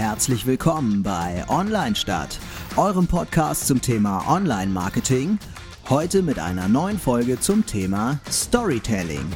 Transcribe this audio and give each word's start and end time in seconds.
Herzlich 0.00 0.46
willkommen 0.46 1.02
bei 1.02 1.44
Online 1.48 1.94
Stadt, 1.94 2.38
eurem 2.78 3.06
Podcast 3.06 3.66
zum 3.66 3.82
Thema 3.82 4.26
Online 4.34 4.72
Marketing. 4.72 5.38
Heute 5.90 6.22
mit 6.22 6.38
einer 6.38 6.68
neuen 6.68 6.98
Folge 6.98 7.38
zum 7.38 7.66
Thema 7.66 8.18
Storytelling. 8.30 9.26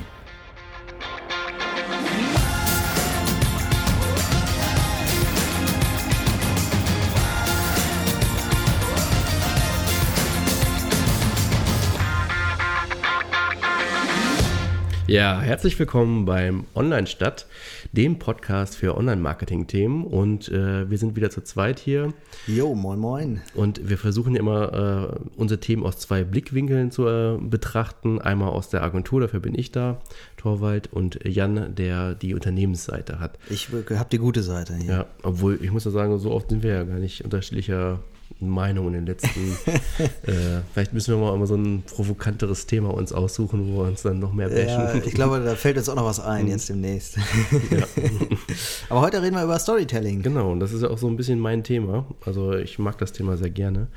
Ja, 15.06 15.38
herzlich 15.38 15.78
willkommen 15.78 16.24
beim 16.24 16.64
Online-Stadt, 16.74 17.46
dem 17.92 18.18
Podcast 18.18 18.74
für 18.74 18.96
Online-Marketing-Themen. 18.96 20.02
Und 20.02 20.48
äh, 20.48 20.88
wir 20.88 20.96
sind 20.96 21.14
wieder 21.14 21.28
zu 21.28 21.42
zweit 21.42 21.78
hier. 21.78 22.14
Jo, 22.46 22.74
moin, 22.74 22.98
moin. 22.98 23.42
Und 23.54 23.86
wir 23.86 23.98
versuchen 23.98 24.34
immer, 24.34 25.12
äh, 25.12 25.38
unsere 25.38 25.60
Themen 25.60 25.84
aus 25.84 25.98
zwei 25.98 26.24
Blickwinkeln 26.24 26.90
zu 26.90 27.06
äh, 27.06 27.36
betrachten. 27.38 28.18
Einmal 28.18 28.48
aus 28.48 28.70
der 28.70 28.82
Agentur, 28.82 29.20
dafür 29.20 29.40
bin 29.40 29.54
ich 29.54 29.70
da, 29.70 30.00
Torwald, 30.38 30.90
und 30.90 31.18
Jan, 31.22 31.74
der 31.74 32.14
die 32.14 32.32
Unternehmensseite 32.32 33.20
hat. 33.20 33.38
Ich 33.50 33.68
habe 33.68 34.08
die 34.10 34.18
gute 34.18 34.42
Seite 34.42 34.74
hier. 34.74 34.90
Ja, 34.90 35.06
obwohl 35.22 35.58
ich 35.62 35.70
muss 35.70 35.84
ja 35.84 35.90
sagen, 35.90 36.18
so 36.18 36.30
oft 36.30 36.48
sind 36.48 36.62
wir 36.62 36.72
ja 36.72 36.82
gar 36.84 36.98
nicht 36.98 37.22
unterschiedlicher 37.22 38.00
Meinung 38.40 38.88
in 38.88 38.92
den 38.94 39.06
letzten. 39.06 39.52
äh, 40.26 40.60
vielleicht 40.72 40.92
müssen 40.92 41.14
wir 41.14 41.20
mal 41.20 41.34
immer 41.34 41.46
so 41.46 41.54
ein 41.54 41.82
provokanteres 41.82 42.66
Thema 42.66 42.92
uns 42.92 43.12
aussuchen, 43.12 43.68
wo 43.68 43.82
wir 43.82 43.88
uns 43.88 44.02
dann 44.02 44.18
noch 44.18 44.32
mehr 44.32 44.48
bashen. 44.48 44.66
Ja, 44.68 44.94
ich 44.94 45.14
glaube, 45.14 45.40
da 45.40 45.54
fällt 45.54 45.76
uns 45.76 45.88
auch 45.88 45.94
noch 45.94 46.04
was 46.04 46.20
ein 46.20 46.44
mhm. 46.44 46.50
jetzt 46.50 46.68
demnächst. 46.68 47.16
ja. 47.16 47.86
Aber 48.88 49.00
heute 49.00 49.22
reden 49.22 49.36
wir 49.36 49.44
über 49.44 49.58
Storytelling. 49.58 50.22
Genau, 50.22 50.52
und 50.52 50.60
das 50.60 50.72
ist 50.72 50.82
ja 50.82 50.90
auch 50.90 50.98
so 50.98 51.06
ein 51.06 51.16
bisschen 51.16 51.38
mein 51.38 51.64
Thema. 51.64 52.06
Also 52.24 52.54
ich 52.54 52.78
mag 52.78 52.98
das 52.98 53.12
Thema 53.12 53.36
sehr 53.36 53.50
gerne. 53.50 53.88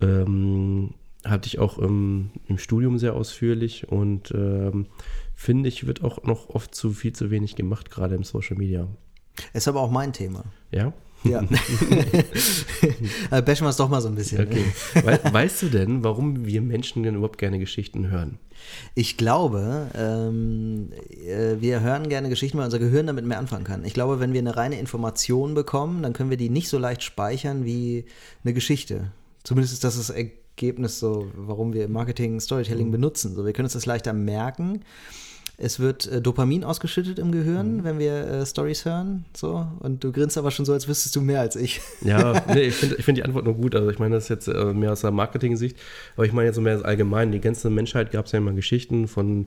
Ähm, 0.00 0.94
hatte 1.24 1.46
ich 1.46 1.58
auch 1.58 1.78
im, 1.78 2.30
im, 2.46 2.58
Studium 2.58 2.98
sehr 2.98 3.14
ausführlich 3.14 3.88
und 3.88 4.30
ähm, 4.32 4.86
finde 5.34 5.68
ich, 5.68 5.86
wird 5.86 6.04
auch 6.04 6.22
noch 6.24 6.50
oft 6.50 6.74
zu 6.74 6.92
viel 6.92 7.12
zu 7.12 7.30
wenig 7.30 7.56
gemacht, 7.56 7.90
gerade 7.90 8.14
im 8.14 8.24
Social 8.24 8.56
Media. 8.56 8.86
Ist 9.52 9.68
aber 9.68 9.80
auch 9.80 9.90
mein 9.90 10.12
Thema. 10.12 10.44
Ja? 10.70 10.92
Ja. 11.30 11.42
Bashen 13.42 13.66
wir 13.66 13.70
es 13.70 13.76
doch 13.76 13.88
mal 13.88 14.00
so 14.00 14.08
ein 14.08 14.14
bisschen. 14.14 14.46
Okay. 14.46 14.64
We 14.94 15.20
weißt 15.32 15.62
du 15.62 15.68
denn, 15.68 16.04
warum 16.04 16.46
wir 16.46 16.60
Menschen 16.62 17.02
denn 17.02 17.16
überhaupt 17.16 17.38
gerne 17.38 17.58
Geschichten 17.58 18.10
hören? 18.10 18.38
Ich 18.94 19.16
glaube, 19.16 19.88
ähm, 19.94 20.90
äh, 21.24 21.60
wir 21.60 21.80
hören 21.80 22.08
gerne 22.08 22.28
Geschichten, 22.28 22.58
weil 22.58 22.64
unser 22.64 22.78
Gehirn 22.78 23.06
damit 23.06 23.24
mehr 23.24 23.38
anfangen 23.38 23.64
kann. 23.64 23.84
Ich 23.84 23.94
glaube, 23.94 24.20
wenn 24.20 24.32
wir 24.32 24.40
eine 24.40 24.56
reine 24.56 24.78
Information 24.78 25.54
bekommen, 25.54 26.02
dann 26.02 26.12
können 26.12 26.30
wir 26.30 26.36
die 26.36 26.50
nicht 26.50 26.68
so 26.68 26.78
leicht 26.78 27.02
speichern 27.02 27.64
wie 27.64 28.04
eine 28.44 28.54
Geschichte. 28.54 29.12
Zumindest 29.44 29.74
ist 29.74 29.84
das 29.84 29.96
das 29.96 30.10
Ergebnis 30.10 30.98
so, 30.98 31.30
warum 31.36 31.72
wir 31.72 31.88
Marketing, 31.88 32.40
Storytelling 32.40 32.88
mhm. 32.88 32.92
benutzen. 32.92 33.34
So, 33.34 33.44
wir 33.44 33.52
können 33.52 33.66
uns 33.66 33.74
das 33.74 33.86
leichter 33.86 34.12
merken. 34.12 34.80
Es 35.58 35.80
wird 35.80 36.06
äh, 36.06 36.20
Dopamin 36.20 36.64
ausgeschüttet 36.64 37.18
im 37.18 37.32
Gehirn, 37.32 37.78
mhm. 37.78 37.84
wenn 37.84 37.98
wir 37.98 38.12
äh, 38.12 38.46
Stories 38.46 38.84
hören. 38.84 39.24
So. 39.34 39.66
Und 39.80 40.04
du 40.04 40.12
grinst 40.12 40.36
aber 40.36 40.50
schon 40.50 40.66
so, 40.66 40.74
als 40.74 40.86
wüsstest 40.86 41.16
du 41.16 41.22
mehr 41.22 41.40
als 41.40 41.56
ich. 41.56 41.80
Ja, 42.02 42.44
nee, 42.54 42.62
ich 42.62 42.74
finde 42.74 43.02
find 43.02 43.18
die 43.18 43.24
Antwort 43.24 43.46
nur 43.46 43.54
gut. 43.54 43.74
Also 43.74 43.88
ich 43.88 43.98
meine, 43.98 44.16
das 44.16 44.24
ist 44.24 44.28
jetzt 44.28 44.48
äh, 44.48 44.74
mehr 44.74 44.92
aus 44.92 45.00
der 45.00 45.12
Marketing-Sicht. 45.12 45.78
Aber 46.14 46.26
ich 46.26 46.32
meine 46.34 46.48
jetzt 46.48 46.60
mehr 46.60 46.84
allgemein. 46.84 47.32
Die 47.32 47.40
ganze 47.40 47.70
Menschheit 47.70 48.10
gab 48.10 48.26
es 48.26 48.32
ja 48.32 48.38
immer 48.38 48.52
Geschichten 48.52 49.08
von 49.08 49.46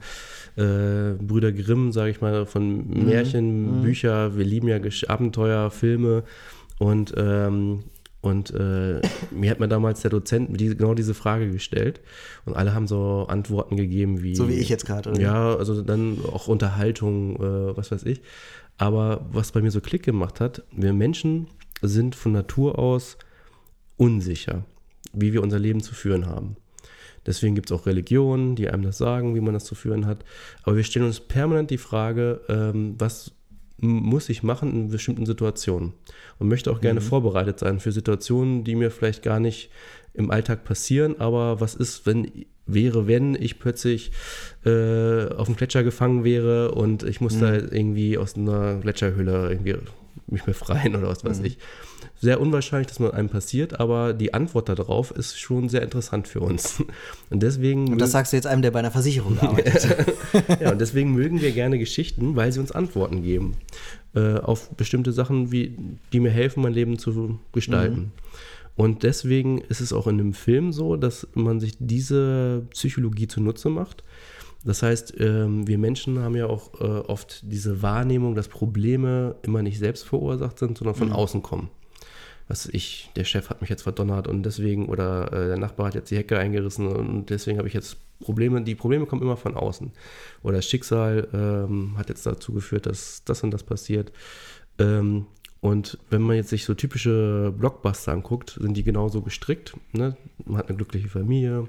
äh, 0.55 1.13
Brüder 1.19 1.51
Grimm, 1.51 1.91
sage 1.91 2.09
ich 2.09 2.21
mal, 2.21 2.47
von 2.47 2.87
mhm. 2.87 3.05
Märchen, 3.05 3.79
mhm. 3.79 3.81
Bücher. 3.83 4.35
Wir 4.35 4.45
lieben 4.45 4.67
ja 4.67 4.79
Abenteuer, 5.07 5.69
Filme. 5.69 6.23
Und 6.79 7.13
ähm, 7.17 7.83
und 8.21 8.51
äh, 8.51 9.01
mir 9.31 9.49
hat 9.49 9.59
mir 9.59 9.69
damals 9.69 10.01
der 10.01 10.11
Dozent 10.11 10.59
die, 10.59 10.75
genau 10.75 10.93
diese 10.93 11.13
Frage 11.13 11.51
gestellt. 11.51 12.01
Und 12.45 12.55
alle 12.55 12.73
haben 12.73 12.87
so 12.87 13.27
Antworten 13.29 13.77
gegeben 13.77 14.21
wie. 14.21 14.35
So 14.35 14.49
wie 14.49 14.55
ich 14.55 14.67
jetzt 14.67 14.85
gerade, 14.85 15.11
oder? 15.11 15.21
Ja, 15.21 15.55
also 15.55 15.81
dann 15.81 16.17
auch 16.25 16.47
Unterhaltung, 16.47 17.37
äh, 17.37 17.77
was 17.77 17.91
weiß 17.91 18.03
ich. 18.03 18.21
Aber 18.77 19.25
was 19.31 19.51
bei 19.51 19.61
mir 19.61 19.71
so 19.71 19.79
Klick 19.79 20.03
gemacht 20.03 20.41
hat, 20.41 20.63
wir 20.71 20.91
Menschen 20.93 21.47
sind 21.81 22.15
von 22.15 22.33
Natur 22.33 22.77
aus 22.77 23.17
unsicher, 23.95 24.65
wie 25.13 25.31
wir 25.31 25.41
unser 25.41 25.59
Leben 25.59 25.81
zu 25.81 25.93
führen 25.93 26.25
haben. 26.25 26.57
Deswegen 27.25 27.55
gibt 27.55 27.71
es 27.71 27.77
auch 27.77 27.85
Religionen, 27.85 28.55
die 28.55 28.69
einem 28.69 28.83
das 28.83 28.97
sagen, 28.97 29.35
wie 29.35 29.41
man 29.41 29.53
das 29.53 29.65
zu 29.65 29.75
führen 29.75 30.05
hat. 30.05 30.25
Aber 30.63 30.75
wir 30.75 30.83
stellen 30.83 31.05
uns 31.05 31.19
permanent 31.19 31.69
die 31.69 31.77
Frage, 31.77 32.41
ähm, 32.49 32.95
was 32.97 33.31
muss 33.81 34.29
ich 34.29 34.43
machen 34.43 34.71
in 34.71 34.89
bestimmten 34.89 35.25
Situationen 35.25 35.93
und 36.37 36.47
möchte 36.47 36.71
auch 36.71 36.81
gerne 36.81 36.99
mhm. 36.99 37.05
vorbereitet 37.05 37.59
sein 37.59 37.79
für 37.79 37.91
Situationen, 37.91 38.63
die 38.63 38.75
mir 38.75 38.91
vielleicht 38.91 39.23
gar 39.23 39.39
nicht 39.39 39.69
im 40.13 40.31
Alltag 40.31 40.63
passieren, 40.63 41.19
aber 41.19 41.61
was 41.61 41.75
ist, 41.75 42.05
wenn 42.05 42.31
wäre, 42.65 43.07
wenn 43.07 43.35
ich 43.35 43.59
plötzlich 43.59 44.11
äh, 44.65 45.27
auf 45.33 45.47
dem 45.47 45.55
Gletscher 45.55 45.83
gefangen 45.83 46.23
wäre 46.23 46.71
und 46.71 47.03
ich 47.03 47.19
muss 47.21 47.35
mhm. 47.35 47.41
da 47.41 47.53
irgendwie 47.55 48.17
aus 48.17 48.35
einer 48.35 48.75
Gletscherhülle 48.75 49.49
irgendwie 49.49 49.75
mich 50.27 50.43
befreien 50.43 50.95
oder 50.95 51.07
was 51.07 51.23
weiß 51.23 51.39
mhm. 51.39 51.45
ich 51.45 51.57
sehr 52.19 52.41
unwahrscheinlich, 52.41 52.87
dass 52.87 52.99
man 52.99 53.11
einem 53.11 53.29
passiert, 53.29 53.79
aber 53.79 54.13
die 54.13 54.33
Antwort 54.33 54.67
darauf 54.67 55.11
ist 55.11 55.39
schon 55.39 55.69
sehr 55.69 55.81
interessant 55.81 56.27
für 56.27 56.41
uns. 56.41 56.83
Und 57.29 57.41
deswegen. 57.41 57.91
Und 57.91 57.99
das 57.99 58.11
sagst 58.11 58.33
du 58.33 58.37
jetzt 58.37 58.45
einem, 58.45 58.61
der 58.61 58.71
bei 58.71 58.79
einer 58.79 58.91
Versicherung 58.91 59.39
arbeitet. 59.41 59.87
ja, 60.59 60.71
und 60.71 60.81
deswegen 60.81 61.13
mögen 61.13 61.41
wir 61.41 61.51
gerne 61.51 61.79
Geschichten, 61.79 62.35
weil 62.35 62.51
sie 62.51 62.59
uns 62.59 62.71
Antworten 62.71 63.21
geben 63.23 63.55
äh, 64.15 64.35
auf 64.35 64.69
bestimmte 64.71 65.13
Sachen, 65.13 65.51
wie, 65.51 65.77
die 66.11 66.19
mir 66.19 66.31
helfen, 66.31 66.61
mein 66.61 66.73
Leben 66.73 66.99
zu 66.99 67.39
gestalten. 67.53 67.99
Mhm. 67.99 68.11
Und 68.75 69.03
deswegen 69.03 69.59
ist 69.59 69.81
es 69.81 69.93
auch 69.93 70.07
in 70.07 70.19
einem 70.19 70.33
Film 70.33 70.71
so, 70.71 70.95
dass 70.95 71.27
man 71.33 71.59
sich 71.59 71.73
diese 71.79 72.65
Psychologie 72.71 73.27
zunutze 73.27 73.69
macht. 73.69 74.03
Das 74.65 74.83
heißt, 74.83 75.15
ähm, 75.19 75.67
wir 75.67 75.77
Menschen 75.77 76.19
haben 76.19 76.35
ja 76.35 76.47
auch 76.47 76.79
äh, 76.81 76.83
oft 76.83 77.43
diese 77.43 77.81
Wahrnehmung, 77.81 78.35
dass 78.35 78.49
Probleme 78.49 79.35
immer 79.41 79.61
nicht 79.61 79.79
selbst 79.79 80.05
verursacht 80.05 80.59
sind, 80.59 80.77
sondern 80.77 80.95
von 80.95 81.09
mhm. 81.09 81.13
außen 81.13 81.41
kommen 81.41 81.69
was 82.49 82.65
ich, 82.65 83.11
der 83.15 83.23
Chef 83.23 83.49
hat 83.49 83.61
mich 83.61 83.69
jetzt 83.69 83.83
verdonnert 83.83 84.27
und 84.27 84.43
deswegen, 84.43 84.89
oder 84.89 85.31
äh, 85.31 85.47
der 85.47 85.57
Nachbar 85.57 85.87
hat 85.87 85.95
jetzt 85.95 86.09
die 86.09 86.17
Hecke 86.17 86.37
eingerissen 86.37 86.87
und 86.87 87.29
deswegen 87.29 87.59
habe 87.59 87.67
ich 87.67 87.75
jetzt 87.75 87.97
Probleme. 88.19 88.61
Die 88.63 88.75
Probleme 88.75 89.05
kommen 89.05 89.21
immer 89.21 89.37
von 89.37 89.55
außen. 89.55 89.91
Oder 90.41 90.57
das 90.57 90.65
Schicksal 90.65 91.27
ähm, 91.31 91.93
hat 91.97 92.09
jetzt 92.09 92.25
dazu 92.25 92.51
geführt, 92.51 92.87
dass 92.87 93.23
das 93.23 93.43
und 93.43 93.51
das 93.51 93.63
passiert. 93.63 94.11
Ähm, 94.79 95.27
und 95.61 95.99
wenn 96.09 96.23
man 96.23 96.37
jetzt 96.37 96.49
sich 96.49 96.65
so 96.65 96.73
typische 96.73 97.53
Blockbuster 97.55 98.13
anguckt, 98.13 98.57
sind 98.59 98.75
die 98.75 98.83
genauso 98.83 99.21
gestrickt. 99.21 99.77
Ne? 99.91 100.17
Man 100.43 100.57
hat 100.57 100.69
eine 100.69 100.77
glückliche 100.77 101.09
Familie 101.09 101.67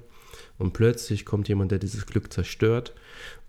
und 0.58 0.72
plötzlich 0.72 1.26
kommt 1.26 1.48
jemand, 1.48 1.72
der 1.72 1.78
dieses 1.78 2.06
Glück 2.06 2.32
zerstört. 2.32 2.94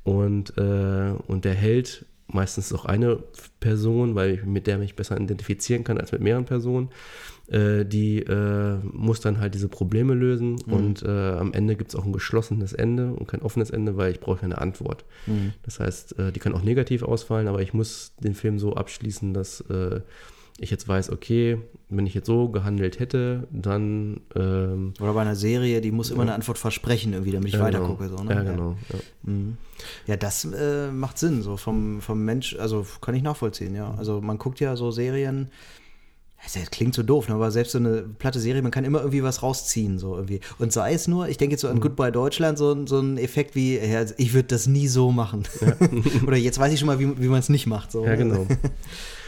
Und, 0.03 0.57
äh, 0.57 1.13
und 1.27 1.45
der 1.45 1.53
Held 1.53 2.05
meistens 2.33 2.73
auch 2.73 2.85
eine 2.85 3.19
Person, 3.59 4.15
weil 4.15 4.31
ich 4.31 4.45
mit 4.45 4.67
der 4.67 4.77
mich 4.77 4.95
besser 4.95 5.19
identifizieren 5.19 5.83
kann 5.83 5.97
als 5.97 6.11
mit 6.11 6.21
mehreren 6.21 6.45
Personen. 6.45 6.89
Äh, 7.47 7.85
die 7.85 8.19
äh, 8.19 8.77
muss 8.83 9.19
dann 9.19 9.39
halt 9.39 9.53
diese 9.55 9.67
Probleme 9.67 10.13
lösen 10.13 10.55
mhm. 10.65 10.73
und 10.73 11.03
äh, 11.03 11.07
am 11.09 11.51
Ende 11.53 11.75
gibt 11.75 11.89
es 11.89 11.99
auch 11.99 12.05
ein 12.05 12.13
geschlossenes 12.13 12.71
Ende 12.71 13.13
und 13.13 13.27
kein 13.27 13.41
offenes 13.41 13.71
Ende, 13.71 13.97
weil 13.97 14.11
ich 14.11 14.19
brauche 14.19 14.43
eine 14.43 14.59
Antwort. 14.59 15.03
Mhm. 15.27 15.53
Das 15.63 15.79
heißt, 15.79 16.17
äh, 16.17 16.31
die 16.31 16.39
kann 16.39 16.53
auch 16.53 16.63
negativ 16.63 17.03
ausfallen, 17.03 17.47
aber 17.47 17.61
ich 17.61 17.73
muss 17.73 18.13
den 18.19 18.35
Film 18.35 18.57
so 18.57 18.75
abschließen, 18.75 19.33
dass 19.33 19.61
äh, 19.61 19.99
ich 20.61 20.69
jetzt 20.69 20.87
weiß, 20.87 21.09
okay, 21.09 21.57
wenn 21.89 22.05
ich 22.05 22.13
jetzt 22.13 22.27
so 22.27 22.49
gehandelt 22.49 22.99
hätte, 22.99 23.47
dann. 23.51 24.21
Ähm, 24.35 24.93
Oder 24.99 25.13
bei 25.13 25.21
einer 25.21 25.35
Serie, 25.35 25.81
die 25.81 25.91
muss 25.91 26.11
immer 26.11 26.21
eine 26.21 26.33
Antwort 26.33 26.59
versprechen, 26.59 27.13
irgendwie, 27.13 27.31
damit 27.31 27.47
ich 27.49 27.55
ja, 27.55 27.65
genau. 27.65 27.79
weitergucke. 27.79 28.09
So, 28.09 28.23
ne? 28.23 28.35
Ja, 28.35 28.43
genau. 28.43 28.77
Ja, 28.93 28.99
mhm. 29.23 29.57
ja 30.05 30.17
das 30.17 30.45
äh, 30.45 30.91
macht 30.91 31.17
Sinn, 31.17 31.41
so 31.41 31.57
vom, 31.57 31.99
vom 31.99 32.23
Mensch, 32.23 32.55
also 32.57 32.85
kann 33.01 33.15
ich 33.15 33.23
nachvollziehen, 33.23 33.75
ja. 33.75 33.93
Also 33.97 34.21
man 34.21 34.37
guckt 34.37 34.59
ja 34.59 34.75
so 34.75 34.91
Serien. 34.91 35.49
Das 36.43 36.71
klingt 36.71 36.95
so 36.95 37.03
doof, 37.03 37.29
ne? 37.29 37.35
aber 37.35 37.51
selbst 37.51 37.71
so 37.71 37.77
eine 37.77 38.01
platte 38.01 38.39
Serie, 38.39 38.63
man 38.63 38.71
kann 38.71 38.83
immer 38.83 38.99
irgendwie 38.99 39.21
was 39.21 39.43
rausziehen, 39.43 39.99
so 39.99 40.15
irgendwie. 40.15 40.39
Und 40.57 40.73
sei 40.73 40.93
es 40.93 41.07
nur, 41.07 41.29
ich 41.29 41.37
denke 41.37 41.53
jetzt 41.53 41.61
so 41.61 41.67
an 41.67 41.75
mhm. 41.75 41.81
Goodbye 41.81 42.11
Deutschland, 42.11 42.57
so, 42.57 42.87
so 42.87 42.99
ein 42.99 43.19
Effekt 43.19 43.53
wie, 43.53 43.77
ja, 43.77 44.05
ich 44.17 44.33
würde 44.33 44.47
das 44.47 44.65
nie 44.65 44.87
so 44.87 45.11
machen. 45.11 45.43
Ja. 45.61 45.75
Oder 46.27 46.37
jetzt 46.37 46.57
weiß 46.57 46.73
ich 46.73 46.79
schon 46.79 46.87
mal, 46.87 46.97
wie, 46.97 47.21
wie 47.21 47.27
man 47.27 47.39
es 47.39 47.49
nicht 47.49 47.67
macht. 47.67 47.91
So. 47.91 48.05
Ja, 48.05 48.15
genau. 48.15 48.47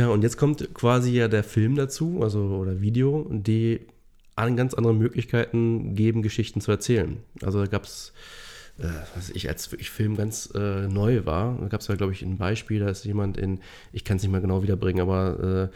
Ja, 0.00 0.08
und 0.08 0.22
jetzt 0.22 0.38
kommt 0.38 0.72
quasi 0.72 1.10
ja 1.10 1.28
der 1.28 1.44
Film 1.44 1.76
dazu, 1.76 2.20
also 2.22 2.40
oder 2.40 2.80
Video, 2.80 3.26
die 3.28 3.80
an 4.34 4.56
ganz 4.56 4.72
andere 4.72 4.94
Möglichkeiten 4.94 5.94
geben, 5.94 6.22
Geschichten 6.22 6.62
zu 6.62 6.70
erzählen. 6.70 7.18
Also 7.42 7.60
da 7.60 7.66
gab 7.66 7.84
es, 7.84 8.14
äh, 8.78 8.86
was 9.14 9.28
ich 9.28 9.50
als 9.50 9.70
wirklich 9.70 9.90
Film 9.90 10.16
ganz 10.16 10.54
äh, 10.54 10.88
neu 10.88 11.26
war, 11.26 11.58
da 11.60 11.68
gab 11.68 11.82
es 11.82 11.88
ja, 11.88 11.96
glaube 11.96 12.12
ich, 12.12 12.22
ein 12.22 12.38
Beispiel, 12.38 12.80
da 12.80 12.88
ist 12.88 13.04
jemand 13.04 13.36
in, 13.36 13.60
ich 13.92 14.02
kann 14.02 14.16
es 14.16 14.22
nicht 14.22 14.32
mehr 14.32 14.40
genau 14.40 14.62
wiederbringen, 14.62 15.02
aber 15.02 15.70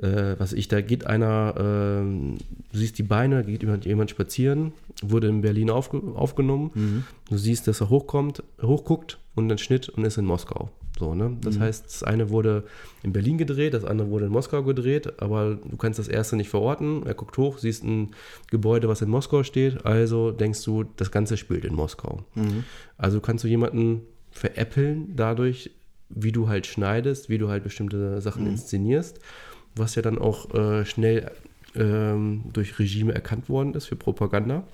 äh, 0.00 0.06
äh, 0.06 0.36
was 0.38 0.54
ich, 0.54 0.68
da 0.68 0.80
geht 0.80 1.06
einer, 1.06 1.52
äh, 1.58 2.38
du 2.72 2.78
siehst 2.78 2.96
die 2.96 3.02
Beine, 3.02 3.42
da 3.42 3.50
geht 3.50 3.60
jemand, 3.60 3.84
jemand 3.84 4.08
spazieren, 4.08 4.72
wurde 5.02 5.28
in 5.28 5.42
Berlin 5.42 5.68
aufge, 5.68 6.00
aufgenommen, 6.14 6.70
mhm. 6.72 7.04
du 7.28 7.36
siehst, 7.36 7.68
dass 7.68 7.82
er 7.82 7.90
hochkommt, 7.90 8.42
hochguckt 8.62 9.18
und 9.34 9.50
dann 9.50 9.58
Schnitt 9.58 9.90
und 9.90 10.06
ist 10.06 10.16
in 10.16 10.24
Moskau. 10.24 10.70
So, 10.98 11.14
ne? 11.14 11.36
Das 11.40 11.56
mhm. 11.56 11.60
heißt, 11.60 11.84
das 11.84 12.02
eine 12.02 12.30
wurde 12.30 12.64
in 13.02 13.12
Berlin 13.12 13.38
gedreht, 13.38 13.74
das 13.74 13.84
andere 13.84 14.10
wurde 14.10 14.26
in 14.26 14.32
Moskau 14.32 14.62
gedreht, 14.62 15.20
aber 15.20 15.56
du 15.56 15.76
kannst 15.76 15.98
das 15.98 16.08
erste 16.08 16.36
nicht 16.36 16.48
verorten. 16.48 17.04
Er 17.06 17.14
guckt 17.14 17.36
hoch, 17.36 17.58
siehst 17.58 17.84
ein 17.84 18.12
Gebäude, 18.50 18.88
was 18.88 19.02
in 19.02 19.10
Moskau 19.10 19.42
steht, 19.42 19.84
also 19.84 20.30
denkst 20.30 20.64
du, 20.64 20.84
das 20.84 21.10
Ganze 21.10 21.36
spielt 21.36 21.64
in 21.64 21.74
Moskau. 21.74 22.24
Mhm. 22.34 22.64
Also 22.96 23.20
kannst 23.20 23.44
du 23.44 23.48
jemanden 23.48 24.02
veräppeln 24.30 25.14
dadurch, 25.16 25.70
wie 26.08 26.32
du 26.32 26.48
halt 26.48 26.66
schneidest, 26.66 27.28
wie 27.28 27.38
du 27.38 27.48
halt 27.48 27.64
bestimmte 27.64 28.20
Sachen 28.20 28.44
mhm. 28.44 28.50
inszenierst, 28.50 29.18
was 29.74 29.94
ja 29.94 30.02
dann 30.02 30.18
auch 30.18 30.54
äh, 30.54 30.84
schnell 30.86 31.30
ähm, 31.74 32.44
durch 32.52 32.78
Regime 32.78 33.14
erkannt 33.14 33.48
worden 33.48 33.74
ist 33.74 33.86
für 33.86 33.96
Propaganda 33.96 34.64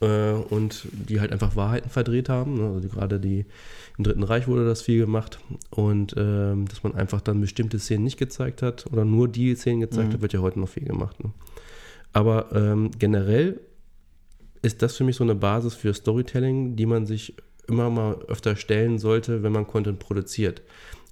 äh, 0.00 0.32
und 0.32 0.86
die 0.92 1.20
halt 1.20 1.32
einfach 1.32 1.56
Wahrheiten 1.56 1.90
verdreht 1.90 2.28
haben. 2.28 2.54
Ne? 2.54 2.66
Also 2.66 2.80
die, 2.80 2.88
gerade 2.88 3.20
die 3.20 3.46
im 3.98 4.04
Dritten 4.04 4.22
Reich 4.22 4.48
wurde 4.48 4.64
das 4.64 4.82
viel 4.82 4.98
gemacht 4.98 5.38
und 5.70 6.14
ähm, 6.16 6.66
dass 6.68 6.82
man 6.82 6.94
einfach 6.94 7.20
dann 7.20 7.40
bestimmte 7.40 7.78
Szenen 7.78 8.04
nicht 8.04 8.18
gezeigt 8.18 8.62
hat 8.62 8.86
oder 8.90 9.04
nur 9.04 9.28
die 9.28 9.54
Szenen 9.54 9.80
gezeigt 9.80 10.08
mhm. 10.08 10.12
hat, 10.14 10.22
wird 10.22 10.32
ja 10.32 10.40
heute 10.40 10.60
noch 10.60 10.68
viel 10.68 10.84
gemacht. 10.84 11.22
Ne? 11.22 11.32
Aber 12.12 12.48
ähm, 12.54 12.90
generell 12.98 13.60
ist 14.62 14.82
das 14.82 14.96
für 14.96 15.04
mich 15.04 15.16
so 15.16 15.24
eine 15.24 15.34
Basis 15.34 15.74
für 15.74 15.94
Storytelling, 15.94 16.76
die 16.76 16.86
man 16.86 17.06
sich 17.06 17.34
immer 17.66 17.88
mal 17.88 18.16
öfter 18.28 18.56
stellen 18.56 18.98
sollte, 18.98 19.42
wenn 19.42 19.52
man 19.52 19.66
Content 19.66 19.98
produziert. 19.98 20.62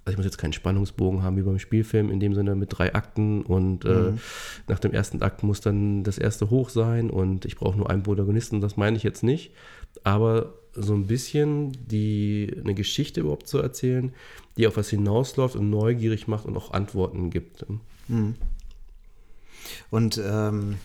Also 0.09 0.13
ich 0.15 0.17
muss 0.17 0.25
jetzt 0.25 0.39
keinen 0.39 0.53
Spannungsbogen 0.53 1.21
haben 1.21 1.37
wie 1.37 1.43
beim 1.43 1.59
Spielfilm, 1.59 2.09
in 2.09 2.19
dem 2.19 2.33
Sinne 2.33 2.55
mit 2.55 2.75
drei 2.75 2.95
Akten 2.95 3.43
und 3.43 3.85
äh, 3.85 3.89
mhm. 3.89 4.15
äh, 4.15 4.19
nach 4.67 4.79
dem 4.79 4.91
ersten 4.91 5.21
Akt 5.21 5.43
muss 5.43 5.61
dann 5.61 6.03
das 6.03 6.17
erste 6.17 6.49
hoch 6.49 6.69
sein 6.69 7.11
und 7.11 7.45
ich 7.45 7.57
brauche 7.57 7.77
nur 7.77 7.91
einen 7.91 8.01
Protagonisten, 8.01 8.59
das 8.59 8.75
meine 8.75 8.97
ich 8.97 9.03
jetzt 9.03 9.21
nicht. 9.21 9.51
Aber 10.03 10.55
so 10.73 10.95
ein 10.95 11.05
bisschen 11.05 11.73
die, 11.85 12.51
eine 12.59 12.73
Geschichte 12.73 13.19
überhaupt 13.19 13.47
zu 13.47 13.59
erzählen, 13.59 14.11
die 14.57 14.65
auf 14.65 14.77
was 14.77 14.89
hinausläuft 14.89 15.55
und 15.55 15.69
neugierig 15.69 16.27
macht 16.27 16.47
und 16.47 16.57
auch 16.57 16.71
Antworten 16.71 17.29
gibt. 17.29 17.67
Mhm. 18.07 18.33
Und 19.91 20.19
ähm, 20.25 20.77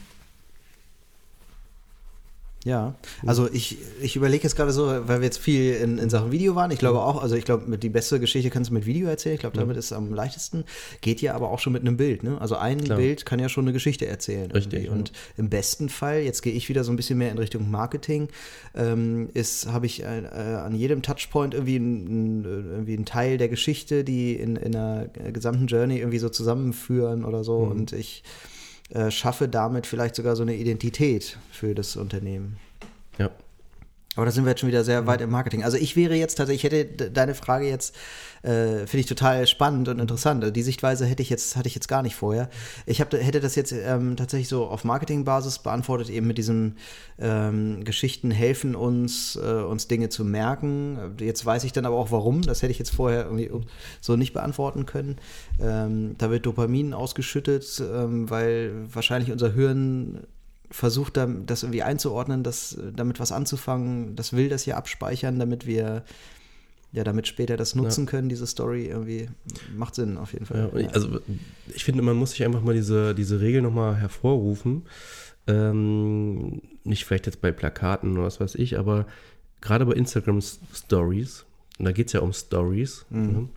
ja, 2.64 2.94
also 3.26 3.46
ich, 3.52 3.76
ich 4.00 4.16
überlege 4.16 4.42
jetzt 4.42 4.56
gerade 4.56 4.72
so, 4.72 4.86
weil 4.86 5.20
wir 5.20 5.24
jetzt 5.24 5.38
viel 5.38 5.74
in, 5.74 5.98
in 5.98 6.08
Sachen 6.08 6.32
Video 6.32 6.54
waren. 6.54 6.70
Ich 6.70 6.78
glaube 6.78 7.00
auch, 7.00 7.22
also 7.22 7.36
ich 7.36 7.44
glaube, 7.44 7.76
die 7.76 7.90
beste 7.90 8.18
Geschichte 8.18 8.48
kannst 8.48 8.70
du 8.70 8.74
mit 8.74 8.86
Video 8.86 9.06
erzählen. 9.06 9.34
Ich 9.34 9.40
glaube, 9.40 9.58
damit 9.58 9.76
ist 9.76 9.86
es 9.86 9.92
am 9.92 10.14
leichtesten. 10.14 10.64
Geht 11.02 11.20
ja 11.20 11.34
aber 11.34 11.50
auch 11.50 11.58
schon 11.58 11.74
mit 11.74 11.82
einem 11.82 11.98
Bild. 11.98 12.22
Ne? 12.22 12.40
Also 12.40 12.56
ein 12.56 12.82
Klar. 12.82 12.96
Bild 12.96 13.26
kann 13.26 13.38
ja 13.38 13.50
schon 13.50 13.64
eine 13.64 13.74
Geschichte 13.74 14.06
erzählen. 14.06 14.50
Richtig. 14.50 14.88
Und 14.88 15.12
im 15.36 15.50
besten 15.50 15.90
Fall, 15.90 16.20
jetzt 16.20 16.40
gehe 16.40 16.54
ich 16.54 16.70
wieder 16.70 16.84
so 16.84 16.92
ein 16.92 16.96
bisschen 16.96 17.18
mehr 17.18 17.30
in 17.30 17.36
Richtung 17.36 17.70
Marketing, 17.70 18.28
ähm, 18.74 19.28
ist, 19.34 19.66
habe 19.66 19.84
ich 19.84 20.02
äh, 20.02 20.06
an 20.06 20.74
jedem 20.74 21.02
Touchpoint 21.02 21.52
irgendwie 21.52 21.76
einen, 21.76 22.44
irgendwie 22.44 22.94
einen 22.94 23.04
Teil 23.04 23.36
der 23.36 23.50
Geschichte, 23.50 24.04
die 24.04 24.36
in, 24.36 24.56
in 24.56 24.74
einer 24.74 25.08
gesamten 25.34 25.66
Journey 25.66 25.98
irgendwie 25.98 26.18
so 26.18 26.30
zusammenführen 26.30 27.26
oder 27.26 27.44
so. 27.44 27.66
Mhm. 27.66 27.70
Und 27.72 27.92
ich 27.92 28.22
äh, 28.94 29.10
schaffe 29.10 29.48
damit 29.48 29.86
vielleicht 29.86 30.14
sogar 30.14 30.36
so 30.36 30.42
eine 30.42 30.54
Identität 30.54 31.36
für 31.50 31.74
das 31.74 31.96
Unternehmen. 31.96 32.58
Ja. 33.18 33.30
Aber 34.16 34.26
da 34.26 34.32
sind 34.32 34.44
wir 34.44 34.50
jetzt 34.50 34.60
schon 34.60 34.68
wieder 34.68 34.84
sehr 34.84 35.06
weit 35.06 35.20
im 35.20 35.30
Marketing. 35.30 35.64
Also 35.64 35.76
ich 35.76 35.96
wäre 35.96 36.14
jetzt 36.14 36.36
tatsächlich, 36.36 36.64
ich 36.64 36.70
hätte 36.70 37.10
deine 37.10 37.34
Frage 37.34 37.66
jetzt, 37.66 37.96
äh, 38.42 38.86
finde 38.86 38.98
ich 38.98 39.06
total 39.06 39.46
spannend 39.46 39.88
und 39.88 39.98
interessant. 39.98 40.42
Also 40.42 40.52
die 40.52 40.62
Sichtweise 40.62 41.06
hätte 41.06 41.22
ich 41.22 41.30
jetzt, 41.30 41.56
hatte 41.56 41.66
ich 41.66 41.74
jetzt 41.74 41.88
gar 41.88 42.02
nicht 42.02 42.14
vorher. 42.14 42.48
Ich 42.86 43.00
hab, 43.00 43.12
hätte 43.12 43.40
das 43.40 43.54
jetzt 43.56 43.72
ähm, 43.72 44.16
tatsächlich 44.16 44.48
so 44.48 44.66
auf 44.66 44.84
Marketingbasis 44.84 45.60
beantwortet, 45.60 46.10
eben 46.10 46.26
mit 46.26 46.38
diesen 46.38 46.76
ähm, 47.18 47.84
Geschichten 47.84 48.30
helfen 48.30 48.76
uns, 48.76 49.36
äh, 49.36 49.62
uns 49.62 49.88
Dinge 49.88 50.10
zu 50.10 50.24
merken. 50.24 51.16
Jetzt 51.18 51.44
weiß 51.44 51.64
ich 51.64 51.72
dann 51.72 51.86
aber 51.86 51.96
auch 51.96 52.10
warum. 52.10 52.42
Das 52.42 52.62
hätte 52.62 52.72
ich 52.72 52.78
jetzt 52.78 52.94
vorher 52.94 53.24
irgendwie 53.24 53.50
so 54.00 54.16
nicht 54.16 54.32
beantworten 54.32 54.86
können. 54.86 55.16
Ähm, 55.60 56.16
da 56.18 56.30
wird 56.30 56.46
Dopamin 56.46 56.94
ausgeschüttet, 56.94 57.82
ähm, 57.92 58.30
weil 58.30 58.72
wahrscheinlich 58.92 59.32
unser 59.32 59.54
Hirn 59.54 60.20
versucht, 60.74 61.16
das 61.16 61.62
irgendwie 61.62 61.84
einzuordnen, 61.84 62.42
das, 62.42 62.76
damit 62.96 63.20
was 63.20 63.30
anzufangen, 63.30 64.16
das 64.16 64.32
will 64.32 64.48
das 64.48 64.64
hier 64.64 64.76
abspeichern, 64.76 65.38
damit 65.38 65.66
wir 65.66 66.02
ja, 66.90 67.04
damit 67.04 67.28
später 67.28 67.56
das 67.56 67.74
nutzen 67.74 68.04
ja. 68.04 68.10
können, 68.10 68.28
diese 68.28 68.46
Story 68.46 68.86
irgendwie 68.86 69.28
macht 69.76 69.94
Sinn 69.94 70.16
auf 70.16 70.32
jeden 70.32 70.46
Fall. 70.46 70.70
Ja, 70.72 70.78
ich, 70.78 70.94
also 70.94 71.20
ich 71.72 71.84
finde, 71.84 72.02
man 72.02 72.16
muss 72.16 72.32
sich 72.32 72.44
einfach 72.44 72.62
mal 72.62 72.74
diese, 72.74 73.14
diese 73.14 73.40
Regel 73.40 73.62
nochmal 73.62 73.96
hervorrufen. 73.96 74.82
Ähm, 75.46 76.60
nicht 76.82 77.04
vielleicht 77.04 77.26
jetzt 77.26 77.40
bei 77.40 77.52
Plakaten 77.52 78.12
oder 78.12 78.24
was 78.24 78.40
weiß 78.40 78.54
ich, 78.56 78.78
aber 78.78 79.06
gerade 79.60 79.86
bei 79.86 79.92
Instagram 79.92 80.40
Stories, 80.40 81.44
und 81.78 81.84
da 81.84 81.92
geht 81.92 82.08
es 82.08 82.12
ja 82.12 82.20
um 82.20 82.32
Stories, 82.32 83.06
mhm. 83.10 83.26
ne, 83.26 83.48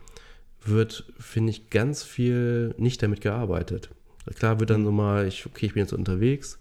wird, 0.64 1.04
finde 1.18 1.50
ich, 1.50 1.70
ganz 1.70 2.02
viel 2.02 2.74
nicht 2.76 3.02
damit 3.02 3.20
gearbeitet. 3.20 3.90
Klar 4.36 4.60
wird 4.60 4.70
dann 4.70 4.84
so 4.84 4.92
mal, 4.92 5.26
ich, 5.26 5.46
okay, 5.46 5.66
ich 5.66 5.74
bin 5.74 5.82
jetzt 5.82 5.92
unterwegs, 5.92 6.58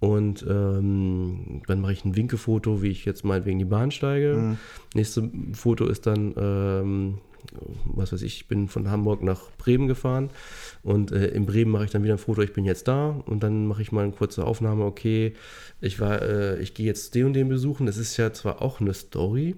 und 0.00 0.46
ähm, 0.48 1.62
dann 1.66 1.80
mache 1.80 1.92
ich 1.92 2.04
ein 2.04 2.14
Winkefoto, 2.14 2.82
wie 2.82 2.90
ich 2.90 3.04
jetzt 3.04 3.24
mal 3.24 3.44
wegen 3.44 3.58
die 3.58 3.64
Bahn 3.64 3.90
steige. 3.90 4.34
Mhm. 4.34 4.58
Nächste 4.94 5.28
Foto 5.52 5.86
ist 5.86 6.06
dann, 6.06 6.34
ähm, 6.36 7.18
was 7.84 8.12
weiß 8.12 8.22
ich, 8.22 8.36
ich 8.36 8.48
bin 8.48 8.68
von 8.68 8.90
Hamburg 8.90 9.24
nach 9.24 9.50
Bremen 9.58 9.88
gefahren. 9.88 10.30
Und 10.84 11.10
äh, 11.10 11.28
in 11.28 11.46
Bremen 11.46 11.72
mache 11.72 11.84
ich 11.84 11.90
dann 11.90 12.04
wieder 12.04 12.14
ein 12.14 12.18
Foto, 12.18 12.42
ich 12.42 12.52
bin 12.52 12.64
jetzt 12.64 12.86
da. 12.86 13.10
Und 13.26 13.42
dann 13.42 13.66
mache 13.66 13.82
ich 13.82 13.90
mal 13.90 14.04
eine 14.04 14.12
kurze 14.12 14.46
Aufnahme, 14.46 14.84
okay, 14.84 15.34
ich 15.80 15.98
war, 15.98 16.22
äh, 16.22 16.60
ich 16.62 16.74
gehe 16.74 16.86
jetzt 16.86 17.16
den 17.16 17.26
und 17.26 17.32
den 17.32 17.48
besuchen. 17.48 17.86
Das 17.86 17.96
ist 17.96 18.16
ja 18.18 18.32
zwar 18.32 18.62
auch 18.62 18.80
eine 18.80 18.94
Story, 18.94 19.56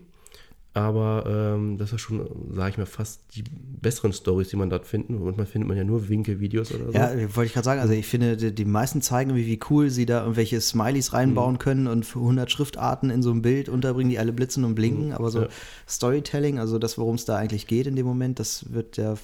aber 0.72 1.24
ähm, 1.26 1.78
das 1.78 1.92
ist 1.92 2.00
schon, 2.00 2.24
sage 2.52 2.70
ich 2.70 2.78
mal, 2.78 2.86
fast 2.86 3.22
die 3.34 3.42
besseren 3.80 4.12
Stories, 4.12 4.50
die 4.50 4.56
man 4.56 4.70
dort 4.70 4.86
finden. 4.86 5.18
Und 5.18 5.36
man 5.36 5.46
findet 5.46 5.66
man 5.66 5.76
ja 5.76 5.82
nur 5.82 6.08
Winke-Videos 6.08 6.72
oder 6.72 6.86
so. 6.86 6.92
Ja, 6.92 7.10
wollte 7.34 7.46
ich 7.46 7.54
gerade 7.54 7.64
sagen. 7.64 7.80
Also 7.80 7.92
ich 7.92 8.06
finde, 8.06 8.36
die, 8.36 8.54
die, 8.54 8.64
meisten 8.64 9.02
zeigen, 9.02 9.34
wie, 9.34 9.46
wie 9.46 9.58
cool 9.68 9.90
sie 9.90 10.06
da 10.06 10.20
irgendwelche 10.20 10.60
Smileys 10.60 11.12
reinbauen 11.12 11.54
mhm. 11.54 11.58
können 11.58 11.86
und 11.88 12.06
100 12.06 12.48
Schriftarten 12.52 13.10
in 13.10 13.20
so 13.20 13.32
ein 13.32 13.42
Bild 13.42 13.68
unterbringen, 13.68 14.10
die 14.10 14.20
alle 14.20 14.32
blitzen 14.32 14.64
und 14.64 14.76
blinken. 14.76 15.08
Mhm. 15.08 15.12
Aber 15.12 15.30
so 15.30 15.42
ja. 15.42 15.48
Storytelling, 15.88 16.60
also 16.60 16.78
das, 16.78 16.98
worum 16.98 17.16
es 17.16 17.24
da 17.24 17.36
eigentlich 17.36 17.66
geht 17.66 17.88
in 17.88 17.96
dem 17.96 18.06
Moment, 18.06 18.38
das 18.38 18.72
wird 18.72 18.96
ja 18.96 19.16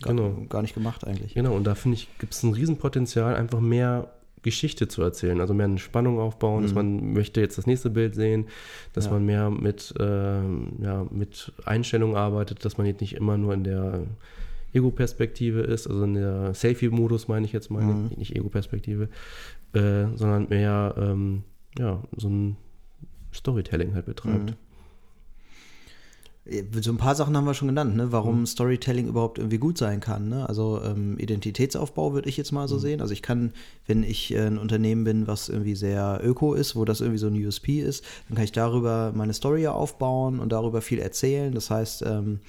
gar, 0.00 0.14
genau. 0.14 0.46
gar 0.48 0.62
nicht 0.62 0.74
gemacht 0.74 1.06
eigentlich. 1.06 1.34
Genau, 1.34 1.54
und 1.54 1.64
da 1.64 1.74
finde 1.74 1.96
ich, 1.96 2.08
gibt 2.18 2.32
es 2.32 2.42
ein 2.42 2.54
Riesenpotenzial, 2.54 3.36
einfach 3.36 3.60
mehr 3.60 4.10
Geschichte 4.44 4.86
zu 4.86 5.02
erzählen, 5.02 5.40
also 5.40 5.54
mehr 5.54 5.66
eine 5.66 5.78
Spannung 5.78 6.20
aufbauen, 6.20 6.60
mhm. 6.60 6.62
dass 6.62 6.74
man 6.74 7.12
möchte 7.12 7.40
jetzt 7.40 7.58
das 7.58 7.66
nächste 7.66 7.90
Bild 7.90 8.14
sehen, 8.14 8.46
dass 8.92 9.06
ja. 9.06 9.12
man 9.12 9.24
mehr 9.24 9.50
mit, 9.50 9.92
äh, 9.98 10.04
ja, 10.04 11.06
mit 11.10 11.52
Einstellungen 11.64 12.14
arbeitet, 12.14 12.64
dass 12.64 12.78
man 12.78 12.86
jetzt 12.86 13.00
nicht 13.00 13.14
immer 13.14 13.36
nur 13.36 13.52
in 13.54 13.64
der 13.64 14.02
Ego-Perspektive 14.72 15.60
ist, 15.60 15.88
also 15.88 16.04
in 16.04 16.14
der 16.14 16.54
Selfie-Modus 16.54 17.26
meine 17.26 17.46
ich 17.46 17.52
jetzt 17.52 17.70
mal, 17.70 17.82
mhm. 17.82 18.10
nicht 18.16 18.36
Ego-Perspektive, 18.36 19.08
äh, 19.72 20.06
sondern 20.14 20.48
mehr 20.48 20.94
ähm, 20.98 21.42
ja, 21.78 22.02
so 22.16 22.28
ein 22.28 22.56
Storytelling 23.32 23.94
halt 23.94 24.06
betreibt. 24.06 24.50
Mhm. 24.50 24.63
So 26.46 26.90
ein 26.90 26.98
paar 26.98 27.14
Sachen 27.14 27.34
haben 27.34 27.46
wir 27.46 27.54
schon 27.54 27.68
genannt, 27.68 27.96
ne? 27.96 28.12
warum 28.12 28.40
mhm. 28.40 28.46
Storytelling 28.46 29.08
überhaupt 29.08 29.38
irgendwie 29.38 29.56
gut 29.56 29.78
sein 29.78 30.00
kann. 30.00 30.28
Ne? 30.28 30.46
Also 30.46 30.78
ähm, 30.84 31.18
Identitätsaufbau 31.18 32.12
würde 32.12 32.28
ich 32.28 32.36
jetzt 32.36 32.52
mal 32.52 32.68
so 32.68 32.76
mhm. 32.76 32.80
sehen. 32.80 33.00
Also 33.00 33.14
ich 33.14 33.22
kann, 33.22 33.54
wenn 33.86 34.02
ich 34.02 34.34
äh, 34.34 34.40
ein 34.40 34.58
Unternehmen 34.58 35.04
bin, 35.04 35.26
was 35.26 35.48
irgendwie 35.48 35.74
sehr 35.74 36.20
öko 36.22 36.52
ist, 36.52 36.76
wo 36.76 36.84
das 36.84 37.00
irgendwie 37.00 37.18
so 37.18 37.28
ein 37.28 37.46
USP 37.46 37.80
ist, 37.80 38.04
dann 38.28 38.36
kann 38.36 38.44
ich 38.44 38.52
darüber 38.52 39.12
meine 39.14 39.32
Story 39.32 39.66
aufbauen 39.68 40.38
und 40.38 40.52
darüber 40.52 40.82
viel 40.82 40.98
erzählen. 40.98 41.54
Das 41.54 41.70
heißt, 41.70 42.02
ähm, 42.02 42.40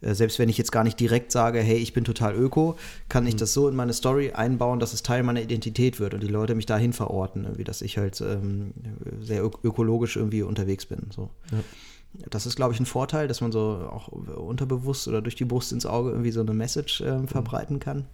äh, 0.00 0.14
selbst 0.14 0.40
wenn 0.40 0.48
ich 0.48 0.58
jetzt 0.58 0.72
gar 0.72 0.82
nicht 0.82 0.98
direkt 0.98 1.30
sage, 1.30 1.60
hey, 1.60 1.76
ich 1.76 1.92
bin 1.92 2.02
total 2.02 2.34
öko, 2.34 2.76
kann 3.08 3.24
ich 3.24 3.34
mhm. 3.34 3.38
das 3.38 3.52
so 3.52 3.68
in 3.68 3.76
meine 3.76 3.92
Story 3.92 4.32
einbauen, 4.32 4.80
dass 4.80 4.92
es 4.92 5.04
Teil 5.04 5.22
meiner 5.22 5.42
Identität 5.42 6.00
wird 6.00 6.12
und 6.12 6.24
die 6.24 6.28
Leute 6.28 6.56
mich 6.56 6.66
dahin 6.66 6.92
verorten, 6.92 7.44
irgendwie, 7.44 7.64
dass 7.64 7.82
ich 7.82 7.98
halt 7.98 8.20
ähm, 8.20 8.72
sehr 9.20 9.44
ökologisch 9.44 10.16
irgendwie 10.16 10.42
unterwegs 10.42 10.86
bin. 10.86 11.02
So. 11.14 11.30
Ja 11.52 11.58
das 12.12 12.46
ist, 12.46 12.56
glaube 12.56 12.74
ich, 12.74 12.80
ein 12.80 12.86
Vorteil, 12.86 13.28
dass 13.28 13.40
man 13.40 13.52
so 13.52 13.88
auch 13.90 14.08
unterbewusst 14.08 15.08
oder 15.08 15.22
durch 15.22 15.36
die 15.36 15.44
Brust 15.44 15.72
ins 15.72 15.86
Auge 15.86 16.10
irgendwie 16.10 16.30
so 16.30 16.40
eine 16.40 16.54
Message 16.54 17.00
äh, 17.00 17.26
verbreiten 17.26 17.78
kann. 17.78 18.06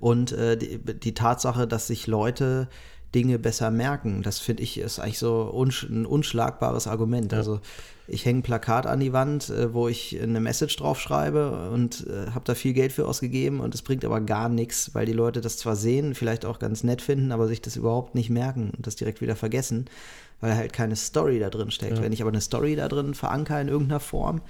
Und 0.00 0.32
äh, 0.32 0.56
die, 0.56 0.78
die, 0.78 1.14
Tatsache, 1.14 1.66
dass 1.66 1.86
sich 1.86 2.06
Leute 2.06 2.68
Dinge 3.14 3.38
besser 3.38 3.70
merken, 3.70 4.22
das 4.22 4.38
finde 4.38 4.62
ich 4.62 4.78
ist 4.78 4.98
eigentlich 4.98 5.18
so 5.18 5.42
unsch 5.42 5.84
ein 5.84 6.06
unschlagbares 6.06 6.86
Argument. 6.86 7.32
Ja. 7.32 7.38
Also 7.38 7.60
ich 8.08 8.24
hänge 8.24 8.40
ein 8.40 8.42
Plakat 8.42 8.86
an 8.86 9.00
die 9.00 9.12
Wand, 9.12 9.50
äh, 9.50 9.72
wo 9.72 9.88
ich 9.88 10.20
eine 10.20 10.40
Message 10.40 10.76
draufschreibe 10.76 11.70
und 11.70 12.06
äh, 12.06 12.30
habe 12.30 12.44
da 12.44 12.54
viel 12.54 12.72
Geld 12.72 12.92
für 12.92 13.06
ausgegeben 13.06 13.60
und 13.60 13.74
es 13.74 13.82
bringt 13.82 14.04
aber 14.04 14.20
gar 14.20 14.48
nichts, 14.48 14.94
weil 14.94 15.06
die 15.06 15.12
Leute 15.12 15.40
das 15.40 15.56
zwar 15.56 15.76
sehen, 15.76 16.14
vielleicht 16.14 16.44
auch 16.44 16.58
ganz 16.58 16.84
nett 16.84 17.02
finden, 17.02 17.32
aber 17.32 17.48
sich 17.48 17.60
das 17.60 17.76
überhaupt 17.76 18.14
nicht 18.14 18.30
merken 18.30 18.72
und 18.76 18.86
das 18.86 18.96
direkt 18.96 19.20
wieder 19.20 19.36
vergessen 19.36 19.86
weil 20.42 20.56
halt 20.56 20.72
keine 20.72 20.96
Story 20.96 21.38
da 21.38 21.48
drin 21.48 21.70
steckt. 21.70 21.98
Ja. 21.98 22.02
Wenn 22.02 22.12
ich 22.12 22.20
aber 22.20 22.32
eine 22.32 22.40
Story 22.40 22.76
da 22.76 22.88
drin 22.88 23.14
verankere 23.14 23.60
in 23.60 23.68
irgendeiner 23.68 24.00
Form, 24.00 24.42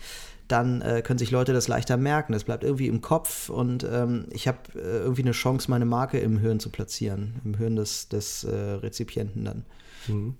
dann 0.52 0.82
äh, 0.82 1.02
können 1.02 1.18
sich 1.18 1.30
Leute 1.30 1.52
das 1.52 1.66
leichter 1.66 1.97
merken. 1.97 2.32
Das 2.32 2.44
bleibt 2.44 2.62
irgendwie 2.62 2.87
im 2.87 3.00
Kopf 3.00 3.49
und 3.49 3.87
ähm, 3.90 4.26
ich 4.30 4.47
habe 4.47 4.59
äh, 4.75 4.99
irgendwie 4.99 5.23
eine 5.23 5.32
Chance, 5.32 5.71
meine 5.71 5.87
Marke 5.87 6.18
im 6.18 6.38
Hirn 6.38 6.61
zu 6.61 6.71
platzieren, 6.71 7.40
im 7.44 7.54
Hirn 7.54 7.76
des, 7.76 8.09
des 8.09 8.44
äh, 8.44 8.54
Rezipienten 8.54 9.44
dann. 9.44 9.64
Mhm. 10.09 10.35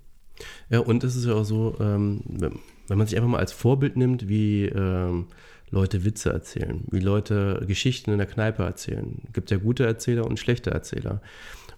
Ja, 0.69 0.81
und 0.81 1.03
es 1.05 1.17
ist 1.17 1.25
ja 1.25 1.35
auch 1.35 1.45
so, 1.45 1.77
ähm, 1.81 2.21
wenn 2.27 2.99
man 2.99 3.07
sich 3.07 3.17
einfach 3.17 3.31
mal 3.31 3.39
als 3.39 3.53
Vorbild 3.53 3.97
nimmt, 3.97 4.29
wie 4.29 4.67
ähm, 4.67 5.27
Leute 5.71 6.05
Witze 6.05 6.31
erzählen, 6.31 6.85
wie 6.91 7.01
Leute 7.01 7.65
Geschichten 7.67 8.11
in 8.11 8.19
der 8.19 8.27
Kneipe 8.27 8.63
erzählen. 8.63 9.23
Es 9.27 9.33
gibt 9.33 9.51
ja 9.51 9.57
gute 9.57 9.87
Erzähler 9.87 10.27
und 10.27 10.39
schlechte 10.39 10.71
Erzähler. 10.71 11.23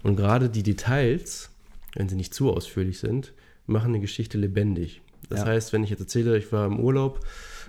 Und 0.03 0.17
gerade 0.17 0.51
die 0.51 0.63
Details, 0.63 1.51
wenn 1.95 2.09
sie 2.09 2.17
nicht 2.17 2.35
zu 2.35 2.53
ausführlich 2.53 2.99
sind, 2.99 3.33
machen 3.67 3.91
eine 3.91 4.01
Geschichte 4.01 4.39
lebendig. 4.39 5.03
Das 5.29 5.41
ja. 5.41 5.47
heißt, 5.47 5.73
wenn 5.73 5.85
ich 5.85 5.91
jetzt 5.91 6.01
erzähle, 6.01 6.37
ich 6.37 6.51
war 6.53 6.67
im 6.67 6.81
Urlaub 6.81 7.21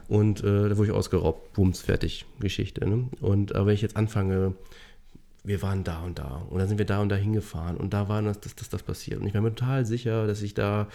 und 0.07 0.43
äh, 0.43 0.69
da 0.69 0.77
wurde 0.77 0.89
ich 0.89 0.95
ausgeraubt, 0.95 1.53
bums, 1.53 1.81
fertig, 1.81 2.25
Geschichte. 2.39 2.87
Ne? 2.87 3.07
Und 3.21 3.55
aber 3.55 3.67
wenn 3.67 3.73
ich 3.73 3.81
jetzt 3.81 3.97
anfange, 3.97 4.53
wir 5.43 5.61
waren 5.61 5.83
da 5.83 6.01
und 6.01 6.17
da 6.17 6.45
und 6.49 6.59
dann 6.59 6.67
sind 6.67 6.77
wir 6.77 6.85
da 6.85 7.01
und 7.01 7.09
da 7.09 7.15
hingefahren 7.15 7.77
und 7.77 7.93
da 7.93 8.09
war 8.09 8.21
das, 8.21 8.39
das, 8.39 8.55
das, 8.55 8.69
das 8.69 8.83
passiert. 8.83 9.19
Und 9.21 9.27
ich 9.27 9.33
war 9.33 9.41
mir 9.41 9.53
total 9.53 9.85
sicher, 9.85 10.27
dass 10.27 10.41
ich 10.41 10.53
da, 10.53 10.87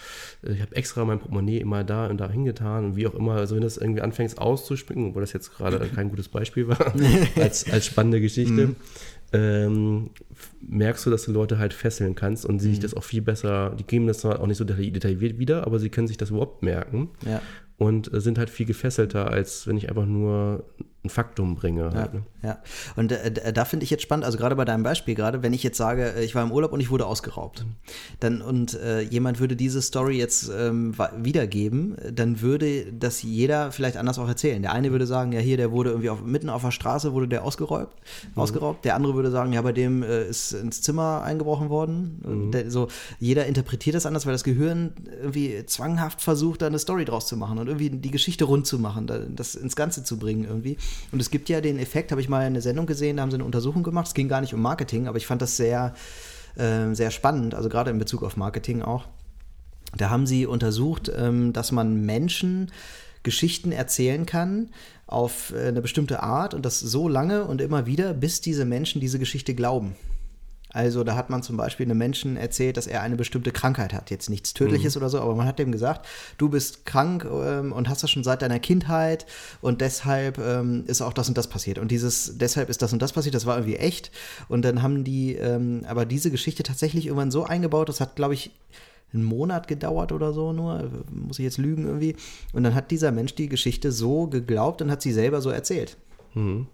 äh, 0.43 0.53
ich 0.53 0.61
habe 0.61 0.75
extra 0.75 1.05
mein 1.05 1.19
Portemonnaie 1.19 1.57
immer 1.57 1.83
da 1.83 2.07
und 2.07 2.19
da 2.19 2.29
hingetan 2.29 2.85
und 2.85 2.95
wie 2.95 3.07
auch 3.07 3.13
immer, 3.13 3.33
also 3.33 3.55
wenn 3.55 3.63
das 3.63 3.77
irgendwie 3.77 4.01
anfängt 4.01 4.37
auszuspringen, 4.37 5.09
obwohl 5.09 5.21
das 5.21 5.33
jetzt 5.33 5.55
gerade 5.55 5.79
kein 5.95 6.09
gutes 6.09 6.29
Beispiel 6.29 6.67
war, 6.67 6.93
als, 7.35 7.71
als 7.71 7.85
spannende 7.85 8.21
Geschichte, 8.21 8.67
mhm. 8.67 8.75
ähm, 9.33 10.09
merkst 10.61 11.05
du, 11.05 11.09
dass 11.09 11.23
du 11.23 11.31
Leute 11.31 11.57
halt 11.57 11.73
fesseln 11.73 12.15
kannst 12.15 12.45
und 12.45 12.59
sie 12.59 12.69
sich 12.69 12.79
mhm. 12.79 12.83
das 12.83 12.93
auch 12.93 13.03
viel 13.03 13.21
besser, 13.21 13.75
die 13.77 13.83
geben 13.83 14.07
das 14.07 14.19
zwar 14.19 14.39
auch 14.39 14.47
nicht 14.47 14.57
so 14.57 14.65
detailliert 14.65 15.39
wieder, 15.39 15.65
aber 15.65 15.79
sie 15.79 15.89
können 15.89 16.07
sich 16.07 16.17
das 16.17 16.29
überhaupt 16.29 16.61
merken. 16.63 17.09
Ja 17.25 17.41
und 17.81 18.13
äh, 18.13 18.21
sind 18.21 18.37
halt 18.37 18.51
viel 18.51 18.67
gefesselter, 18.67 19.31
als 19.31 19.65
wenn 19.65 19.75
ich 19.75 19.89
einfach 19.89 20.05
nur 20.05 20.63
ein 21.03 21.09
Faktum 21.09 21.55
bringe. 21.55 21.89
Ja, 21.93 21.93
halt, 21.93 22.13
ne? 22.13 22.23
ja. 22.43 22.59
und 22.95 23.11
äh, 23.11 23.53
da 23.53 23.65
finde 23.65 23.83
ich 23.83 23.89
jetzt 23.89 24.03
spannend, 24.03 24.23
also 24.23 24.37
gerade 24.37 24.55
bei 24.55 24.65
deinem 24.65 24.83
Beispiel, 24.83 25.15
gerade 25.15 25.41
wenn 25.41 25.53
ich 25.53 25.63
jetzt 25.63 25.77
sage, 25.77 26.13
äh, 26.15 26.23
ich 26.23 26.35
war 26.35 26.43
im 26.43 26.51
Urlaub 26.51 26.73
und 26.73 26.79
ich 26.79 26.91
wurde 26.91 27.07
ausgeraubt, 27.07 27.65
dann 28.19 28.41
und 28.41 28.75
äh, 28.75 29.01
jemand 29.01 29.39
würde 29.39 29.55
diese 29.55 29.81
Story 29.81 30.17
jetzt 30.17 30.51
ähm, 30.55 30.95
wiedergeben, 31.17 31.95
dann 32.13 32.41
würde 32.41 32.93
das 32.93 33.23
jeder 33.23 33.71
vielleicht 33.71 33.97
anders 33.97 34.19
auch 34.19 34.27
erzählen. 34.27 34.61
Der 34.61 34.73
eine 34.73 34.91
würde 34.91 35.07
sagen, 35.07 35.31
ja 35.31 35.39
hier, 35.39 35.57
der 35.57 35.71
wurde 35.71 35.89
irgendwie 35.89 36.11
auf, 36.11 36.23
mitten 36.23 36.49
auf 36.49 36.61
der 36.61 36.71
Straße 36.71 37.13
wurde 37.13 37.27
der 37.27 37.43
ausgeraubt, 37.43 37.95
mhm. 38.35 38.41
ausgeraubt. 38.41 38.85
Der 38.85 38.95
andere 38.95 39.15
würde 39.15 39.31
sagen, 39.31 39.53
ja 39.53 39.61
bei 39.63 39.73
dem 39.73 40.03
äh, 40.03 40.27
ist 40.27 40.53
ins 40.53 40.81
Zimmer 40.81 41.23
eingebrochen 41.23 41.69
worden. 41.69 42.21
Mhm. 42.23 42.51
Der, 42.51 42.69
so 42.69 42.89
jeder 43.19 43.47
interpretiert 43.47 43.95
das 43.95 44.05
anders, 44.05 44.27
weil 44.27 44.33
das 44.33 44.43
Gehirn 44.43 44.93
irgendwie 45.19 45.65
zwanghaft 45.65 46.21
versucht, 46.21 46.61
da 46.61 46.67
eine 46.67 46.77
Story 46.77 47.05
draus 47.05 47.25
zu 47.25 47.37
machen 47.37 47.57
und 47.57 47.67
irgendwie 47.67 47.89
die 47.89 48.11
Geschichte 48.11 48.45
rund 48.45 48.67
zu 48.67 48.77
machen, 48.77 49.07
das 49.35 49.55
ins 49.55 49.75
Ganze 49.75 50.03
zu 50.03 50.19
bringen 50.19 50.43
irgendwie. 50.43 50.77
Und 51.11 51.21
es 51.21 51.29
gibt 51.29 51.49
ja 51.49 51.61
den 51.61 51.79
Effekt, 51.79 52.11
habe 52.11 52.21
ich 52.21 52.29
mal 52.29 52.45
eine 52.45 52.61
Sendung 52.61 52.85
gesehen, 52.85 53.17
da 53.17 53.23
haben 53.23 53.31
sie 53.31 53.35
eine 53.35 53.45
Untersuchung 53.45 53.83
gemacht. 53.83 54.07
Es 54.07 54.13
ging 54.13 54.27
gar 54.27 54.41
nicht 54.41 54.53
um 54.53 54.61
Marketing, 54.61 55.07
aber 55.07 55.17
ich 55.17 55.27
fand 55.27 55.41
das 55.41 55.57
sehr, 55.57 55.93
äh, 56.55 56.93
sehr 56.93 57.11
spannend, 57.11 57.55
also 57.55 57.69
gerade 57.69 57.91
in 57.91 57.97
Bezug 57.99 58.23
auf 58.23 58.37
Marketing 58.37 58.81
auch. 58.81 59.05
Da 59.97 60.09
haben 60.09 60.25
sie 60.25 60.45
untersucht, 60.45 61.11
ähm, 61.15 61.53
dass 61.53 61.71
man 61.71 62.05
Menschen 62.05 62.71
Geschichten 63.23 63.71
erzählen 63.71 64.25
kann 64.25 64.69
auf 65.05 65.53
äh, 65.53 65.67
eine 65.67 65.81
bestimmte 65.81 66.23
Art 66.23 66.53
und 66.53 66.65
das 66.65 66.79
so 66.79 67.07
lange 67.07 67.45
und 67.45 67.61
immer 67.61 67.85
wieder, 67.85 68.13
bis 68.13 68.41
diese 68.41 68.65
Menschen 68.65 69.01
diese 69.01 69.19
Geschichte 69.19 69.53
glauben. 69.53 69.95
Also 70.73 71.03
da 71.03 71.15
hat 71.15 71.29
man 71.29 71.43
zum 71.43 71.57
Beispiel 71.57 71.85
einem 71.85 71.97
Menschen 71.97 72.37
erzählt, 72.37 72.77
dass 72.77 72.87
er 72.87 73.01
eine 73.01 73.15
bestimmte 73.15 73.51
Krankheit 73.51 73.93
hat. 73.93 74.09
Jetzt 74.09 74.29
nichts 74.29 74.53
Tödliches 74.53 74.95
mhm. 74.95 75.01
oder 75.01 75.09
so, 75.09 75.19
aber 75.19 75.35
man 75.35 75.45
hat 75.45 75.59
dem 75.59 75.71
gesagt, 75.71 76.07
du 76.37 76.49
bist 76.49 76.85
krank 76.85 77.25
ähm, 77.25 77.73
und 77.73 77.89
hast 77.89 78.03
das 78.03 78.11
schon 78.11 78.23
seit 78.23 78.41
deiner 78.41 78.59
Kindheit 78.59 79.25
und 79.61 79.81
deshalb 79.81 80.37
ähm, 80.37 80.83
ist 80.87 81.01
auch 81.01 81.13
das 81.13 81.27
und 81.27 81.37
das 81.37 81.47
passiert. 81.47 81.77
Und 81.77 81.91
dieses, 81.91 82.37
deshalb 82.37 82.69
ist 82.69 82.81
das 82.81 82.93
und 82.93 83.01
das 83.01 83.13
passiert, 83.13 83.35
das 83.35 83.45
war 83.45 83.57
irgendwie 83.57 83.77
echt. 83.77 84.11
Und 84.47 84.63
dann 84.63 84.81
haben 84.81 85.03
die 85.03 85.35
ähm, 85.35 85.83
aber 85.87 86.05
diese 86.05 86.31
Geschichte 86.31 86.63
tatsächlich 86.63 87.07
irgendwann 87.07 87.31
so 87.31 87.43
eingebaut, 87.43 87.89
das 87.89 87.99
hat, 87.99 88.15
glaube 88.15 88.33
ich, 88.33 88.51
einen 89.13 89.23
Monat 89.25 89.67
gedauert 89.67 90.13
oder 90.13 90.31
so 90.31 90.53
nur, 90.53 90.89
muss 91.11 91.37
ich 91.37 91.43
jetzt 91.43 91.57
lügen 91.57 91.85
irgendwie. 91.85 92.15
Und 92.53 92.63
dann 92.63 92.75
hat 92.75 92.91
dieser 92.91 93.11
Mensch 93.11 93.35
die 93.35 93.49
Geschichte 93.49 93.91
so 93.91 94.27
geglaubt 94.27 94.81
und 94.81 94.89
hat 94.89 95.01
sie 95.01 95.11
selber 95.11 95.41
so 95.41 95.49
erzählt. 95.49 95.97
Mhm. 96.33 96.67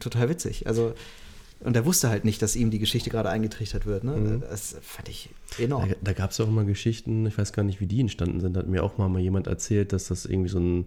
Total 0.00 0.28
witzig. 0.28 0.66
Also 0.66 0.94
und 1.60 1.74
er 1.74 1.86
wusste 1.86 2.10
halt 2.10 2.24
nicht, 2.24 2.42
dass 2.42 2.54
ihm 2.54 2.70
die 2.70 2.78
Geschichte 2.78 3.10
gerade 3.10 3.30
eingetrichtert 3.30 3.86
wird. 3.86 4.04
Ne? 4.04 4.12
Mhm. 4.12 4.40
Das 4.42 4.76
fand 4.82 5.08
ich 5.08 5.30
enorm. 5.58 5.88
Da, 5.88 5.96
da 6.02 6.12
gab 6.12 6.30
es 6.30 6.40
auch 6.40 6.48
immer 6.48 6.64
Geschichten, 6.64 7.26
ich 7.26 7.38
weiß 7.38 7.52
gar 7.52 7.62
nicht, 7.62 7.80
wie 7.80 7.86
die 7.86 8.00
entstanden 8.00 8.40
sind. 8.40 8.54
Da 8.54 8.60
hat 8.60 8.68
mir 8.68 8.82
auch 8.82 8.98
mal 8.98 9.18
jemand 9.18 9.46
erzählt, 9.46 9.92
dass 9.92 10.08
das 10.08 10.26
irgendwie 10.26 10.50
so 10.50 10.58
ein, 10.58 10.86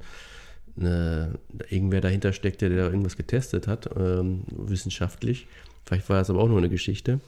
eine, 0.79 1.39
irgendwer 1.69 2.01
dahinter 2.01 2.33
steckte, 2.33 2.69
der 2.69 2.85
da 2.85 2.89
irgendwas 2.89 3.17
getestet 3.17 3.67
hat, 3.67 3.89
ähm, 3.97 4.43
wissenschaftlich. 4.51 5.47
Vielleicht 5.85 6.07
war 6.07 6.19
das 6.19 6.29
aber 6.29 6.39
auch 6.39 6.47
nur 6.47 6.59
eine 6.59 6.69
Geschichte. 6.69 7.19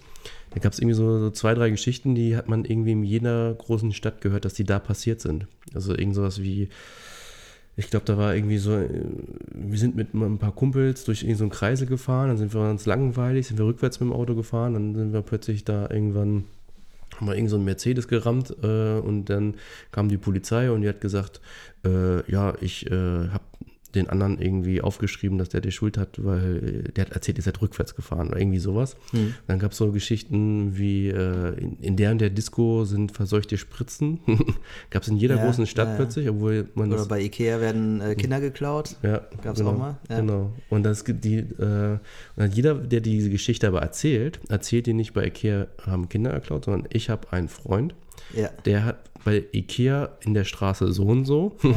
Da 0.51 0.59
gab 0.59 0.73
es 0.73 0.79
irgendwie 0.79 0.95
so, 0.95 1.19
so, 1.19 1.31
zwei, 1.31 1.55
drei 1.55 1.71
Geschichten, 1.71 2.13
die 2.13 2.37
hat 2.37 2.47
man 2.47 2.63
irgendwie 2.63 2.91
in 2.91 3.03
jeder 3.03 3.55
großen 3.55 3.91
Stadt 3.91 4.21
gehört, 4.21 4.45
dass 4.45 4.53
die 4.53 4.65
da 4.65 4.77
passiert 4.77 5.19
sind. 5.19 5.47
Also 5.73 5.97
irgend 5.97 6.13
sowas 6.13 6.43
wie 6.43 6.69
ich 7.77 7.89
glaube, 7.89 8.05
da 8.05 8.17
war 8.17 8.35
irgendwie 8.35 8.57
so, 8.57 8.75
äh, 8.75 8.89
wir 9.53 9.79
sind 9.79 9.95
mit 9.95 10.13
ein 10.13 10.37
paar 10.37 10.53
Kumpels 10.53 11.05
durch 11.05 11.19
so 11.19 11.43
einen 11.43 11.51
Kreisel 11.51 11.87
gefahren, 11.87 12.29
dann 12.29 12.37
sind 12.37 12.53
wir 12.53 12.69
uns 12.69 12.85
langweilig, 12.85 13.47
sind 13.47 13.57
wir 13.57 13.65
rückwärts 13.65 13.99
mit 13.99 14.09
dem 14.09 14.13
Auto 14.13 14.35
gefahren, 14.35 14.73
dann 14.73 14.95
sind 14.95 15.13
wir 15.13 15.21
plötzlich 15.21 15.63
da 15.63 15.89
irgendwann, 15.89 16.45
haben 17.15 17.27
wir 17.27 17.35
irgend 17.35 17.49
so 17.49 17.55
einen 17.55 17.65
Mercedes 17.65 18.07
gerammt 18.07 18.55
äh, 18.63 18.99
und 18.99 19.25
dann 19.25 19.55
kam 19.91 20.09
die 20.09 20.17
Polizei 20.17 20.71
und 20.71 20.81
die 20.81 20.89
hat 20.89 21.01
gesagt, 21.01 21.41
äh, 21.85 22.29
ja, 22.29 22.53
ich 22.61 22.89
äh, 22.91 23.29
habe 23.29 23.43
den 23.95 24.09
anderen 24.09 24.39
irgendwie 24.39 24.81
aufgeschrieben, 24.81 25.37
dass 25.37 25.49
der 25.49 25.61
die 25.61 25.71
Schuld 25.71 25.97
hat, 25.97 26.23
weil 26.23 26.83
der 26.95 27.05
hat 27.05 27.11
erzählt, 27.11 27.37
ihr 27.37 27.43
seid 27.43 27.61
rückwärts 27.61 27.95
gefahren 27.95 28.29
oder 28.29 28.39
irgendwie 28.39 28.59
sowas. 28.59 28.95
Hm. 29.11 29.33
Dann 29.47 29.59
gab 29.59 29.71
es 29.71 29.77
so 29.77 29.91
Geschichten 29.91 30.77
wie 30.77 31.09
äh, 31.09 31.57
in, 31.59 31.77
in, 31.79 31.95
der 31.95 32.11
und 32.11 32.21
der 32.21 32.29
Disco 32.29 32.85
sind 32.85 33.11
verseuchte 33.11 33.57
Spritzen. 33.57 34.19
gab 34.89 35.03
es 35.03 35.09
in 35.09 35.17
jeder 35.17 35.35
ja, 35.35 35.45
großen 35.45 35.67
Stadt 35.67 35.87
ja, 35.87 35.91
ja. 35.93 35.97
plötzlich, 35.97 36.29
obwohl 36.29 36.69
man 36.75 36.91
Oder 36.91 37.05
bei 37.05 37.21
Ikea 37.21 37.59
werden 37.59 38.01
äh, 38.01 38.15
Kinder 38.15 38.39
geklaut. 38.39 38.95
Ja. 39.03 39.21
Gab 39.41 39.53
es 39.53 39.59
genau, 39.59 39.71
auch 39.71 39.77
mal. 39.77 39.97
Genau. 40.07 40.53
Und 40.69 40.83
das 40.83 41.03
die, 41.05 41.37
äh, 41.37 41.97
und 42.35 42.55
jeder, 42.55 42.75
der 42.75 43.01
diese 43.01 43.29
Geschichte 43.29 43.67
aber 43.67 43.81
erzählt, 43.81 44.39
erzählt 44.49 44.85
die 44.85 44.93
nicht 44.93 45.13
bei 45.13 45.25
Ikea 45.25 45.67
haben 45.85 46.09
Kinder 46.09 46.33
geklaut, 46.33 46.65
sondern 46.65 46.87
ich 46.91 47.09
habe 47.09 47.31
einen 47.31 47.49
Freund, 47.49 47.95
der 48.65 48.85
hat 48.85 49.11
bei 49.23 49.43
Ikea 49.53 50.17
in 50.21 50.33
der 50.33 50.43
Straße 50.43 50.91
so 50.91 51.05
und 51.05 51.25
so 51.25 51.55
ja, 51.61 51.71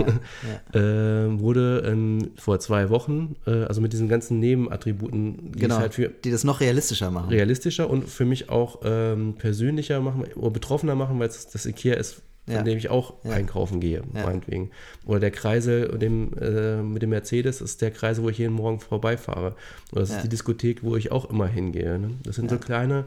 ja. 0.72 1.26
äh, 1.26 1.40
wurde 1.40 1.82
ähm, 1.86 2.30
vor 2.36 2.58
zwei 2.58 2.90
Wochen, 2.90 3.36
äh, 3.46 3.64
also 3.64 3.80
mit 3.80 3.92
diesen 3.92 4.08
ganzen 4.08 4.40
Nebenattributen, 4.40 5.52
die 5.52 5.58
genau, 5.58 5.76
halt 5.76 5.94
für 5.94 6.08
die 6.08 6.30
das 6.30 6.44
noch 6.44 6.60
realistischer 6.60 7.10
machen. 7.10 7.28
Realistischer 7.28 7.90
und 7.90 8.08
für 8.08 8.24
mich 8.24 8.48
auch 8.48 8.80
ähm, 8.84 9.34
persönlicher 9.34 10.00
machen 10.00 10.24
oder 10.34 10.50
betroffener 10.50 10.94
machen, 10.94 11.18
weil 11.18 11.28
es 11.28 11.48
das 11.48 11.66
Ikea 11.66 11.94
ist, 11.94 12.22
von 12.46 12.54
ja. 12.54 12.62
dem 12.62 12.76
ich 12.76 12.90
auch 12.90 13.24
einkaufen 13.24 13.80
gehe, 13.80 14.02
meinetwegen. 14.12 14.70
Oder 15.06 15.20
der 15.20 15.30
Kreisel 15.30 15.98
dem, 15.98 16.32
äh, 16.38 16.82
mit 16.82 17.02
dem 17.02 17.10
Mercedes 17.10 17.60
ist 17.60 17.80
der 17.80 17.90
Kreisel, 17.90 18.22
wo 18.24 18.28
ich 18.28 18.38
jeden 18.38 18.54
Morgen 18.54 18.80
vorbeifahre. 18.80 19.54
Oder 19.92 20.00
das 20.02 20.10
ist 20.10 20.22
die 20.22 20.28
Diskothek, 20.28 20.82
wo 20.82 20.96
ich 20.96 21.10
auch 21.10 21.30
immer 21.30 21.46
hingehe. 21.46 21.98
Ne? 21.98 22.10
Das 22.22 22.36
sind 22.36 22.50
so 22.50 22.58
kleine 22.58 23.06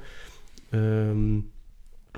ähm, 0.73 1.51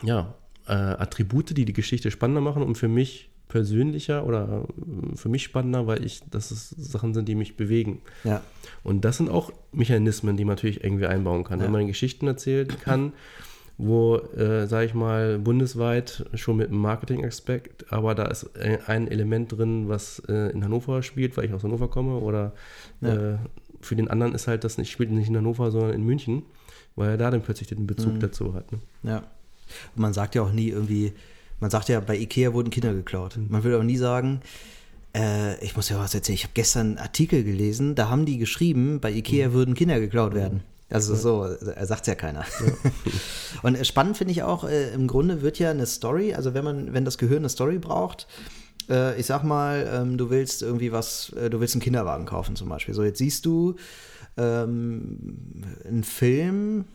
ja, 0.02 0.34
äh, 0.70 0.74
Attribute, 0.74 1.58
die 1.58 1.66
die 1.66 1.74
Geschichte 1.74 2.12
spannender 2.12 2.42
machen 2.42 2.64
und 2.64 2.76
für 2.76 2.88
mich 2.88 3.30
persönlicher 3.50 4.26
oder 4.26 4.66
äh, 4.78 5.16
für 5.18 5.28
mich 5.28 5.44
spannender, 5.44 5.88
weil 5.88 6.06
ich, 6.06 6.22
das 6.30 6.52
ist 6.52 6.70
Sachen 6.70 7.14
sind, 7.14 7.28
die 7.28 7.36
mich 7.36 7.58
bewegen. 7.58 8.02
Ja. 8.24 8.42
Und 8.84 9.04
das 9.04 9.18
sind 9.18 9.30
auch 9.30 9.52
Mechanismen, 9.74 10.38
die 10.38 10.46
man 10.46 10.56
natürlich 10.56 10.84
irgendwie 10.84 11.08
einbauen 11.08 11.44
kann. 11.44 11.60
Ja. 11.60 11.66
Wenn 11.66 11.72
man 11.72 11.88
Geschichten 11.88 12.28
erzählen 12.28 12.68
kann, 12.68 13.14
wo, 13.78 14.18
äh, 14.18 14.68
sage 14.68 14.86
ich 14.86 14.94
mal, 14.94 15.40
bundesweit 15.40 16.26
schon 16.36 16.58
mit 16.58 16.68
einem 16.68 16.80
Marketing-Aspekt, 16.80 17.92
aber 17.92 18.14
da 18.14 18.26
ist 18.26 18.52
ein 18.88 19.08
Element 19.08 19.58
drin, 19.58 19.88
was 19.88 20.22
äh, 20.28 20.52
in 20.52 20.64
Hannover 20.64 21.02
spielt, 21.02 21.36
weil 21.38 21.46
ich 21.46 21.54
aus 21.54 21.64
Hannover 21.64 21.88
komme, 21.88 22.18
oder 22.18 22.54
ja. 23.02 23.34
äh, 23.34 23.38
für 23.82 23.96
den 23.96 24.10
anderen 24.10 24.36
ist 24.36 24.48
halt 24.48 24.64
das 24.66 24.78
nicht, 24.78 24.92
spielt 24.92 25.12
nicht 25.12 25.30
in 25.30 25.38
Hannover, 25.38 25.72
sondern 25.72 25.94
in 25.94 26.04
München, 26.04 26.44
weil 26.98 27.12
er 27.12 27.18
da 27.18 27.32
dann 27.32 27.42
plötzlich 27.42 27.70
den 27.70 27.88
Bezug 27.88 28.16
mhm. 28.16 28.20
dazu 28.20 28.54
hat. 28.54 28.72
Ne? 28.72 28.80
Ja. 29.04 29.24
Und 29.96 30.02
man 30.02 30.14
sagt 30.14 30.36
ja 30.36 30.42
auch 30.42 30.52
nie 30.52 30.70
irgendwie, 30.70 31.14
man 31.60 31.70
sagt 31.70 31.90
ja, 31.90 32.00
bei 32.00 32.18
Ikea 32.18 32.54
wurden 32.54 32.70
Kinder 32.70 32.94
geklaut. 32.94 33.38
Mhm. 33.38 33.48
Man 33.50 33.64
will 33.64 33.76
auch 33.76 33.84
nie 33.84 33.98
sagen, 33.98 34.42
äh, 35.16 35.64
ich 35.64 35.76
muss 35.76 35.90
ja 35.90 35.98
was 36.00 36.14
erzählen, 36.14 36.36
ich 36.36 36.44
habe 36.44 36.54
gestern 36.54 36.88
einen 36.88 36.98
Artikel 36.98 37.44
gelesen, 37.44 37.96
da 37.96 38.10
haben 38.10 38.26
die 38.26 38.38
geschrieben, 38.38 39.00
bei 39.00 39.12
Ikea 39.12 39.50
mhm. 39.50 39.54
würden 39.54 39.76
Kinder 39.76 40.00
geklaut 40.00 40.34
werden. 40.34 40.62
Also 40.92 41.14
ja. 41.14 41.20
so, 41.20 41.44
er 41.44 41.86
sagt 41.86 42.02
es 42.02 42.08
ja 42.08 42.16
keiner. 42.16 42.40
Ja. 42.42 42.92
Und 43.62 43.86
spannend 43.86 44.18
finde 44.18 44.32
ich 44.32 44.44
auch, 44.44 44.64
äh, 44.64 44.92
im 44.94 45.08
Grunde 45.08 45.42
wird 45.42 45.60
ja 45.60 45.70
eine 45.70 45.86
Story, 45.86 46.34
also 46.34 46.54
wenn 46.54 46.64
man, 46.64 46.94
wenn 46.94 47.06
das 47.06 47.18
Gehirn 47.18 47.40
eine 47.40 47.50
Story 47.50 47.78
braucht, 47.78 48.28
äh, 48.90 49.20
ich 49.20 49.28
sag 49.28 49.44
mal, 49.44 49.88
ähm, 49.94 50.18
du 50.18 50.30
willst 50.30 50.64
irgendwie 50.64 50.92
was, 50.92 51.32
äh, 51.34 51.50
du 51.50 51.60
willst 51.60 51.76
einen 51.76 51.82
Kinderwagen 51.82 52.26
kaufen 52.26 52.56
zum 52.56 52.70
Beispiel. 52.70 52.96
So, 52.96 53.04
jetzt 53.04 53.20
siehst 53.20 53.46
du 53.46 53.76
ähm, 54.38 55.20
einen 55.88 56.04
Film, 56.04 56.86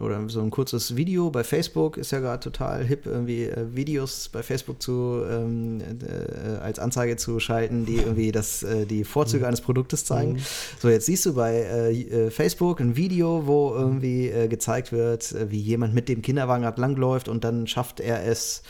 oder 0.00 0.28
so 0.28 0.40
ein 0.40 0.50
kurzes 0.50 0.96
Video 0.96 1.30
bei 1.30 1.42
Facebook 1.42 1.96
ist 1.96 2.12
ja 2.12 2.20
gerade 2.20 2.40
total 2.40 2.84
hip, 2.84 3.06
irgendwie 3.06 3.44
äh, 3.44 3.74
Videos 3.74 4.28
bei 4.28 4.42
Facebook 4.42 4.80
zu 4.80 5.24
ähm, 5.28 5.80
äh, 5.80 6.56
als 6.58 6.78
Anzeige 6.78 7.16
zu 7.16 7.40
schalten, 7.40 7.84
die 7.84 7.96
irgendwie 7.96 8.30
das, 8.32 8.62
äh, 8.62 8.86
die 8.86 9.04
Vorzüge 9.04 9.40
mhm. 9.40 9.48
eines 9.48 9.60
Produktes 9.60 10.04
zeigen. 10.04 10.34
Mhm. 10.34 10.40
So, 10.80 10.88
jetzt 10.88 11.06
siehst 11.06 11.26
du 11.26 11.34
bei 11.34 11.54
äh, 11.54 12.02
äh, 12.02 12.30
Facebook 12.30 12.80
ein 12.80 12.96
Video, 12.96 13.46
wo 13.46 13.74
irgendwie 13.74 14.28
äh, 14.28 14.46
gezeigt 14.48 14.92
wird, 14.92 15.34
wie 15.50 15.60
jemand 15.60 15.94
mit 15.94 16.08
dem 16.08 16.22
Kinderwagen 16.22 16.64
langläuft 16.76 17.28
und 17.28 17.42
dann 17.42 17.66
schafft 17.66 18.00
er 18.00 18.24
es, 18.24 18.62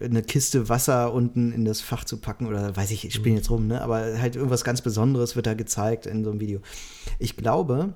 eine 0.00 0.22
Kiste 0.22 0.68
Wasser 0.68 1.12
unten 1.12 1.52
in 1.52 1.64
das 1.64 1.80
Fach 1.80 2.04
zu 2.04 2.18
packen 2.18 2.46
oder 2.46 2.76
weiß 2.76 2.90
ich, 2.90 3.06
ich 3.06 3.14
spiele 3.14 3.36
jetzt 3.36 3.50
rum, 3.50 3.66
ne? 3.66 3.80
aber 3.80 4.18
halt 4.20 4.36
irgendwas 4.36 4.62
ganz 4.62 4.82
Besonderes 4.82 5.34
wird 5.34 5.46
da 5.46 5.54
gezeigt 5.54 6.06
in 6.06 6.24
so 6.24 6.30
einem 6.30 6.40
Video. 6.40 6.60
Ich 7.18 7.36
glaube, 7.36 7.94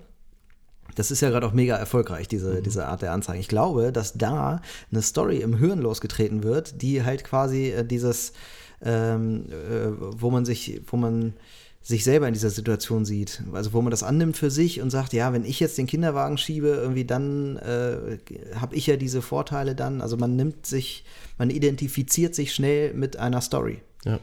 das 0.95 1.11
ist 1.11 1.21
ja 1.21 1.31
gerade 1.31 1.47
auch 1.47 1.53
mega 1.53 1.77
erfolgreich, 1.77 2.29
diese, 2.29 2.55
mhm. 2.55 2.63
diese 2.63 2.87
Art 2.87 3.03
der 3.03 3.13
Anzeigen. 3.13 3.41
Ich 3.41 3.49
glaube, 3.49 3.93
dass 3.93 4.15
da 4.15 4.61
eine 4.91 5.03
Story 5.03 5.39
im 5.39 5.57
Hirn 5.57 5.81
losgetreten 5.81 6.43
wird, 6.43 6.83
die 6.83 7.03
halt 7.03 7.25
quasi 7.25 7.71
äh, 7.71 7.85
dieses, 7.85 8.33
ähm, 8.85 9.47
äh, 9.51 9.91
wo 9.99 10.31
man 10.31 10.45
sich, 10.45 10.83
wo 10.87 10.97
man 10.97 11.35
sich 11.83 12.05
selber 12.05 12.29
in 12.29 12.35
dieser 12.35 12.51
Situation 12.51 13.05
sieht. 13.05 13.43
Also 13.53 13.73
wo 13.73 13.83
man 13.83 13.91
das 13.91 14.05
annimmt 14.05 14.37
für 14.37 14.51
sich 14.51 14.81
und 14.81 14.91
sagt, 14.91 15.13
ja, 15.13 15.33
wenn 15.33 15.45
ich 15.45 15.59
jetzt 15.59 15.79
den 15.79 15.89
Kinderwagen 15.89 16.39
schiebe, 16.39 16.69
irgendwie 16.69 17.05
dann 17.05 17.57
äh, 17.57 18.19
habe 18.55 18.77
ich 18.77 18.87
ja 18.87 18.97
diese 18.97 19.21
Vorteile 19.21 19.75
dann. 19.75 20.01
Also 20.01 20.17
man 20.17 20.37
nimmt 20.37 20.65
sich, 20.65 21.05
man 21.39 21.51
identifiziert 21.51 22.37
sich 22.37 22.55
schnell 22.55 22.95
mit 22.95 23.17
einer 23.17 23.41
Story. 23.41 23.81
Ja. 24.05 24.21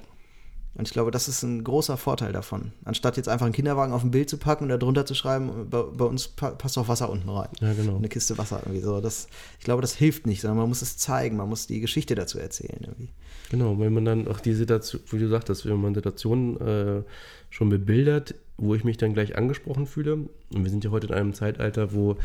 Und 0.80 0.88
ich 0.88 0.94
glaube, 0.94 1.12
das 1.12 1.28
ist 1.28 1.44
ein 1.44 1.62
großer 1.66 1.98
Vorteil 1.98 2.32
davon. 2.32 2.72
Anstatt 2.86 3.18
jetzt 3.18 3.28
einfach 3.28 3.46
einen 3.46 3.54
Kinderwagen 3.54 3.92
auf 3.92 4.02
ein 4.02 4.12
Bild 4.12 4.30
zu 4.30 4.38
packen 4.38 4.64
und 4.64 4.70
da 4.70 4.78
drunter 4.78 5.06
zu 5.06 5.14
schreiben, 5.14 5.70
bei, 5.70 5.82
bei 5.82 6.06
uns 6.06 6.30
pa 6.30 6.52
passt 6.52 6.78
auch 6.78 6.88
Wasser 6.88 7.10
unten 7.10 7.28
rein. 7.28 7.50
Ja, 7.60 7.74
genau. 7.74 7.98
Eine 7.98 8.08
Kiste 8.08 8.38
Wasser 8.38 8.62
irgendwie 8.64 8.80
so. 8.80 9.02
Das, 9.02 9.28
ich 9.60 9.66
glaube, 9.66 9.82
das 9.82 9.94
hilft 9.94 10.26
nicht, 10.26 10.40
sondern 10.40 10.58
man 10.58 10.70
muss 10.70 10.82
es 10.82 10.98
zeigen, 10.98 11.36
man 11.36 11.50
muss 11.50 11.68
die 11.68 11.82
Geschichte 11.82 12.16
dazu 12.16 12.40
erzählen 12.40 12.80
irgendwie. 12.80 13.10
Genau, 13.52 13.78
wenn 13.78 13.92
man 13.92 14.06
dann 14.06 14.28
auch 14.30 14.40
die 14.40 14.54
Situation, 14.54 15.02
wie 15.10 15.20
du 15.20 15.28
sagtest, 15.28 15.66
wenn 15.66 15.82
man 15.82 15.94
Situationen 15.94 16.62
äh, 16.62 17.04
schon 17.50 17.68
bebildert, 17.68 18.36
wo 18.56 18.74
ich 18.74 18.86
mich 18.86 18.96
dann 18.96 19.14
gleich 19.14 19.38
angesprochen 19.38 19.86
fühle. 19.86 20.14
Und 20.14 20.64
wir 20.64 20.70
sind 20.70 20.86
ja 20.86 20.92
heute 20.92 21.08
in 21.08 21.14
einem 21.14 21.34
Zeitalter, 21.34 21.92
wo 21.92 22.16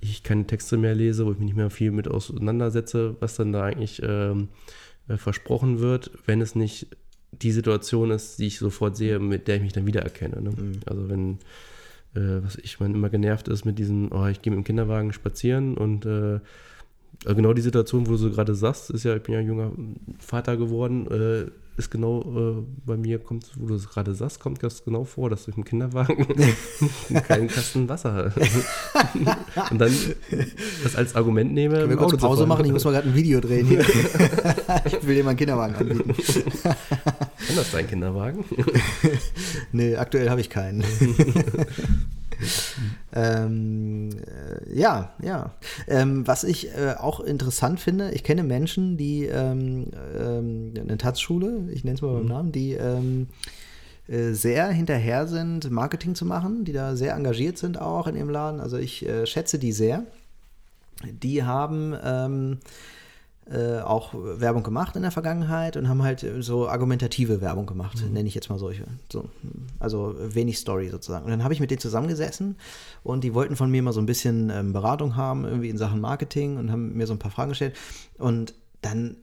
ich 0.00 0.24
keine 0.24 0.48
Texte 0.48 0.76
mehr 0.78 0.96
lese, 0.96 1.26
wo 1.26 1.30
ich 1.30 1.38
mich 1.38 1.46
nicht 1.46 1.56
mehr 1.56 1.70
viel 1.70 1.92
mit 1.92 2.08
auseinandersetze, 2.08 3.14
was 3.20 3.36
dann 3.36 3.52
da 3.52 3.62
eigentlich 3.62 4.02
ähm, 4.02 4.48
äh, 5.06 5.16
versprochen 5.16 5.78
wird, 5.78 6.10
wenn 6.26 6.40
es 6.40 6.56
nicht 6.56 6.88
die 7.32 7.52
Situation 7.52 8.10
ist, 8.10 8.38
die 8.38 8.46
ich 8.46 8.58
sofort 8.58 8.96
sehe, 8.96 9.18
mit 9.18 9.48
der 9.48 9.56
ich 9.56 9.62
mich 9.62 9.72
dann 9.72 9.86
wiedererkenne. 9.86 10.40
Ne? 10.40 10.50
Mhm. 10.50 10.80
Also 10.86 11.08
wenn, 11.08 11.38
äh, 12.14 12.42
was 12.42 12.56
ich, 12.56 12.80
man 12.80 12.94
immer 12.94 13.08
genervt 13.08 13.48
ist 13.48 13.64
mit 13.64 13.78
diesem, 13.78 14.10
oh, 14.12 14.26
ich 14.26 14.42
gehe 14.42 14.50
mit 14.50 14.58
dem 14.58 14.64
Kinderwagen 14.64 15.12
spazieren 15.12 15.76
und 15.76 16.06
äh, 16.06 16.40
also 17.24 17.36
genau 17.36 17.52
die 17.52 17.62
Situation, 17.62 18.06
wo 18.06 18.12
du 18.12 18.16
so 18.16 18.30
gerade 18.30 18.54
sagst, 18.54 18.90
ist 18.90 19.04
ja, 19.04 19.14
ich 19.16 19.22
bin 19.22 19.34
ja 19.34 19.40
junger 19.40 19.72
Vater 20.18 20.56
geworden, 20.56 21.06
äh, 21.10 21.50
ist 21.80 21.90
genau 21.90 22.20
äh, 22.20 22.62
bei 22.86 22.96
mir, 22.96 23.18
kommt, 23.18 23.50
wo 23.56 23.66
du 23.66 23.74
es 23.74 23.88
gerade 23.88 24.14
sagst, 24.14 24.38
kommt 24.38 24.62
das 24.62 24.84
genau 24.84 25.04
vor, 25.04 25.28
dass 25.28 25.46
du 25.46 25.52
im 25.52 25.64
Kinderwagen 25.64 26.26
einen 27.08 27.22
kleinen 27.22 27.48
Kasten 27.48 27.88
Wasser 27.88 28.32
und 29.70 29.78
dann 29.78 29.92
das 30.84 30.94
als 30.94 31.16
Argument 31.16 31.52
nehme. 31.52 31.76
Können 31.78 31.90
wir 31.90 31.96
kurz 31.96 32.12
Auto 32.14 32.28
Pause 32.28 32.46
machen? 32.46 32.64
Ich 32.64 32.72
muss 32.72 32.84
mal 32.84 32.92
gerade 32.92 33.08
ein 33.08 33.14
Video 33.14 33.40
drehen 33.40 33.66
hier. 33.66 33.80
ich 34.84 35.06
will 35.06 35.16
dir 35.16 35.24
mal 35.24 35.30
einen 35.30 35.38
Kinderwagen 35.38 35.74
anbieten. 35.74 36.14
Kann 36.62 37.56
das 37.56 37.72
dein 37.72 37.88
Kinderwagen? 37.88 38.44
nee, 39.72 39.96
aktuell 39.96 40.30
habe 40.30 40.40
ich 40.40 40.50
keinen. 40.50 40.84
Ähm, 43.12 44.10
äh, 44.10 44.78
ja, 44.78 45.12
ja. 45.22 45.54
Ähm, 45.88 46.26
was 46.26 46.44
ich 46.44 46.68
äh, 46.74 46.94
auch 46.98 47.20
interessant 47.20 47.80
finde, 47.80 48.12
ich 48.12 48.22
kenne 48.22 48.42
Menschen, 48.42 48.96
die 48.96 49.24
ähm, 49.24 49.88
ähm 50.18 50.74
eine 50.76 50.98
Tanzschule, 50.98 51.68
ich 51.72 51.84
nenne 51.84 51.96
es 51.96 52.02
mal 52.02 52.12
beim 52.12 52.22
mhm. 52.22 52.28
Namen, 52.28 52.52
die 52.52 52.72
ähm, 52.74 53.26
äh, 54.08 54.32
sehr 54.32 54.68
hinterher 54.68 55.26
sind, 55.26 55.70
Marketing 55.70 56.14
zu 56.14 56.24
machen, 56.24 56.64
die 56.64 56.72
da 56.72 56.96
sehr 56.96 57.14
engagiert 57.14 57.58
sind 57.58 57.80
auch 57.80 58.06
in 58.06 58.16
ihrem 58.16 58.30
Laden. 58.30 58.60
Also 58.60 58.76
ich 58.76 59.06
äh, 59.06 59.26
schätze 59.26 59.58
die 59.58 59.72
sehr. 59.72 60.04
Die 61.04 61.44
haben 61.44 61.94
ähm, 62.04 62.58
äh, 63.50 63.80
auch 63.80 64.14
Werbung 64.14 64.62
gemacht 64.62 64.96
in 64.96 65.02
der 65.02 65.10
Vergangenheit 65.10 65.76
und 65.76 65.88
haben 65.88 66.02
halt 66.02 66.24
so 66.40 66.68
argumentative 66.68 67.40
Werbung 67.40 67.66
gemacht, 67.66 68.02
mhm. 68.02 68.12
nenne 68.12 68.28
ich 68.28 68.34
jetzt 68.34 68.48
mal 68.48 68.58
solche. 68.58 68.84
So, 69.10 69.28
also 69.78 70.14
wenig 70.18 70.58
Story 70.58 70.88
sozusagen. 70.88 71.24
Und 71.24 71.30
dann 71.30 71.42
habe 71.42 71.52
ich 71.52 71.60
mit 71.60 71.70
denen 71.70 71.80
zusammengesessen 71.80 72.56
und 73.02 73.24
die 73.24 73.34
wollten 73.34 73.56
von 73.56 73.70
mir 73.70 73.82
mal 73.82 73.92
so 73.92 74.00
ein 74.00 74.06
bisschen 74.06 74.50
ähm, 74.50 74.72
Beratung 74.72 75.16
haben, 75.16 75.44
irgendwie 75.44 75.68
in 75.68 75.78
Sachen 75.78 76.00
Marketing 76.00 76.56
und 76.58 76.70
haben 76.70 76.96
mir 76.96 77.06
so 77.06 77.14
ein 77.14 77.18
paar 77.18 77.30
Fragen 77.30 77.50
gestellt. 77.50 77.76
Und 78.18 78.54
dann 78.82 79.16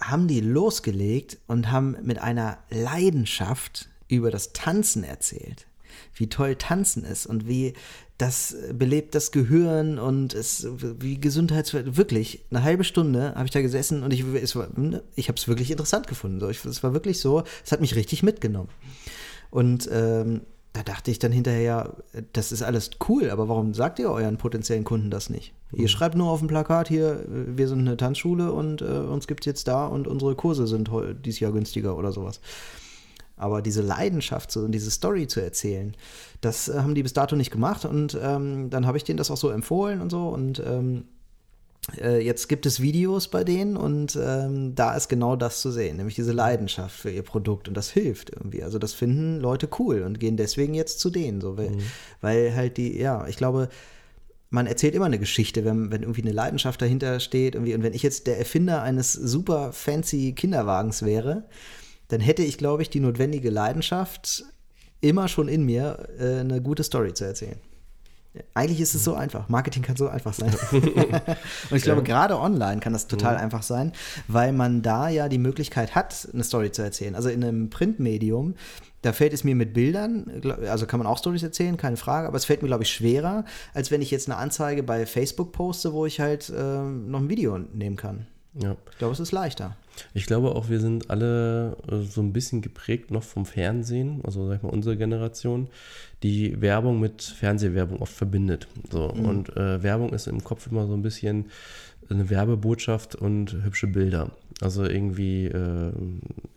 haben 0.00 0.28
die 0.28 0.40
losgelegt 0.40 1.38
und 1.46 1.70
haben 1.70 1.96
mit 2.02 2.18
einer 2.18 2.58
Leidenschaft 2.70 3.88
über 4.08 4.30
das 4.30 4.52
Tanzen 4.52 5.04
erzählt 5.04 5.66
wie 6.14 6.28
toll 6.28 6.56
Tanzen 6.56 7.04
ist 7.04 7.26
und 7.26 7.46
wie 7.46 7.74
das 8.20 8.54
belebt 8.74 9.14
das 9.14 9.32
Gehirn 9.32 9.98
und 9.98 10.34
es 10.34 10.66
wie 10.78 11.18
Gesundheits 11.18 11.72
wirklich 11.72 12.44
eine 12.50 12.62
halbe 12.62 12.84
Stunde 12.84 13.34
habe 13.34 13.46
ich 13.46 13.50
da 13.50 13.62
gesessen 13.62 14.02
und 14.02 14.12
ich 14.12 14.24
es 14.34 14.54
war, 14.56 14.68
ich 15.16 15.28
habe 15.28 15.36
es 15.36 15.48
wirklich 15.48 15.70
interessant 15.70 16.06
gefunden 16.06 16.38
so 16.38 16.48
ich, 16.50 16.62
es 16.64 16.82
war 16.82 16.92
wirklich 16.92 17.18
so 17.18 17.44
es 17.64 17.72
hat 17.72 17.80
mich 17.80 17.96
richtig 17.96 18.22
mitgenommen 18.22 18.68
und 19.50 19.88
ähm, 19.90 20.42
da 20.72 20.84
dachte 20.84 21.10
ich 21.10 21.18
dann 21.18 21.32
hinterher, 21.32 21.96
das 22.32 22.52
ist 22.52 22.62
alles 22.62 22.90
cool, 23.08 23.30
aber 23.30 23.48
warum 23.48 23.74
sagt 23.74 23.98
ihr 23.98 24.08
euren 24.08 24.36
potenziellen 24.36 24.84
Kunden 24.84 25.10
das 25.10 25.28
nicht? 25.28 25.52
Ihr 25.72 25.82
mhm. 25.82 25.88
schreibt 25.88 26.14
nur 26.14 26.30
auf 26.30 26.38
dem 26.38 26.46
Plakat 26.46 26.86
hier, 26.86 27.24
wir 27.26 27.66
sind 27.66 27.80
eine 27.80 27.96
Tanzschule 27.96 28.52
und 28.52 28.80
äh, 28.80 28.84
uns 28.84 29.26
gibt 29.26 29.40
es 29.40 29.46
jetzt 29.46 29.66
da 29.66 29.86
und 29.86 30.06
unsere 30.06 30.36
Kurse 30.36 30.68
sind 30.68 30.88
dieses 31.24 31.40
Jahr 31.40 31.50
günstiger 31.50 31.96
oder 31.96 32.12
sowas. 32.12 32.40
Aber 33.40 33.62
diese 33.62 33.80
Leidenschaft 33.80 34.52
so, 34.52 34.60
und 34.60 34.72
diese 34.72 34.90
Story 34.90 35.26
zu 35.26 35.40
erzählen, 35.40 35.96
das 36.40 36.68
äh, 36.68 36.74
haben 36.78 36.94
die 36.94 37.02
bis 37.02 37.14
dato 37.14 37.36
nicht 37.36 37.50
gemacht. 37.50 37.84
Und 37.84 38.18
ähm, 38.22 38.70
dann 38.70 38.86
habe 38.86 38.98
ich 38.98 39.04
denen 39.04 39.16
das 39.16 39.30
auch 39.30 39.36
so 39.36 39.48
empfohlen 39.48 40.00
und 40.00 40.10
so. 40.10 40.28
Und 40.28 40.62
ähm, 40.64 41.04
äh, 41.98 42.22
jetzt 42.22 42.48
gibt 42.48 42.66
es 42.66 42.80
Videos 42.80 43.28
bei 43.28 43.42
denen 43.42 43.76
und 43.76 44.18
ähm, 44.22 44.74
da 44.74 44.94
ist 44.94 45.08
genau 45.08 45.36
das 45.36 45.62
zu 45.62 45.70
sehen, 45.70 45.96
nämlich 45.96 46.14
diese 46.14 46.32
Leidenschaft 46.32 46.94
für 46.94 47.10
ihr 47.10 47.22
Produkt. 47.22 47.66
Und 47.66 47.74
das 47.76 47.90
hilft 47.90 48.30
irgendwie. 48.30 48.62
Also 48.62 48.78
das 48.78 48.92
finden 48.92 49.40
Leute 49.40 49.68
cool 49.78 50.02
und 50.02 50.20
gehen 50.20 50.36
deswegen 50.36 50.74
jetzt 50.74 51.00
zu 51.00 51.08
denen. 51.08 51.40
So, 51.40 51.56
weil, 51.56 51.70
mhm. 51.70 51.82
weil 52.20 52.54
halt 52.54 52.76
die, 52.76 52.98
ja, 52.98 53.26
ich 53.26 53.36
glaube, 53.36 53.70
man 54.50 54.66
erzählt 54.66 54.94
immer 54.94 55.06
eine 55.06 55.18
Geschichte, 55.18 55.64
wenn, 55.64 55.90
wenn 55.90 56.02
irgendwie 56.02 56.22
eine 56.22 56.32
Leidenschaft 56.32 56.82
dahinter 56.82 57.20
steht. 57.20 57.54
Irgendwie. 57.54 57.74
Und 57.74 57.82
wenn 57.82 57.94
ich 57.94 58.02
jetzt 58.02 58.26
der 58.26 58.38
Erfinder 58.38 58.82
eines 58.82 59.12
super 59.12 59.72
fancy 59.72 60.32
Kinderwagens 60.32 61.02
wäre, 61.04 61.44
dann 62.10 62.20
hätte 62.20 62.42
ich, 62.42 62.58
glaube 62.58 62.82
ich, 62.82 62.90
die 62.90 63.00
notwendige 63.00 63.50
Leidenschaft 63.50 64.44
immer 65.00 65.28
schon 65.28 65.48
in 65.48 65.64
mir, 65.64 66.08
äh, 66.18 66.40
eine 66.40 66.60
gute 66.60 66.82
Story 66.84 67.14
zu 67.14 67.24
erzählen. 67.24 67.58
Eigentlich 68.54 68.80
ist 68.80 68.94
es 68.94 69.02
so 69.02 69.14
einfach. 69.14 69.48
Marketing 69.48 69.82
kann 69.82 69.96
so 69.96 70.06
einfach 70.08 70.34
sein. 70.34 70.54
und 70.72 71.76
ich 71.76 71.82
glaube, 71.82 72.02
ja. 72.02 72.06
gerade 72.06 72.38
online 72.38 72.80
kann 72.80 72.92
das 72.92 73.08
total 73.08 73.34
mhm. 73.34 73.40
einfach 73.40 73.62
sein, 73.62 73.92
weil 74.28 74.52
man 74.52 74.82
da 74.82 75.08
ja 75.08 75.28
die 75.28 75.38
Möglichkeit 75.38 75.96
hat, 75.96 76.28
eine 76.32 76.44
Story 76.44 76.70
zu 76.70 76.82
erzählen. 76.82 77.16
Also 77.16 77.28
in 77.28 77.42
einem 77.42 77.70
Printmedium, 77.70 78.54
da 79.02 79.12
fällt 79.12 79.32
es 79.32 79.42
mir 79.42 79.56
mit 79.56 79.74
Bildern, 79.74 80.42
also 80.68 80.86
kann 80.86 80.98
man 80.98 81.08
auch 81.08 81.18
Stories 81.18 81.42
erzählen, 81.42 81.76
keine 81.76 81.96
Frage, 81.96 82.28
aber 82.28 82.36
es 82.36 82.44
fällt 82.44 82.62
mir, 82.62 82.68
glaube 82.68 82.84
ich, 82.84 82.90
schwerer, 82.90 83.44
als 83.74 83.90
wenn 83.90 84.02
ich 84.02 84.12
jetzt 84.12 84.28
eine 84.28 84.36
Anzeige 84.36 84.82
bei 84.84 85.06
Facebook 85.06 85.52
poste, 85.52 85.92
wo 85.92 86.06
ich 86.06 86.20
halt 86.20 86.50
äh, 86.50 86.82
noch 86.82 87.20
ein 87.20 87.28
Video 87.28 87.58
nehmen 87.58 87.96
kann. 87.96 88.26
Ja. 88.54 88.76
Ich 88.90 88.98
glaube, 88.98 89.12
es 89.12 89.20
ist 89.20 89.32
leichter. 89.32 89.76
Ich 90.14 90.26
glaube 90.26 90.54
auch, 90.54 90.68
wir 90.68 90.80
sind 90.80 91.10
alle 91.10 91.76
äh, 91.90 92.00
so 92.00 92.20
ein 92.20 92.32
bisschen 92.32 92.62
geprägt 92.62 93.10
noch 93.10 93.22
vom 93.22 93.46
Fernsehen, 93.46 94.20
also 94.24 94.48
sag 94.48 94.56
ich 94.56 94.62
mal 94.62 94.70
unsere 94.70 94.96
Generation, 94.96 95.68
die 96.22 96.60
Werbung 96.60 97.00
mit 97.00 97.22
Fernsehwerbung 97.22 98.00
oft 98.00 98.12
verbindet. 98.12 98.66
So. 98.90 99.12
Mhm. 99.14 99.24
Und 99.24 99.56
äh, 99.56 99.82
Werbung 99.82 100.12
ist 100.12 100.26
im 100.26 100.42
Kopf 100.42 100.66
immer 100.70 100.86
so 100.86 100.94
ein 100.94 101.02
bisschen 101.02 101.50
eine 102.14 102.30
Werbebotschaft 102.30 103.14
und 103.14 103.52
hübsche 103.64 103.86
Bilder. 103.86 104.30
Also 104.60 104.84
irgendwie, 104.84 105.46
äh, 105.46 105.92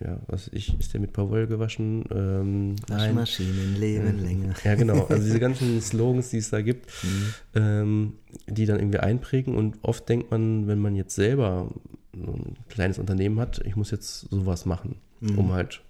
ja, 0.04 0.20
was 0.28 0.50
ich, 0.52 0.78
ist 0.78 0.94
der 0.94 1.00
mit 1.00 1.14
Paul 1.14 1.48
gewaschen? 1.48 2.04
Ähm, 2.12 2.76
Waschmaschinen 2.88 3.80
leben 3.80 4.20
äh, 4.20 4.22
länger. 4.22 4.54
Ja, 4.64 4.76
genau. 4.76 5.06
Also 5.06 5.24
diese 5.24 5.40
ganzen 5.42 5.82
Slogans, 5.82 6.30
die 6.30 6.38
es 6.38 6.50
da 6.50 6.62
gibt, 6.62 6.88
mhm. 7.04 7.34
ähm, 7.56 8.14
die 8.48 8.66
dann 8.66 8.80
irgendwie 8.80 9.00
einprägen. 9.00 9.56
Und 9.56 9.78
oft 9.84 10.08
denkt 10.10 10.32
man, 10.32 10.68
wenn 10.68 10.80
man 10.80 10.96
jetzt 10.96 11.16
selber 11.16 11.72
ein 12.14 12.56
kleines 12.68 13.00
Unternehmen 13.00 13.40
hat, 13.40 13.62
ich 13.66 13.76
muss 13.76 13.92
jetzt 13.92 14.30
sowas 14.30 14.66
machen, 14.66 14.98
mhm. 15.22 15.40
um 15.40 15.54
halt 15.54 15.82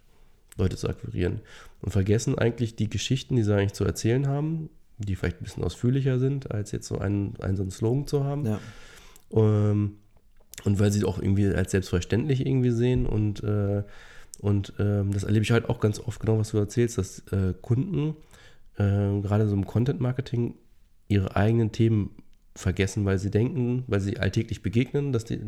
Leute 0.58 0.78
zu 0.78 0.88
akquirieren. 0.88 1.42
Und 1.82 1.92
vergessen 1.92 2.38
eigentlich 2.38 2.76
die 2.76 2.90
Geschichten, 2.90 3.36
die 3.36 3.44
sie 3.44 3.56
eigentlich 3.56 3.74
zu 3.74 3.86
erzählen 3.86 4.28
haben, 4.28 4.70
die 5.00 5.16
vielleicht 5.16 5.42
ein 5.42 5.44
bisschen 5.46 5.64
ausführlicher 5.64 6.20
sind, 6.20 6.52
als 6.52 6.72
jetzt 6.72 6.88
so 6.88 7.00
einen, 7.00 7.36
einen 7.42 7.56
so 7.56 7.64
einen 7.64 7.72
Slogan 7.72 8.06
zu 8.06 8.24
haben. 8.24 8.46
Ja. 8.46 8.60
Ähm, 9.34 9.98
und 10.64 10.80
weil 10.80 10.92
sie 10.92 11.04
auch 11.04 11.20
irgendwie 11.20 11.48
als 11.48 11.72
selbstverständlich 11.72 12.46
irgendwie 12.46 12.72
sehen 12.72 13.06
und, 13.06 13.44
äh, 13.44 13.84
und 14.40 14.74
ähm, 14.80 15.12
das 15.12 15.24
erlebe 15.24 15.44
ich 15.44 15.52
halt 15.52 15.70
auch 15.70 15.80
ganz 15.80 16.00
oft, 16.00 16.20
genau 16.20 16.40
was 16.40 16.52
du 16.52 16.58
erzählst, 16.58 16.98
dass 16.98 17.20
äh, 17.32 17.54
Kunden 17.62 18.16
äh, 18.78 19.20
gerade 19.22 19.48
so 19.48 19.54
im 19.54 19.66
Content-Marketing 19.66 20.56
ihre 21.08 21.36
eigenen 21.36 21.72
Themen 21.72 22.12
vergessen, 22.56 23.06
weil 23.06 23.18
sie 23.20 23.32
denken, 23.32 23.84
weil 23.88 24.00
sie 24.00 24.20
alltäglich 24.20 24.62
begegnen, 24.62 25.12
dass 25.12 25.26
die 25.26 25.40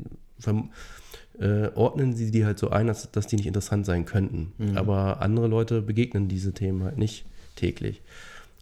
äh, 1.40 1.68
ordnen 1.76 2.14
sie 2.14 2.32
die 2.32 2.46
halt 2.46 2.60
so 2.60 2.70
ein, 2.70 2.88
dass, 2.88 3.12
dass 3.12 3.28
die 3.28 3.36
nicht 3.36 3.48
interessant 3.48 3.86
sein 3.86 4.06
könnten. 4.06 4.54
Mhm. 4.58 4.78
Aber 4.78 5.22
andere 5.22 5.48
Leute 5.48 5.82
begegnen 5.82 6.28
diese 6.28 6.54
Themen 6.54 6.84
halt 6.84 6.98
nicht 6.98 7.26
täglich. 7.56 8.02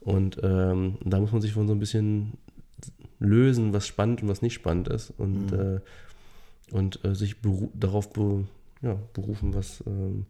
Und 0.01 0.39
ähm, 0.43 0.97
da 1.05 1.19
muss 1.19 1.31
man 1.31 1.41
sich 1.41 1.53
von 1.53 1.67
so 1.67 1.73
ein 1.73 1.79
bisschen 1.79 2.33
lösen, 3.23 3.73
was 3.73 3.87
spannend 3.87 4.21
und 4.21 4.29
was 4.29 4.41
nicht 4.41 4.53
spannend 4.53 4.87
ist. 4.87 5.13
Und 5.17 5.51
mhm. 5.51 5.59
äh, 5.59 5.79
und 6.71 7.03
äh, 7.05 7.13
sich 7.15 7.39
beru 7.41 7.69
darauf 7.73 8.11
be 8.11 8.45
ja, 8.81 8.97
berufen, 9.13 9.53
was 9.53 9.83
ähm, 9.87 10.25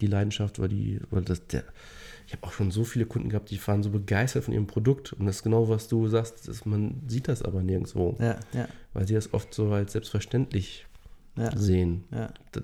die 0.00 0.06
Leidenschaft 0.06 0.58
war, 0.58 0.68
die, 0.68 1.00
weil 1.10 1.22
das 1.22 1.46
der. 1.46 1.64
Ich 2.26 2.32
habe 2.32 2.46
auch 2.46 2.52
schon 2.52 2.70
so 2.70 2.84
viele 2.84 3.06
Kunden 3.06 3.28
gehabt, 3.28 3.50
die 3.50 3.66
waren 3.66 3.82
so 3.82 3.90
begeistert 3.90 4.44
von 4.44 4.54
ihrem 4.54 4.68
Produkt. 4.68 5.12
Und 5.12 5.26
das 5.26 5.36
ist 5.36 5.42
genau, 5.42 5.68
was 5.68 5.88
du 5.88 6.06
sagst, 6.06 6.48
ist, 6.48 6.64
man 6.64 7.02
sieht 7.08 7.26
das 7.26 7.42
aber 7.42 7.62
nirgendwo. 7.62 8.16
Ja, 8.20 8.38
ja. 8.52 8.68
Weil 8.92 9.08
sie 9.08 9.14
das 9.14 9.34
oft 9.34 9.52
so 9.52 9.70
als 9.72 9.92
selbstverständlich 9.92 10.86
Ja. 11.36 11.56
sehen, 11.56 12.04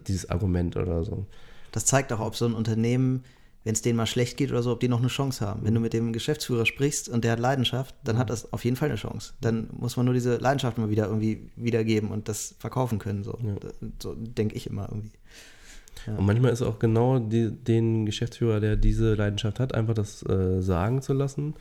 dieses 0.07 0.31
Argument 0.31 0.77
oder 0.77 1.03
so. 1.03 1.27
Das 1.73 1.85
zeigt 1.85 2.12
auch, 2.12 2.21
ob 2.21 2.37
so 2.37 2.47
ein 2.47 2.55
Unternehmen, 2.55 3.25
wenn 3.66 3.72
es 3.72 3.83
denen 3.83 3.96
mal 3.96 4.07
schlecht 4.07 4.37
geht 4.37 4.52
oder 4.52 4.62
so, 4.62 4.70
ob 4.70 4.79
die 4.79 4.87
noch 4.87 5.00
eine 5.00 5.09
Chance 5.09 5.44
haben. 5.44 5.64
Wenn 5.64 5.74
du 5.74 5.81
mit 5.81 5.92
dem 5.92 6.12
Geschäftsführer 6.12 6.66
sprichst 6.66 7.09
und 7.09 7.24
der 7.24 7.33
hat 7.33 7.40
Leidenschaft, 7.40 7.96
dann 8.05 8.16
hat 8.16 8.31
das 8.31 8.52
auf 8.52 8.64
jeden 8.64 8.76
Fall 8.76 8.88
eine 8.88 8.96
Chance. 8.96 9.33
Dann 9.40 9.68
muss 9.72 9.96
man 9.96 10.07
nur 10.07 10.14
diese 10.14 10.37
Leidenschaft 10.37 10.79
mal 10.79 10.88
wieder 10.88 11.07
irgendwie 11.07 11.50
wiedergeben 11.57 12.12
und 12.12 12.29
das 12.29 12.55
verkaufen 12.61 13.00
können. 13.00 13.24
So, 13.24 13.37
so 14.00 14.14
denke 14.14 14.55
ich 14.55 14.68
immer 14.68 14.88
irgendwie. 14.88 15.11
Und 16.07 16.24
manchmal 16.24 16.52
ist 16.52 16.62
auch 16.62 16.79
genau 16.79 17.18
die, 17.18 17.50
den 17.50 18.07
Geschäftsführer, 18.07 18.61
der 18.61 18.76
diese 18.76 19.14
Leidenschaft 19.14 19.59
hat, 19.59 19.74
einfach 19.74 19.94
das 19.94 20.22
äh, 20.22 20.62
sagen 20.62 21.02
zu 21.02 21.12
lassen. 21.12 21.55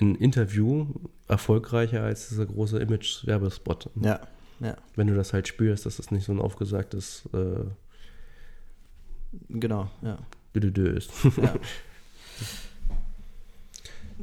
Ein 0.00 0.14
Interview 0.14 0.86
erfolgreicher 1.28 2.04
als 2.04 2.30
dieser 2.30 2.46
große 2.46 2.78
Image-Werbespot. 2.78 3.90
Ja, 4.00 4.20
ja, 4.60 4.76
Wenn 4.96 5.08
du 5.08 5.14
das 5.14 5.34
halt 5.34 5.46
spürst, 5.46 5.84
dass 5.84 5.98
das 5.98 6.10
nicht 6.10 6.24
so 6.24 6.32
ein 6.32 6.40
aufgesagtes 6.40 7.28
äh, 7.34 7.66
genau, 9.50 9.90
ja. 10.00 10.16
Dö-dö-dö 10.54 10.96
ist. 10.96 11.12
ja. 11.36 11.54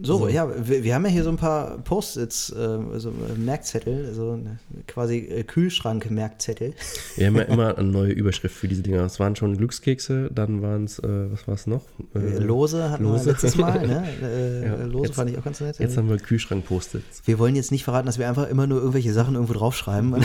So, 0.02 0.28
ja, 0.30 0.48
wir, 0.68 0.84
wir 0.84 0.96
haben 0.96 1.04
ja 1.06 1.12
hier 1.12 1.24
so 1.24 1.30
ein 1.30 1.36
paar 1.38 1.78
Post-its, 1.80 2.50
äh, 2.56 2.60
also 2.60 3.10
äh, 3.10 3.38
Merkzettel, 3.38 4.06
also 4.08 4.36
äh, 4.36 4.82
quasi 4.88 5.18
äh, 5.18 5.44
Kühlschrank-Merkzettel. 5.44 6.74
Wir 7.18 7.28
haben 7.28 7.36
ja 7.36 7.42
immer 7.44 7.78
eine 7.78 7.88
neue 7.90 8.12
Überschrift 8.12 8.56
für 8.56 8.68
diese 8.70 8.84
Dinger. 8.84 9.04
Es 9.04 9.20
waren 9.20 9.36
schon 9.36 9.58
Glückskekse, 9.58 10.30
dann 10.34 10.62
waren 10.62 10.86
es, 10.86 10.98
äh, 11.00 11.32
was 11.32 11.46
war 11.48 11.56
es 11.56 11.68
noch? 11.68 11.82
Äh, 12.16 12.38
Lose 12.40 12.90
hatten 12.90 13.04
Lose. 13.04 13.26
wir 13.26 13.32
letztes 13.34 13.58
Mal, 13.58 13.86
ne? 13.86 14.04
Ja, 14.66 14.86
Lose 14.86 15.08
jetzt- 15.08 15.16
fand 15.16 15.30
ich 15.30 15.38
auch 15.38 15.44
ganz 15.44 15.60
nett. 15.60 15.78
Jetzt 15.80 15.98
haben 15.98 16.10
wir 16.10 16.18
Kühlschrank-Post-its. 16.18 17.24
Wir 17.26 17.38
wollen 17.38 17.56
jetzt 17.58 17.72
nicht 17.72 17.84
verraten, 17.84 18.06
dass 18.06 18.18
wir 18.18 18.30
einfach 18.30 18.48
immer 18.50 18.68
nur 18.68 18.80
irgendwelche 18.80 19.12
Sachen 19.12 19.34
irgendwo 19.36 19.54
draufschreiben. 19.54 20.16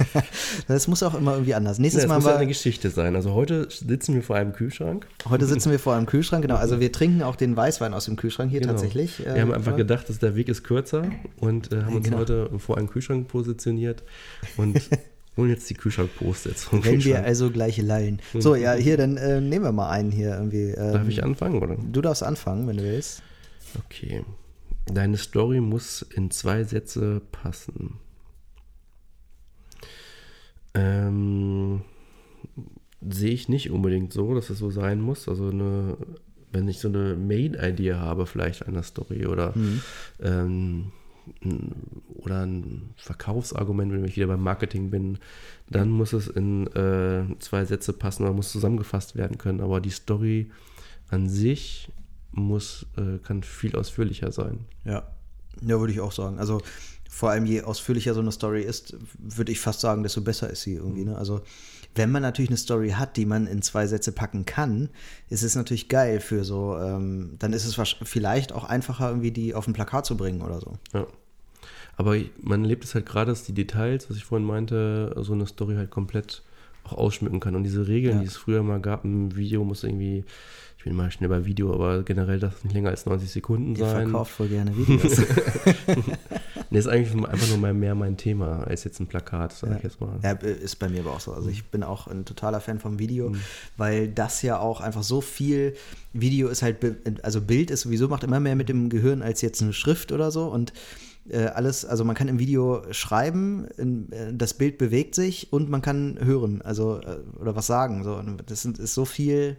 das 0.68 0.88
muss 0.88 1.02
auch 1.02 1.14
immer 1.14 1.32
irgendwie 1.32 1.54
anders. 1.54 1.78
Nächstes 1.78 2.02
Ja, 2.02 2.08
Mal 2.08 2.16
muss 2.16 2.24
haben 2.26 2.32
ja 2.32 2.36
eine 2.38 2.46
Geschichte 2.48 2.90
sein. 2.90 3.16
Also 3.16 3.32
heute 3.32 3.66
sitzen 3.70 4.14
wir 4.14 4.22
vor 4.22 4.36
einem 4.36 4.52
Kühlschrank. 4.52 5.06
heute 5.28 5.46
sitzen 5.46 5.70
wir 5.70 5.78
vor 5.78 5.94
einem 5.94 6.06
Kühlschrank, 6.06 6.42
genau. 6.42 6.56
Also 6.56 6.80
wir 6.80 6.92
trinken 6.92 7.22
auch 7.22 7.36
den 7.36 7.56
Weißwein 7.56 7.94
aus 7.94 8.04
dem 8.04 8.16
Kühlschrank 8.16 8.50
hier 8.50 8.60
Genau. 8.60 8.72
tatsächlich. 8.72 8.89
Wir 8.94 9.40
haben 9.40 9.52
einfach 9.52 9.74
äh, 9.74 9.76
gedacht, 9.78 10.08
dass 10.08 10.18
der 10.18 10.34
Weg 10.36 10.48
ist 10.48 10.62
kürzer 10.64 11.10
und 11.38 11.72
äh, 11.72 11.82
haben 11.82 11.96
uns 11.96 12.04
Genau. 12.06 12.18
heute 12.18 12.50
vor 12.58 12.76
einem 12.78 12.88
Kühlschrank 12.88 13.28
positioniert 13.28 14.02
und 14.56 14.80
holen 15.36 15.50
jetzt 15.50 15.68
die 15.70 15.74
Kühlschrank-Post-its 15.74 16.64
vom 16.64 16.84
Wenn 16.84 16.92
wir 16.92 16.98
Kühlschrank. 17.02 17.26
also 17.26 17.50
gleiche 17.50 17.82
Lallen. 17.82 18.20
So, 18.38 18.54
ja, 18.54 18.74
hier, 18.74 18.96
dann 18.96 19.16
äh, 19.16 19.40
nehmen 19.40 19.64
wir 19.64 19.72
mal 19.72 19.90
einen 19.90 20.10
hier 20.10 20.30
irgendwie. 20.34 20.70
Ähm, 20.70 20.92
Darf 20.92 21.08
ich 21.08 21.22
anfangen, 21.24 21.62
oder? 21.62 21.76
Du 21.76 22.00
darfst 22.00 22.22
anfangen, 22.22 22.66
wenn 22.66 22.76
du 22.78 22.82
willst. 22.82 23.22
Okay. 23.86 24.24
Deine 24.92 25.16
Story 25.18 25.60
muss 25.60 26.02
in 26.02 26.30
zwei 26.30 26.64
Sätze 26.64 27.22
passen. 27.30 27.94
Ähm, 30.74 31.82
sehe 33.00 33.30
ich 33.30 33.48
nicht 33.48 33.70
unbedingt 33.70 34.12
so, 34.12 34.34
dass 34.34 34.50
es 34.50 34.58
so 34.58 34.70
sein 34.70 35.00
muss. 35.00 35.28
Also 35.28 35.48
eine, 35.50 35.96
wenn 36.52 36.68
ich 36.68 36.78
so 36.80 36.88
eine 36.88 37.14
Main-Idee 37.16 37.94
habe, 37.94 38.26
vielleicht 38.26 38.66
einer 38.66 38.82
Story 38.82 39.26
oder, 39.26 39.54
ähm, 40.20 40.92
n- 41.42 41.72
oder 42.08 42.44
ein 42.46 42.90
Verkaufsargument, 42.96 43.92
wenn 43.92 44.04
ich 44.04 44.16
wieder 44.16 44.26
beim 44.26 44.42
Marketing 44.42 44.90
bin, 44.90 45.18
dann 45.68 45.90
muss 45.90 46.12
es 46.12 46.26
in 46.28 46.66
äh, 46.68 47.22
zwei 47.38 47.64
Sätze 47.64 47.92
passen 47.92 48.24
oder 48.24 48.32
muss 48.32 48.50
zusammengefasst 48.52 49.16
werden 49.16 49.38
können. 49.38 49.60
Aber 49.60 49.80
die 49.80 49.90
Story 49.90 50.50
an 51.08 51.28
sich 51.28 51.90
muss, 52.32 52.86
äh, 52.96 53.18
kann 53.18 53.42
viel 53.42 53.76
ausführlicher 53.76 54.32
sein. 54.32 54.60
Ja. 54.84 55.08
Ja, 55.62 55.78
würde 55.80 55.92
ich 55.92 56.00
auch 56.00 56.12
sagen. 56.12 56.38
Also 56.38 56.62
vor 57.08 57.30
allem 57.30 57.44
je 57.44 57.62
ausführlicher 57.62 58.14
so 58.14 58.20
eine 58.20 58.30
Story 58.32 58.62
ist, 58.62 58.96
würde 59.18 59.50
ich 59.52 59.58
fast 59.60 59.80
sagen, 59.80 60.02
desto 60.04 60.20
besser 60.20 60.48
ist 60.48 60.62
sie 60.62 60.74
irgendwie. 60.74 61.04
Ne? 61.04 61.16
Also 61.18 61.40
wenn 61.94 62.10
man 62.10 62.22
natürlich 62.22 62.50
eine 62.50 62.56
Story 62.56 62.90
hat, 62.90 63.16
die 63.16 63.26
man 63.26 63.46
in 63.46 63.62
zwei 63.62 63.86
Sätze 63.86 64.12
packen 64.12 64.46
kann, 64.46 64.88
ist 65.28 65.42
es 65.42 65.56
natürlich 65.56 65.88
geil 65.88 66.20
für 66.20 66.44
so, 66.44 66.76
ähm, 66.78 67.34
dann 67.38 67.52
ist 67.52 67.64
es 67.64 67.76
vielleicht 68.04 68.52
auch 68.52 68.64
einfacher, 68.64 69.08
irgendwie 69.08 69.32
die 69.32 69.54
auf 69.54 69.66
ein 69.66 69.72
Plakat 69.72 70.06
zu 70.06 70.16
bringen 70.16 70.42
oder 70.42 70.60
so. 70.60 70.78
Ja. 70.92 71.06
Aber 71.96 72.16
man 72.40 72.62
erlebt 72.62 72.84
es 72.84 72.94
halt 72.94 73.06
gerade, 73.06 73.30
dass 73.32 73.44
die 73.44 73.52
Details, 73.52 74.08
was 74.08 74.16
ich 74.16 74.24
vorhin 74.24 74.46
meinte, 74.46 75.14
so 75.18 75.32
eine 75.32 75.46
Story 75.46 75.74
halt 75.74 75.90
komplett 75.90 76.42
auch 76.84 76.94
ausschmücken 76.94 77.40
kann. 77.40 77.54
Und 77.56 77.64
diese 77.64 77.88
Regeln, 77.88 78.16
Ja. 78.16 78.20
die 78.22 78.28
es 78.28 78.36
früher 78.36 78.62
mal 78.62 78.80
gab, 78.80 79.04
ein 79.04 79.36
Video 79.36 79.64
muss 79.64 79.84
irgendwie, 79.84 80.24
ich 80.80 80.84
bin 80.84 80.96
mal 80.96 81.10
schnell 81.10 81.28
bei 81.28 81.44
Video, 81.44 81.74
aber 81.74 82.02
generell 82.04 82.40
darf 82.40 82.56
es 82.56 82.64
nicht 82.64 82.72
länger 82.72 82.88
als 82.88 83.04
90 83.04 83.30
Sekunden 83.30 83.76
Ihr 83.76 83.84
sein. 83.84 84.04
verkauft 84.04 84.32
voll 84.32 84.48
gerne 84.48 84.74
Videos. 84.74 85.20
Nee, 86.72 86.78
ist 86.78 86.86
eigentlich 86.86 87.12
einfach 87.26 87.48
nur 87.48 87.58
mal 87.58 87.74
mehr 87.74 87.96
mein 87.96 88.16
Thema 88.16 88.62
als 88.62 88.84
jetzt 88.84 89.00
ein 89.00 89.08
Plakat, 89.08 89.52
sag 89.52 89.70
Ja. 89.70 89.76
ich 89.78 89.82
jetzt 89.82 90.00
mal. 90.00 90.20
Ja, 90.22 90.30
ist 90.34 90.76
bei 90.78 90.88
mir 90.88 91.00
aber 91.00 91.10
auch 91.14 91.18
so. 91.20 91.32
Also 91.32 91.48
ich 91.48 91.64
bin 91.64 91.82
auch 91.82 92.06
ein 92.06 92.24
totaler 92.24 92.60
Fan 92.60 92.78
vom 92.78 93.00
Video, 93.00 93.30
Mhm. 93.30 93.40
weil 93.76 94.06
das 94.06 94.40
ja 94.42 94.56
auch 94.60 94.80
einfach 94.80 95.02
so 95.02 95.20
viel 95.20 95.74
Video 96.12 96.46
ist 96.46 96.62
halt, 96.62 96.76
also 97.24 97.40
Bild 97.40 97.72
ist 97.72 97.80
sowieso 97.80 98.06
macht 98.06 98.22
immer 98.22 98.38
mehr 98.38 98.54
mit 98.54 98.68
dem 98.68 98.88
Gehirn 98.88 99.20
als 99.20 99.40
jetzt 99.42 99.60
eine 99.62 99.72
Schrift 99.72 100.12
oder 100.12 100.30
so 100.30 100.46
und 100.46 100.72
äh, 101.28 101.46
alles, 101.46 101.84
also 101.84 102.04
man 102.04 102.14
kann 102.14 102.28
im 102.28 102.38
Video 102.38 102.82
schreiben, 102.92 103.66
äh, 104.12 104.32
das 104.32 104.54
Bild 104.54 104.78
bewegt 104.78 105.16
sich 105.16 105.52
und 105.52 105.70
man 105.70 105.82
kann 105.82 106.18
hören, 106.22 106.62
also 106.62 107.00
äh, 107.00 107.16
oder 107.40 107.56
was 107.56 107.66
sagen. 107.66 108.04
So. 108.04 108.22
Das 108.46 108.64
ist 108.64 108.94
so 108.94 109.04
viel, 109.04 109.56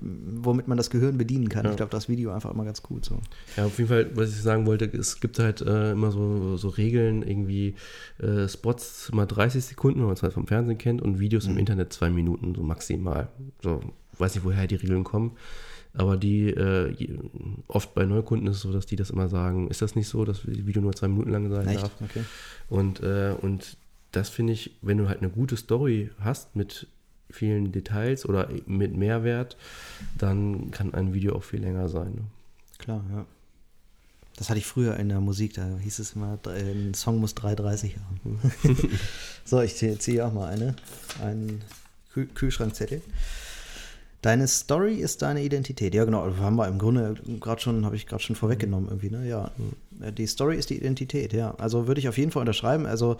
womit 0.00 0.68
man 0.68 0.76
das 0.76 0.90
Gehirn 0.90 1.18
bedienen 1.18 1.48
kann. 1.48 1.64
Ja. 1.64 1.70
Ich 1.70 1.76
glaube, 1.76 1.90
das 1.90 2.08
Video 2.08 2.32
einfach 2.32 2.50
immer 2.50 2.64
ganz 2.64 2.82
gut 2.82 3.04
so. 3.04 3.20
Ja, 3.56 3.66
auf 3.66 3.78
jeden 3.78 3.88
Fall, 3.88 4.10
was 4.14 4.30
ich 4.30 4.42
sagen 4.42 4.66
wollte, 4.66 4.86
es 4.86 5.20
gibt 5.20 5.38
halt 5.38 5.60
äh, 5.60 5.92
immer 5.92 6.10
so, 6.10 6.56
so 6.56 6.68
Regeln, 6.68 7.22
irgendwie 7.22 7.74
äh, 8.18 8.48
Spots 8.48 9.10
mal 9.12 9.26
30 9.26 9.64
Sekunden, 9.64 10.00
wenn 10.00 10.06
man 10.06 10.14
es 10.14 10.22
halt 10.22 10.32
vom 10.32 10.46
Fernsehen 10.46 10.78
kennt, 10.78 11.02
und 11.02 11.20
Videos 11.20 11.46
im 11.46 11.58
Internet 11.58 11.92
zwei 11.92 12.10
Minuten, 12.10 12.54
so 12.54 12.62
maximal. 12.62 13.28
So, 13.62 13.80
weiß 14.18 14.34
nicht, 14.34 14.44
woher 14.44 14.66
die 14.66 14.76
Regeln 14.76 15.04
kommen. 15.04 15.32
Aber 15.96 16.16
die, 16.16 16.48
äh, 16.48 17.18
oft 17.68 17.94
bei 17.94 18.04
Neukunden 18.04 18.48
ist 18.48 18.56
es 18.56 18.62
so, 18.62 18.72
dass 18.72 18.86
die 18.86 18.96
das 18.96 19.10
immer 19.10 19.28
sagen, 19.28 19.68
ist 19.68 19.80
das 19.80 19.94
nicht 19.94 20.08
so, 20.08 20.24
dass 20.24 20.42
das 20.42 20.66
Video 20.66 20.82
nur 20.82 20.92
zwei 20.92 21.06
Minuten 21.08 21.30
lang 21.30 21.48
sein 21.50 21.68
Echt? 21.68 21.82
darf? 21.82 21.92
Okay. 22.02 22.24
Und, 22.68 23.00
äh, 23.00 23.34
und 23.40 23.76
das 24.10 24.28
finde 24.28 24.52
ich, 24.52 24.76
wenn 24.82 24.98
du 24.98 25.08
halt 25.08 25.18
eine 25.20 25.30
gute 25.30 25.56
Story 25.56 26.10
hast 26.18 26.56
mit 26.56 26.88
vielen 27.34 27.72
Details 27.72 28.26
oder 28.26 28.48
mit 28.66 28.96
Mehrwert, 28.96 29.56
dann 30.16 30.70
kann 30.70 30.94
ein 30.94 31.12
Video 31.14 31.34
auch 31.34 31.42
viel 31.42 31.60
länger 31.60 31.88
sein. 31.88 32.14
Ne? 32.14 32.22
Klar, 32.78 33.04
ja. 33.12 33.26
Das 34.36 34.50
hatte 34.50 34.58
ich 34.58 34.66
früher 34.66 34.96
in 34.96 35.08
der 35.08 35.20
Musik, 35.20 35.54
da 35.54 35.78
hieß 35.78 36.00
es 36.00 36.12
immer, 36.14 36.38
ein 36.46 36.92
Song 36.94 37.18
muss 37.18 37.36
3,30 37.36 37.92
haben. 37.96 38.40
so, 39.44 39.60
ich 39.60 39.76
ziehe 39.76 39.96
ziehe 39.98 40.26
auch 40.26 40.32
mal 40.32 40.50
eine. 40.50 40.74
Einen 41.22 41.62
Kühl 42.12 42.26
Kühlschrankzettel. 42.26 43.00
Deine 44.22 44.48
Story 44.48 44.94
ist 44.94 45.22
deine 45.22 45.42
Identität. 45.42 45.94
Ja, 45.94 46.04
genau, 46.04 46.34
haben 46.38 46.56
wir 46.56 46.66
im 46.66 46.78
Grunde 46.78 47.14
gerade 47.40 47.60
schon, 47.60 47.84
habe 47.84 47.94
ich 47.94 48.06
gerade 48.06 48.22
schon 48.22 48.36
vorweggenommen 48.36 48.88
irgendwie, 48.88 49.10
ne? 49.10 49.28
Ja. 49.28 49.50
Die 50.12 50.26
Story 50.26 50.56
ist 50.56 50.70
die 50.70 50.78
Identität, 50.78 51.32
ja. 51.32 51.54
Also 51.58 51.86
würde 51.86 52.00
ich 52.00 52.08
auf 52.08 52.16
jeden 52.16 52.30
Fall 52.30 52.40
unterschreiben. 52.40 52.86
Also 52.86 53.18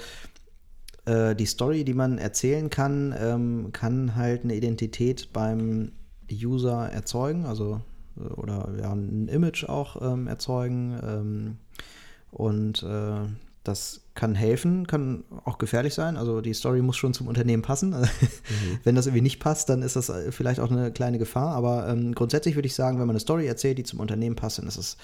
äh, 1.07 1.35
die 1.35 1.47
Story, 1.47 1.85
die 1.85 1.95
man 1.95 2.19
erzählen 2.19 2.71
kann, 2.71 3.15
ähm, 3.19 3.71
kann 3.73 4.15
halt 4.15 4.45
eine 4.45 4.55
Identität 4.55 5.33
beim 5.33 5.93
User 6.31 6.91
erzeugen, 6.91 7.47
also 7.47 7.81
äh, 8.17 8.21
oder 8.21 8.71
ja, 8.81 8.93
ein 8.93 9.29
Image 9.29 9.65
auch 9.65 10.01
ähm, 10.01 10.27
erzeugen. 10.27 10.99
Ähm, 11.03 11.57
und 12.31 12.83
äh, 12.83 13.29
das 13.65 14.03
kann 14.15 14.35
helfen, 14.35 14.87
kann 14.87 15.25
auch 15.45 15.57
gefährlich 15.57 15.95
sein. 15.95 16.17
Also 16.17 16.43
die 16.43 16.53
Story 16.53 16.83
muss 16.83 16.97
schon 16.97 17.15
zum 17.15 17.29
Unternehmen 17.29 17.63
passen. 17.63 17.95
Wenn 18.85 18.95
das 18.95 19.07
irgendwie 19.07 19.23
nicht 19.23 19.41
passt, 19.41 19.71
dann 19.71 19.83
ist 19.83 19.97
das 19.97 20.11
äh, 20.11 20.31
vielleicht 20.33 20.61
auch 20.61 20.71
eine 20.71 20.93
kleine 20.93 21.19
Gefahr. 21.19 21.55
Aber 21.55 21.89
ähm, 21.89 22.15
grundsätzlich 22.15 22.57
würde 22.57 22.67
ich 22.67 22.75
sagen, 22.75 22.99
wenn 22.99 23.07
man 23.07 23.15
eine 23.15 23.21
Story 23.21 23.47
erzählt, 23.47 23.79
die 23.79 23.85
zum 23.85 24.01
Unternehmen 24.01 24.37
passt, 24.37 24.59
dann 24.59 24.67
ist 24.67 24.77
es 24.77 24.97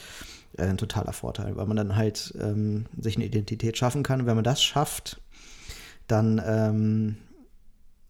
äh, 0.59 0.65
ein 0.65 0.77
totaler 0.77 1.15
Vorteil, 1.15 1.57
weil 1.57 1.67
man 1.67 1.77
dann 1.77 1.97
halt 1.97 2.35
ähm, 2.39 2.87
sich 2.99 3.17
eine 3.17 3.25
Identität 3.25 3.79
schaffen 3.79 4.03
kann. 4.03 4.21
Und 4.21 4.27
wenn 4.27 4.37
man 4.37 4.45
das 4.45 4.63
schafft, 4.63 5.21
dann 6.11 6.41
ähm, 6.45 7.17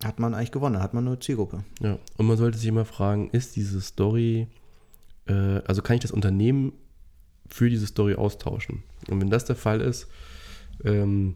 hat 0.05 0.19
man 0.19 0.35
eigentlich 0.35 0.53
gewonnen, 0.53 0.75
dann 0.75 0.83
hat 0.83 0.95
man 0.95 1.07
eine 1.07 1.19
Zielgruppe. 1.19 1.65
Ja, 1.81 1.99
und 2.17 2.27
man 2.27 2.37
sollte 2.37 2.59
sich 2.59 2.69
immer 2.69 2.85
fragen, 2.85 3.31
ist 3.31 3.57
diese 3.57 3.81
Story, 3.81 4.49
äh, 5.27 5.33
also 5.67 5.83
kann 5.83 5.97
ich 5.97 6.03
das 6.03 6.11
Unternehmen 6.11 6.73
für 7.49 7.69
diese 7.69 7.87
Story 7.87 8.15
austauschen? 8.15 8.83
Und 9.09 9.21
wenn 9.21 9.31
das 9.31 9.45
der 9.45 9.57
Fall 9.57 9.81
ist, 9.81 10.09
ähm, 10.85 11.35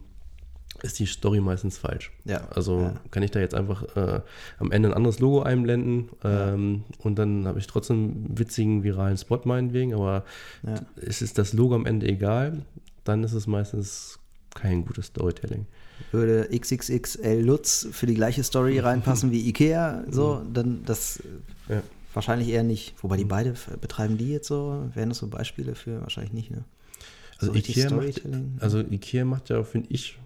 ist 0.81 0.99
die 0.99 1.05
Story 1.05 1.39
meistens 1.39 1.77
falsch. 1.77 2.11
Ja. 2.25 2.47
Also 2.49 2.81
ja. 2.81 2.93
kann 3.11 3.23
ich 3.23 3.31
da 3.31 3.39
jetzt 3.39 3.55
einfach 3.55 3.95
äh, 3.95 4.21
am 4.57 4.71
Ende 4.71 4.89
ein 4.89 4.93
anderes 4.93 5.19
Logo 5.19 5.41
einblenden 5.41 6.09
ähm, 6.23 6.83
und 6.99 7.17
dann 7.17 7.47
habe 7.47 7.59
ich 7.59 7.67
trotzdem 7.67 7.97
einen 7.97 8.37
witzigen 8.37 8.83
viralen 8.83 9.17
Spot 9.17 9.41
meinetwegen, 9.45 9.93
aber 9.93 10.25
Ja. 10.63 10.75
es 10.97 11.21
ist 11.21 11.37
das 11.37 11.53
Logo 11.53 11.75
am 11.75 11.85
Ende 11.85 12.07
egal, 12.07 12.65
dann 13.03 13.23
ist 13.23 13.33
es 13.33 13.47
meistens 13.47 14.19
kein 14.53 14.85
gutes 14.85 15.07
Storytelling. 15.07 15.65
Würde 16.11 16.49
XXXL 16.57 17.41
Lutz 17.41 17.87
für 17.91 18.05
die 18.05 18.13
gleiche 18.15 18.43
Story 18.43 18.79
reinpassen 18.87 19.31
wie 19.31 19.47
Ikea, 19.49 20.03
so, 20.09 20.41
dann 20.53 20.83
das 20.85 21.21
Ja. 21.69 21.81
wahrscheinlich 22.13 22.49
eher 22.49 22.63
nicht. 22.63 22.93
Wobei 23.01 23.17
die 23.17 23.25
beide 23.25 23.53
betreiben 23.81 24.17
die 24.17 24.29
jetzt 24.29 24.47
so, 24.47 24.83
wären 24.93 25.09
das 25.09 25.17
so 25.19 25.27
Beispiele 25.27 25.75
für? 25.75 26.01
Wahrscheinlich 26.01 26.33
nicht, 26.33 26.51
ne? 26.51 26.63
Also, 27.39 27.51
So 27.51 27.59
Ikea 27.59 27.89
macht, 27.91 28.21
also 28.59 28.79
Ikea 28.79 29.25
macht 29.25 29.49
ja, 29.49 29.61
finde 29.63 29.89
ich, 29.91 30.17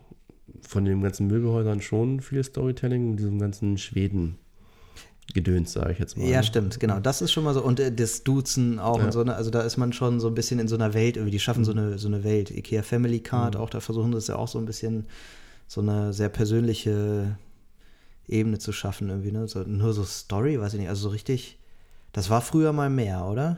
von 0.61 0.85
den 0.85 1.01
ganzen 1.01 1.27
Möbelhäusern 1.27 1.81
schon 1.81 2.19
viel 2.21 2.43
Storytelling 2.43 3.11
mit 3.11 3.19
diesem 3.19 3.39
ganzen 3.39 3.77
Schweden-Gedöns, 3.79 5.73
sage 5.73 5.93
ich 5.93 5.99
jetzt 5.99 6.17
mal. 6.17 6.27
Ja, 6.27 6.37
ne? 6.37 6.43
stimmt, 6.43 6.79
genau. 6.79 6.99
Das 6.99 7.21
ist 7.21 7.31
schon 7.31 7.43
mal 7.43 7.53
so. 7.53 7.63
Und 7.63 7.79
äh, 7.79 7.91
das 7.91 8.23
Duzen 8.23 8.77
auch 8.79 8.99
Ja. 8.99 9.05
und 9.05 9.11
so, 9.11 9.23
ne? 9.23 9.35
Also 9.35 9.49
da 9.49 9.61
ist 9.61 9.77
man 9.77 9.93
schon 9.93 10.19
so 10.19 10.27
ein 10.27 10.35
bisschen 10.35 10.59
in 10.59 10.67
so 10.67 10.75
einer 10.75 10.93
Welt, 10.93 11.17
irgendwie, 11.17 11.31
die 11.31 11.39
schaffen 11.39 11.61
Mhm. 11.61 11.65
so 11.65 11.71
eine, 11.71 11.97
so 11.97 12.07
eine 12.07 12.23
Welt. 12.23 12.51
IKEA 12.51 12.83
Family 12.83 13.19
Card, 13.19 13.55
auch 13.55 13.69
da 13.69 13.79
versuchen 13.79 14.11
das 14.11 14.27
ja 14.27 14.35
auch 14.35 14.47
so 14.47 14.59
ein 14.59 14.65
bisschen 14.65 15.05
so 15.69 15.81
eine 15.81 16.13
sehr 16.13 16.29
persönliche 16.29 17.37
Ebene 18.27 18.57
zu 18.57 18.71
schaffen, 18.71 19.09
irgendwie, 19.09 19.31
ne? 19.31 19.47
So, 19.47 19.59
nur 19.59 19.93
so 19.93 20.03
Story, 20.03 20.59
weiß 20.59 20.73
ich 20.73 20.79
nicht. 20.79 20.89
Also 20.89 21.03
so 21.03 21.09
richtig. 21.09 21.59
Das 22.11 22.31
war 22.31 22.41
früher 22.41 22.73
mal 22.73 22.89
mehr, 22.89 23.23
oder? 23.25 23.57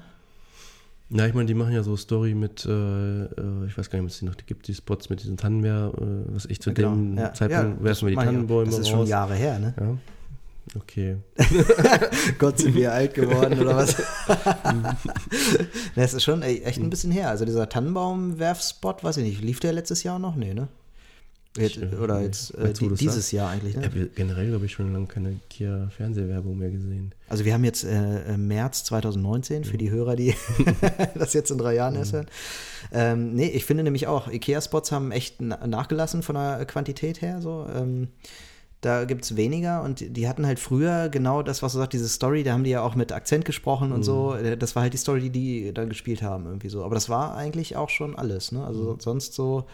Ja, 1.10 1.26
ich 1.26 1.34
meine, 1.34 1.46
die 1.46 1.54
machen 1.54 1.74
ja 1.74 1.84
so 1.84 1.96
Story 1.96 2.36
mit, 2.36 2.66
äh, 2.66 2.70
äh, 3.24 3.66
ich 3.66 3.78
weiß 3.78 3.90
gar 3.90 4.00
nicht, 4.00 4.04
ob 4.06 4.10
es 4.12 4.20
die 4.20 4.26
noch 4.26 4.36
gibt, 4.46 4.68
die 4.68 4.74
Spots 4.74 5.10
mit 5.10 5.24
diesen 5.24 5.38
Tannenmeer, 5.38 5.94
äh, 5.98 6.34
was 6.34 6.46
ich 6.48 6.62
zu 6.62 6.72
dem 6.72 7.16
Genau. 7.16 7.22
Ja, 7.22 7.34
Zeitpunkt 7.34 7.80
ja, 7.80 7.84
werfen 7.84 8.10
wir 8.10 8.16
die. 8.18 8.26
Tannenbäume 8.26 8.66
Das 8.66 8.80
ist 8.80 8.88
raus. 8.88 8.92
schon 8.92 9.08
Jahre 9.08 9.36
her, 9.36 9.58
ne? 9.60 9.74
Ja. 9.80 9.98
Okay. 10.76 11.18
Gott, 12.40 12.60
sind 12.60 12.76
wir 12.76 12.92
alt 12.92 13.14
geworden 13.14 13.58
oder 13.60 13.78
was? 13.78 13.96
das 15.96 16.14
ist 16.14 16.24
schon 16.24 16.42
ey, 16.42 16.62
echt 16.64 16.80
ein 16.80 16.90
bisschen 16.90 17.12
her. 17.12 17.30
Also 17.30 17.46
dieser 17.46 17.70
Tannenbaum-Werfspot, 17.70 19.02
weiß 19.02 19.18
ich 19.18 19.24
nicht, 19.24 19.42
lief 19.42 19.62
der 19.62 19.72
letztes 19.72 20.04
Jahr 20.04 20.20
noch? 20.20 20.36
Nee, 20.36 20.54
ne? 20.54 20.68
Jetzt, 21.58 21.78
Ich, 21.78 21.84
äh, 21.84 21.96
oder 21.98 22.22
jetzt 22.22 22.54
äh, 22.56 22.72
die, 22.72 22.88
dieses 22.88 23.16
sagst? 23.16 23.32
Jahr 23.34 23.50
eigentlich, 23.50 23.76
Ich 23.76 23.80
ne? 23.82 23.86
habe 23.86 24.08
generell, 24.16 24.48
glaube 24.50 24.66
ich, 24.66 24.72
schon 24.72 24.94
lange 24.94 25.08
keine 25.08 25.38
Kia-Fernsehwerbung 25.50 26.58
mehr 26.58 26.70
gesehen. 26.72 27.14
Also 27.28 27.44
wir 27.44 27.54
haben 27.54 27.66
jetzt 27.66 27.84
äh, 27.84 28.34
im 28.34 28.48
März 28.48 28.86
2019 28.86 29.66
für 29.66 29.78
die 29.78 29.90
Hörer, 29.92 30.16
die 30.16 30.34
das 31.16 31.34
jetzt 31.34 31.52
in 31.52 31.58
drei 31.58 31.76
Jahren 31.76 31.96
erst 31.96 32.14
hören. 32.14 32.28
Ähm, 32.94 33.34
nee, 33.36 33.48
ich 33.50 33.66
finde 33.66 33.84
nämlich 33.84 34.08
auch, 34.08 34.30
Ikea-Spots 34.32 34.92
haben 34.94 35.12
echt 35.12 35.42
na 35.42 35.66
nachgelassen 35.68 36.24
von 36.24 36.36
der 36.36 36.66
Quantität 36.66 37.22
her. 37.22 37.42
So. 37.42 37.66
Ähm, 37.74 38.08
da 38.80 39.04
gibt 39.04 39.26
es 39.26 39.36
weniger 39.36 39.84
und 39.84 40.18
die 40.18 40.28
hatten 40.28 40.46
halt 40.46 40.58
früher 40.58 41.10
genau 41.10 41.44
das, 41.44 41.62
was 41.62 41.74
du 41.74 41.78
sagst, 41.80 41.94
diese 41.94 42.08
Story, 42.10 42.44
da 42.44 42.54
haben 42.54 42.64
die 42.64 42.72
ja 42.72 42.82
auch 42.82 42.96
mit 42.96 43.12
Akzent 43.12 43.44
gesprochen 43.46 43.92
und 43.92 44.04
so. 44.04 44.36
Äh, 44.36 44.56
Das 44.58 44.76
war 44.76 44.84
halt 44.84 44.94
die 44.94 44.98
Story, 44.98 45.20
die 45.22 45.30
die 45.32 45.74
dann 45.74 45.90
gespielt 45.90 46.22
haben, 46.24 46.46
irgendwie 46.46 46.70
so. 46.70 46.84
Aber 46.86 46.96
das 46.96 47.10
war 47.10 47.36
eigentlich 47.36 47.76
auch 47.76 47.90
schon 47.90 48.16
alles, 48.16 48.52
ne? 48.54 48.66
Also 48.66 48.96
sonst 49.00 49.34
so. 49.34 49.66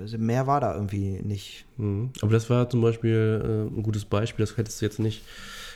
Also 0.00 0.18
Mehr 0.18 0.46
war 0.46 0.60
da 0.60 0.74
irgendwie 0.74 1.20
nicht. 1.22 1.64
Mhm. 1.76 2.10
Aber 2.22 2.32
das 2.32 2.48
war 2.50 2.68
zum 2.68 2.80
Beispiel 2.82 3.68
äh, 3.72 3.74
ein 3.78 3.82
gutes 3.82 4.04
Beispiel, 4.04 4.44
das 4.44 4.56
hättest 4.56 4.80
du 4.80 4.86
jetzt 4.86 4.98
nicht 4.98 5.22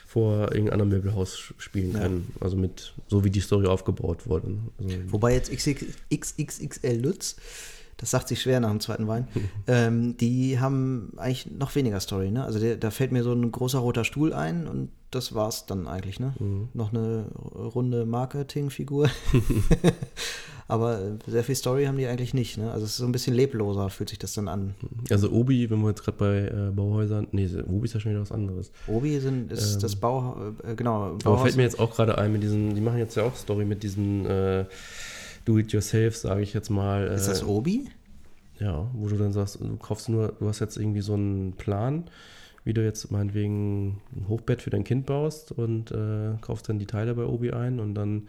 vor 0.06 0.50
irgendeinem 0.52 0.72
anderen 0.72 0.88
Möbelhaus 0.90 1.38
spielen 1.58 1.92
Ja. 1.92 2.00
können. 2.00 2.32
Also 2.40 2.56
mit, 2.56 2.94
so 3.08 3.22
wie 3.24 3.30
die 3.30 3.40
Story 3.40 3.66
aufgebaut 3.66 4.26
wurde. 4.26 4.58
Also, 4.82 4.96
Wobei 5.06 5.34
jetzt 5.34 5.52
XX 5.52 5.84
XXXL 6.12 7.00
Lutz, 7.00 7.36
das 7.96 8.10
sagt 8.10 8.26
sich 8.28 8.42
schwer 8.42 8.58
nach 8.60 8.70
dem 8.70 8.80
zweiten 8.80 9.06
Wein, 9.06 9.28
ähm, 9.68 10.16
die 10.16 10.58
haben 10.58 11.12
eigentlich 11.16 11.46
noch 11.50 11.74
weniger 11.76 12.00
Story, 12.00 12.30
ne? 12.32 12.44
Also 12.44 12.58
der, 12.58 12.76
da 12.76 12.90
fällt 12.90 13.12
mir 13.12 13.22
so 13.22 13.32
ein 13.32 13.52
großer 13.52 13.78
roter 13.78 14.04
Stuhl 14.04 14.32
ein 14.32 14.66
und 14.66 14.90
das 15.12 15.34
war's 15.34 15.66
dann 15.66 15.86
eigentlich, 15.86 16.18
ne? 16.18 16.34
Noch 16.74 16.92
eine 16.92 17.26
runde 17.32 18.04
Marketingfigur. 18.06 19.10
Aber 20.70 21.00
äh, 21.00 21.12
sehr 21.26 21.42
viel 21.42 21.54
Story 21.54 21.85
haben 21.87 21.96
die 21.98 22.06
eigentlich 22.06 22.33
nicht, 22.33 22.56
ne? 22.56 22.70
Also 22.70 22.85
es 22.85 22.92
ist 22.92 22.96
so 22.98 23.04
ein 23.04 23.12
bisschen 23.12 23.35
lebloser, 23.35 23.90
fühlt 23.90 24.09
sich 24.11 24.18
das 24.18 24.35
dann 24.35 24.48
an. 24.48 24.74
also 25.11 25.30
Obi, 25.30 25.68
wenn 25.68 25.80
wir 25.80 25.88
jetzt 25.88 26.04
gerade 26.04 26.18
bei 26.18 26.38
äh, 26.46 26.70
Bauhäusern, 26.70 27.26
nee, 27.33 27.48
Obi 27.68 27.87
ist 27.87 27.94
ja 27.94 28.00
schon 28.00 28.12
wieder 28.12 28.20
was 28.20 28.33
anderes. 28.33 28.70
Obi 28.87 29.18
sind, 29.18 29.50
ist 29.50 29.83
das 29.83 29.96
Bau, 29.96 30.54
äh, 30.62 30.74
genau, 30.76 31.02
Aber 31.02 31.18
Bauhaus. 31.18 31.42
fällt 31.42 31.56
mir 31.56 31.64
jetzt 31.64 31.80
auch 31.80 31.94
gerade 31.94 32.18
ein 32.18 32.33
mit 32.33 32.42
diesen, 32.42 32.74
die 32.74 32.80
machen 32.80 32.98
jetzt 32.98 33.16
ja 33.16 33.24
auch 33.24 33.35
Story 33.35 33.64
mit 33.64 33.83
diesen 33.83 34.26
äh, 34.26 34.64
Do-it-yourself, 35.44 36.16
sage 36.16 36.42
ich 36.42 36.54
jetzt 36.54 36.70
mal. 36.70 37.09
Äh, 37.09 37.16
ist 37.16 37.26
das 37.26 37.44
Obi? 37.44 37.88
Ja, 38.61 38.88
wo 38.92 39.09
du 39.09 39.16
dann 39.16 39.33
sagst, 39.33 39.59
du 39.61 39.76
kaufst 39.76 40.09
nur, 40.09 40.35
du 40.38 40.46
hast 40.46 40.61
jetzt 40.61 40.76
irgendwie 40.76 41.00
so 41.00 41.14
einen 41.14 41.54
Plan, 41.54 42.04
wie 42.64 42.74
du 42.74 42.85
jetzt 42.85 43.11
meinetwegen 43.11 44.00
ein 44.14 44.28
Hochbett 44.28 44.62
für 44.62 44.70
dein 44.70 44.85
Kind 44.85 45.06
baust 45.06 45.50
und 45.52 45.90
äh, 45.90 46.35
kaufst 46.42 46.68
dann 46.68 46.78
die 46.78 46.87
Teile 46.87 47.14
bei 47.14 47.24
Obi 47.24 47.52
ein 47.52 47.80
und 47.80 47.94
dann 47.94 48.28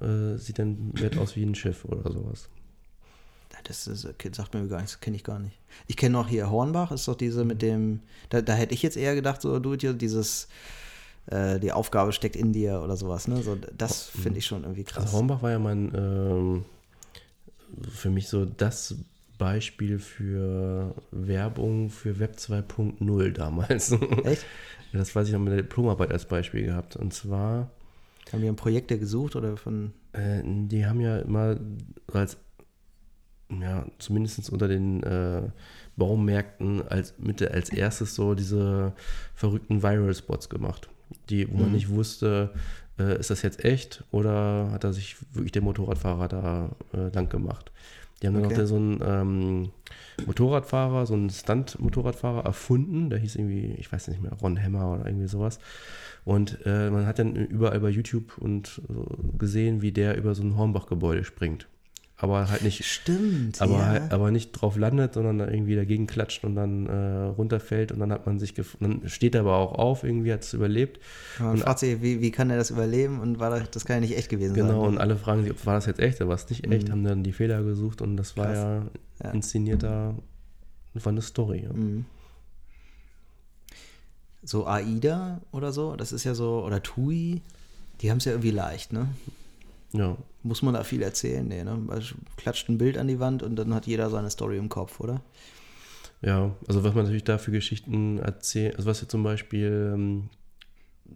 äh, 0.00 0.36
sieht 0.36 0.58
dein 0.58 0.90
Bett 0.92 1.18
aus 1.18 1.36
wie 1.36 1.44
ein 1.44 1.54
Schiff 1.54 1.84
oder 1.84 2.10
sowas. 2.10 2.48
Das 3.64 3.86
ist, 3.86 4.06
okay, 4.06 4.30
sagt 4.32 4.54
mir 4.54 4.66
gar 4.68 4.80
nichts, 4.80 5.00
kenne 5.00 5.16
ich 5.16 5.24
gar 5.24 5.38
nicht. 5.38 5.58
Ich 5.86 5.96
kenne 5.96 6.12
noch 6.12 6.28
hier 6.28 6.50
Hornbach, 6.50 6.92
ist 6.92 7.08
doch 7.08 7.16
diese 7.16 7.44
mit 7.44 7.60
dem, 7.60 8.00
da, 8.30 8.40
da 8.40 8.54
hätte 8.54 8.72
ich 8.74 8.82
jetzt 8.82 8.96
eher 8.96 9.14
gedacht, 9.14 9.42
so 9.42 9.58
du 9.58 9.76
dir 9.76 9.92
dieses, 9.92 10.48
äh, 11.26 11.58
die 11.58 11.72
Aufgabe 11.72 12.12
steckt 12.12 12.36
in 12.36 12.52
dir 12.52 12.80
oder 12.82 12.96
sowas, 12.96 13.28
ne? 13.28 13.42
So, 13.42 13.56
das 13.76 14.04
finde 14.04 14.38
ich 14.38 14.46
schon 14.46 14.62
irgendwie 14.62 14.84
krass. 14.84 15.04
Also 15.04 15.16
Hornbach 15.16 15.42
war 15.42 15.50
ja 15.50 15.58
mein, 15.58 15.92
ähm, 15.94 16.64
für 17.90 18.10
mich 18.10 18.28
so 18.28 18.44
das 18.44 18.94
Beispiel 19.38 19.98
für 19.98 20.94
Werbung 21.10 21.90
für 21.90 22.18
Web 22.18 22.36
2.0 22.36 23.32
damals. 23.32 23.92
Echt? 24.24 24.44
Das 24.90 25.14
weiß 25.14 25.26
ich 25.26 25.34
noch 25.34 25.40
mit 25.40 25.52
der 25.52 25.60
Diplomarbeit 25.60 26.12
als 26.12 26.24
Beispiel 26.24 26.64
gehabt. 26.64 26.96
Und 26.96 27.12
zwar 27.12 27.70
Haben 28.32 28.42
die 28.42 28.52
Projekte 28.52 28.98
gesucht 28.98 29.36
oder 29.36 29.56
von, 29.56 29.92
Äh, 30.12 30.42
die 30.44 30.84
haben 30.86 31.00
ja 31.00 31.18
immer 31.18 31.56
als, 32.12 32.36
ja, 33.60 33.86
zumindest 33.98 34.50
unter 34.50 34.68
den 34.68 35.02
äh, 35.02 35.42
Baumärkten 35.96 36.86
als, 36.86 37.14
mit, 37.18 37.40
der- 37.40 37.54
als 37.54 37.70
erstes 37.70 38.14
so 38.14 38.34
diese 38.34 38.92
verrückten 39.34 39.82
Viral-Spots 39.82 40.48
gemacht, 40.50 40.88
die, 41.30 41.50
wo 41.50 41.56
man 41.56 41.68
Mhm. 41.68 41.72
nicht 41.74 41.88
wusste, 41.88 42.52
äh, 42.98 43.18
ist 43.18 43.30
das 43.30 43.42
jetzt 43.42 43.64
echt 43.64 44.04
oder 44.10 44.70
hat 44.72 44.84
da 44.84 44.92
sich 44.92 45.16
wirklich 45.32 45.52
der 45.52 45.62
Motorradfahrer 45.62 46.28
da 46.28 46.70
äh, 46.92 47.08
lang 47.14 47.28
gemacht. 47.30 47.72
Die 48.20 48.26
haben 48.26 48.34
dann 48.34 48.44
Okay. 48.44 48.58
noch 48.58 48.66
so 48.66 48.76
einen 48.76 49.00
ähm, 49.02 49.70
Motorradfahrer, 50.26 51.06
so 51.06 51.14
einen 51.14 51.30
Stunt-Motorradfahrer 51.30 52.44
erfunden, 52.44 53.10
der 53.10 53.18
hieß 53.18 53.36
irgendwie, 53.36 53.74
ich 53.78 53.90
weiß 53.92 54.08
nicht 54.08 54.22
mehr, 54.22 54.32
Ron 54.32 54.62
Hammer 54.62 54.92
oder 54.94 55.06
irgendwie 55.06 55.28
sowas. 55.28 55.58
Und 56.24 56.58
äh, 56.66 56.90
man 56.90 57.06
hat 57.06 57.18
dann 57.18 57.34
überall 57.34 57.80
bei 57.80 57.90
YouTube 57.90 58.38
und 58.38 58.82
so 58.88 59.06
gesehen, 59.38 59.82
wie 59.82 59.92
der 59.92 60.16
über 60.16 60.34
so 60.34 60.42
ein 60.42 60.56
Hornbach-Gebäude 60.56 61.24
springt. 61.24 61.68
Aber 62.20 62.50
halt 62.50 62.62
nicht, 62.62 62.84
Stimmt, 62.84 63.62
aber, 63.62 63.74
ja. 63.74 63.86
halt, 63.86 64.12
aber 64.12 64.32
nicht 64.32 64.50
drauf 64.50 64.76
landet, 64.76 65.14
sondern 65.14 65.38
irgendwie 65.38 65.76
dagegen 65.76 66.08
klatscht 66.08 66.42
und 66.42 66.56
dann 66.56 66.86
äh, 66.86 67.26
runterfällt 67.26 67.92
und 67.92 68.00
dann 68.00 68.10
hat 68.10 68.26
man 68.26 68.40
sich 68.40 68.54
dann 68.80 69.02
steht 69.08 69.36
er 69.36 69.42
aber 69.42 69.54
auch 69.56 69.72
auf, 69.78 70.02
irgendwie 70.02 70.32
hat 70.32 70.42
es 70.42 70.52
überlebt. 70.52 70.98
Man 71.38 71.52
und- 71.52 71.58
fragt 71.60 71.78
sich, 71.78 72.02
wie, 72.02 72.20
wie 72.20 72.32
kann 72.32 72.50
er 72.50 72.56
das 72.56 72.70
überleben 72.70 73.20
und 73.20 73.38
war 73.38 73.50
das, 73.50 73.70
das 73.70 73.84
kann 73.84 73.96
ja 73.96 74.00
nicht 74.00 74.16
echt 74.18 74.30
gewesen 74.30 74.54
Genau, 74.54 74.80
sein. 74.80 74.88
und 74.94 74.98
alle 74.98 75.16
fragen 75.16 75.42
sich, 75.44 75.52
ob 75.52 75.64
war 75.64 75.74
das 75.74 75.86
jetzt 75.86 76.00
echt 76.00 76.20
oder 76.20 76.28
war 76.28 76.34
es 76.34 76.48
nicht 76.50 76.66
echt, 76.68 76.88
Mhm. 76.88 76.92
haben 76.92 77.04
dann 77.04 77.22
die 77.22 77.32
Fehler 77.32 77.62
gesucht 77.62 78.02
und 78.02 78.16
das 78.16 78.36
war 78.36 78.46
Krass. 78.46 78.56
ja, 78.58 78.82
Ja. 79.22 79.30
inszenierter, 79.30 80.14
war 80.94 81.12
eine 81.12 81.22
Story. 81.22 81.62
Ja. 81.68 81.72
Mhm. 81.72 82.04
So 84.42 84.66
AIDA 84.66 85.40
oder 85.52 85.72
so, 85.72 85.94
das 85.96 86.12
ist 86.12 86.24
ja 86.24 86.34
so, 86.34 86.64
oder 86.64 86.82
TUI, 86.82 87.42
die 88.00 88.10
haben 88.10 88.18
es 88.18 88.24
ja 88.24 88.32
irgendwie 88.32 88.50
leicht, 88.50 88.92
ne? 88.92 89.06
Ja. 89.92 90.16
Muss 90.42 90.62
man 90.62 90.74
da 90.74 90.84
viel 90.84 91.02
erzählen? 91.02 91.46
Nee, 91.46 91.64
ne? 91.64 91.78
Weil 91.86 92.02
Klatscht 92.36 92.68
ein 92.68 92.78
Bild 92.78 92.98
an 92.98 93.08
die 93.08 93.20
Wand 93.20 93.42
und 93.42 93.56
dann 93.56 93.74
hat 93.74 93.86
jeder 93.86 94.10
seine 94.10 94.30
Story 94.30 94.56
im 94.58 94.68
Kopf, 94.68 95.00
oder? 95.00 95.22
Ja, 96.20 96.54
also 96.66 96.82
was 96.84 96.94
man 96.94 97.04
natürlich 97.04 97.24
da 97.24 97.38
für 97.38 97.52
Geschichten 97.52 98.18
erzählt, 98.18 98.76
also 98.76 98.88
was 98.88 99.00
jetzt 99.00 99.10
zum 99.10 99.22
Beispiel, 99.22 99.92
ähm, 99.94 100.30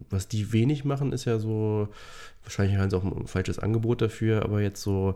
was 0.09 0.27
die 0.27 0.53
wenig 0.53 0.85
machen, 0.85 1.11
ist 1.11 1.25
ja 1.25 1.39
so, 1.39 1.89
wahrscheinlich 2.43 2.77
haben 2.77 2.89
sie 2.89 2.97
auch 2.97 3.03
ein 3.03 3.27
falsches 3.27 3.59
Angebot 3.59 4.01
dafür, 4.01 4.43
aber 4.43 4.61
jetzt 4.61 4.81
so, 4.81 5.15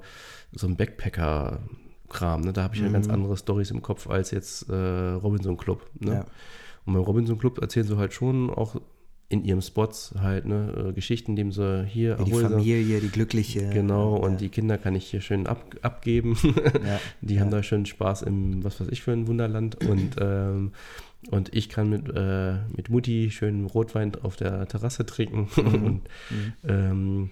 so 0.51 0.67
ein 0.67 0.75
Backpacker-Kram, 0.75 2.41
ne? 2.41 2.53
da 2.53 2.63
habe 2.63 2.75
ich 2.75 2.81
ja 2.81 2.89
ganz 2.89 3.07
andere 3.07 3.37
Stories 3.37 3.71
im 3.71 3.81
Kopf 3.81 4.09
als 4.09 4.31
jetzt 4.31 4.69
äh, 4.69 4.73
Robinson 4.73 5.57
Club. 5.57 5.89
Ne? 5.99 6.13
Ja. 6.13 6.25
Und 6.85 6.93
beim 6.93 7.03
Robinson 7.03 7.37
Club 7.37 7.59
erzählen 7.59 7.87
sie 7.87 7.97
halt 7.97 8.13
schon 8.13 8.49
auch 8.49 8.79
in 9.29 9.43
ihren 9.43 9.61
Spots 9.61 10.13
halt 10.19 10.45
ne, 10.45 10.89
äh, 10.89 10.93
Geschichten, 10.93 11.31
indem 11.31 11.51
sie 11.51 11.85
hier 11.85 12.15
die 12.15 12.31
erholsam- 12.31 12.53
Familie, 12.53 13.01
die 13.01 13.09
glückliche. 13.09 13.69
Genau, 13.69 14.15
und 14.15 14.33
ja. 14.33 14.37
die 14.37 14.49
Kinder 14.49 14.77
kann 14.77 14.95
ich 14.95 15.07
hier 15.07 15.21
schön 15.21 15.47
ab, 15.47 15.75
abgeben. 15.81 16.37
Ja. 16.87 16.99
Die 17.21 17.39
haben 17.39 17.51
da 17.51 17.63
schön 17.63 17.85
Spaß 17.85 18.21
im, 18.21 18.63
was 18.63 18.79
weiß 18.79 18.87
ich, 18.89 19.01
für 19.01 19.11
ein 19.11 19.27
Wunderland. 19.27 19.83
Und, 19.83 20.15
ähm, 20.21 20.71
und 21.31 21.53
ich 21.53 21.69
kann 21.69 21.89
mit, 21.89 22.09
äh, 22.15 22.59
mit 22.75 22.89
Mutti 22.89 23.29
schön 23.31 23.65
Rotwein 23.65 24.15
auf 24.15 24.35
der 24.37 24.67
Terrasse 24.67 25.05
trinken. 25.05 25.49
und, 25.57 26.01
ähm, 26.67 27.31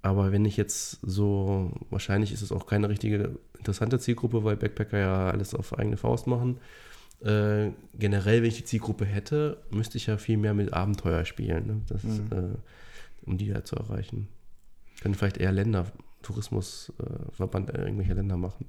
aber 0.00 0.32
wenn 0.32 0.44
ich 0.44 0.56
jetzt 0.56 0.98
so, 1.02 1.72
wahrscheinlich 1.90 2.32
ist 2.32 2.42
es 2.42 2.52
auch 2.52 2.66
keine 2.66 2.88
richtige 2.88 3.38
interessante 3.58 3.98
Zielgruppe, 3.98 4.44
weil 4.44 4.56
Backpacker 4.56 4.98
ja 4.98 5.30
alles 5.30 5.54
auf 5.54 5.78
eigene 5.78 5.96
Faust 5.96 6.26
machen. 6.26 6.58
Äh, 7.20 7.70
generell, 7.94 8.42
wenn 8.42 8.48
ich 8.48 8.56
die 8.56 8.64
Zielgruppe 8.64 9.04
hätte, 9.04 9.62
müsste 9.70 9.96
ich 9.96 10.06
ja 10.06 10.16
viel 10.16 10.36
mehr 10.36 10.54
mit 10.54 10.72
Abenteuer 10.72 11.24
spielen, 11.24 11.66
ne? 11.66 11.80
das, 11.88 12.04
äh, 12.04 12.56
um 13.24 13.38
die 13.38 13.48
da 13.48 13.64
zu 13.64 13.76
erreichen. 13.76 14.28
Können 15.00 15.14
vielleicht 15.14 15.38
eher 15.38 15.52
Länder, 15.52 15.86
Tourismusverband 16.22 17.70
äh, 17.70 17.82
irgendwelche 17.84 18.14
Länder 18.14 18.36
machen. 18.36 18.66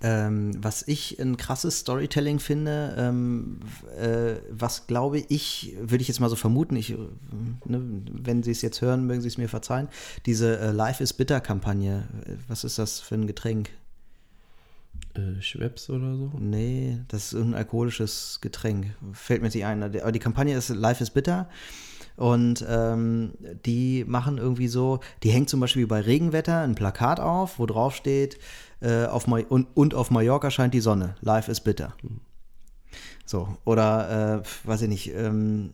Ähm, 0.00 0.52
was 0.62 0.86
ich 0.86 1.18
ein 1.18 1.36
krasses 1.36 1.80
Storytelling 1.80 2.38
finde, 2.38 2.94
ähm, 2.96 3.58
äh, 3.98 4.36
was 4.48 4.86
glaube 4.86 5.18
ich, 5.28 5.74
würde 5.80 6.02
ich 6.02 6.08
jetzt 6.08 6.20
mal 6.20 6.30
so 6.30 6.36
vermuten, 6.36 6.76
ich, 6.76 6.92
äh, 6.92 6.96
ne, 7.64 8.02
wenn 8.12 8.44
Sie 8.44 8.52
es 8.52 8.62
jetzt 8.62 8.80
hören, 8.80 9.06
mögen 9.06 9.22
Sie 9.22 9.28
es 9.28 9.38
mir 9.38 9.48
verzeihen, 9.48 9.88
diese 10.24 10.60
äh, 10.60 10.70
Life 10.70 11.02
is 11.02 11.12
Bitter 11.12 11.40
Kampagne, 11.40 12.06
was 12.46 12.62
ist 12.62 12.78
das 12.78 13.00
für 13.00 13.16
ein 13.16 13.26
Getränk? 13.26 13.70
Äh, 15.18 15.42
Schweppes 15.42 15.90
oder 15.90 16.16
so? 16.16 16.32
Nee, 16.38 16.98
das 17.08 17.26
ist 17.26 17.32
irgendein 17.32 17.60
alkoholisches 17.60 18.38
Getränk. 18.40 18.86
Fällt 19.12 19.42
mir 19.42 19.48
nicht 19.48 19.64
ein. 19.64 19.82
Aber 19.82 20.12
die 20.12 20.18
Kampagne 20.18 20.56
ist 20.56 20.68
Life 20.68 21.02
is 21.02 21.10
Bitter. 21.10 21.48
Und 22.16 22.66
ähm, 22.68 23.34
die 23.64 24.04
machen 24.04 24.38
irgendwie 24.38 24.66
so, 24.66 24.98
die 25.22 25.30
hängt 25.30 25.48
zum 25.48 25.60
Beispiel 25.60 25.86
bei 25.86 26.00
Regenwetter 26.00 26.62
ein 26.62 26.74
Plakat 26.74 27.20
auf, 27.20 27.60
wo 27.60 27.66
drauf 27.66 27.94
steht, 27.94 28.38
äh, 28.80 29.04
auf 29.06 29.28
Ma 29.28 29.38
und, 29.48 29.68
und 29.74 29.94
auf 29.94 30.10
Mallorca 30.10 30.50
scheint 30.50 30.74
die 30.74 30.80
Sonne, 30.80 31.14
life 31.20 31.48
is 31.48 31.60
bitter. 31.60 31.94
So, 33.24 33.56
oder, 33.64 34.42
äh, 34.42 34.68
weiß 34.68 34.82
ich 34.82 34.88
nicht, 34.88 35.14
ähm, 35.14 35.70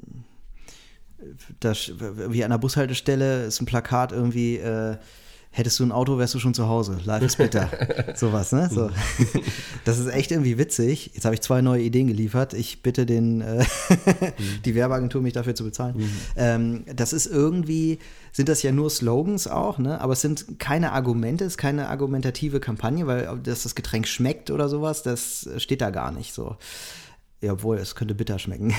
das, 1.61 1.93
wie 1.99 2.45
an 2.45 2.51
der 2.51 2.59
Bushaltestelle 2.59 3.45
ist 3.45 3.63
ein 3.63 3.67
Plakat 3.67 4.13
irgendwie, 4.13 4.59
äh, 4.59 4.99
hättest 5.57 5.79
du 5.79 5.85
ein 5.85 5.93
Auto, 5.93 6.19
wärst 6.19 6.35
du 6.35 6.41
schon 6.41 6.53
zu 6.53 6.69
Hause. 6.69 6.99
Life 7.05 7.25
is 7.25 7.37
bitter. 7.37 7.71
Sowas, 8.17 8.51
ne? 8.51 8.69
So. 8.73 8.91
Das 9.85 10.01
ist 10.01 10.09
echt 10.09 10.33
irgendwie 10.33 10.59
witzig. 10.59 11.13
Jetzt 11.15 11.25
habe 11.25 11.35
ich 11.37 11.43
zwei 11.43 11.63
neue 11.63 11.81
Ideen 11.81 12.09
geliefert. 12.09 12.55
Ich 12.55 12.83
bitte 12.83 13.07
den, 13.07 13.41
äh, 13.41 13.65
die 14.65 14.75
Werbeagentur, 14.75 15.23
mich 15.23 15.33
dafür 15.33 15.55
zu 15.55 15.63
bezahlen. 15.63 15.99
Mhm. 15.99 16.11
Ähm, 16.37 16.85
das 16.93 17.13
ist 17.13 17.27
irgendwie, 17.27 18.01
sind 18.33 18.49
das 18.49 18.65
ja 18.65 18.73
nur 18.73 18.91
Slogans 18.91 19.47
auch, 19.47 19.79
ne? 19.79 20.01
Aber 20.01 20.15
es 20.15 20.23
sind 20.23 20.59
keine 20.59 20.91
Argumente, 20.91 21.45
es 21.45 21.53
ist 21.53 21.59
keine 21.59 21.89
argumentative 21.89 22.59
Kampagne, 22.59 23.07
weil 23.07 23.39
dass 23.45 23.63
das 23.63 23.77
Getränk 23.77 24.09
schmeckt 24.09 24.51
oder 24.51 24.69
sowas, 24.69 25.05
das 25.05 25.49
steht 25.59 25.81
da 25.81 25.91
gar 25.91 26.11
nicht 26.11 26.35
so. 26.35 26.57
Ja, 27.45 27.53
obwohl, 27.53 27.77
es 27.77 27.95
könnte 27.95 28.15
bitter 28.15 28.39
schmecken. 28.39 28.73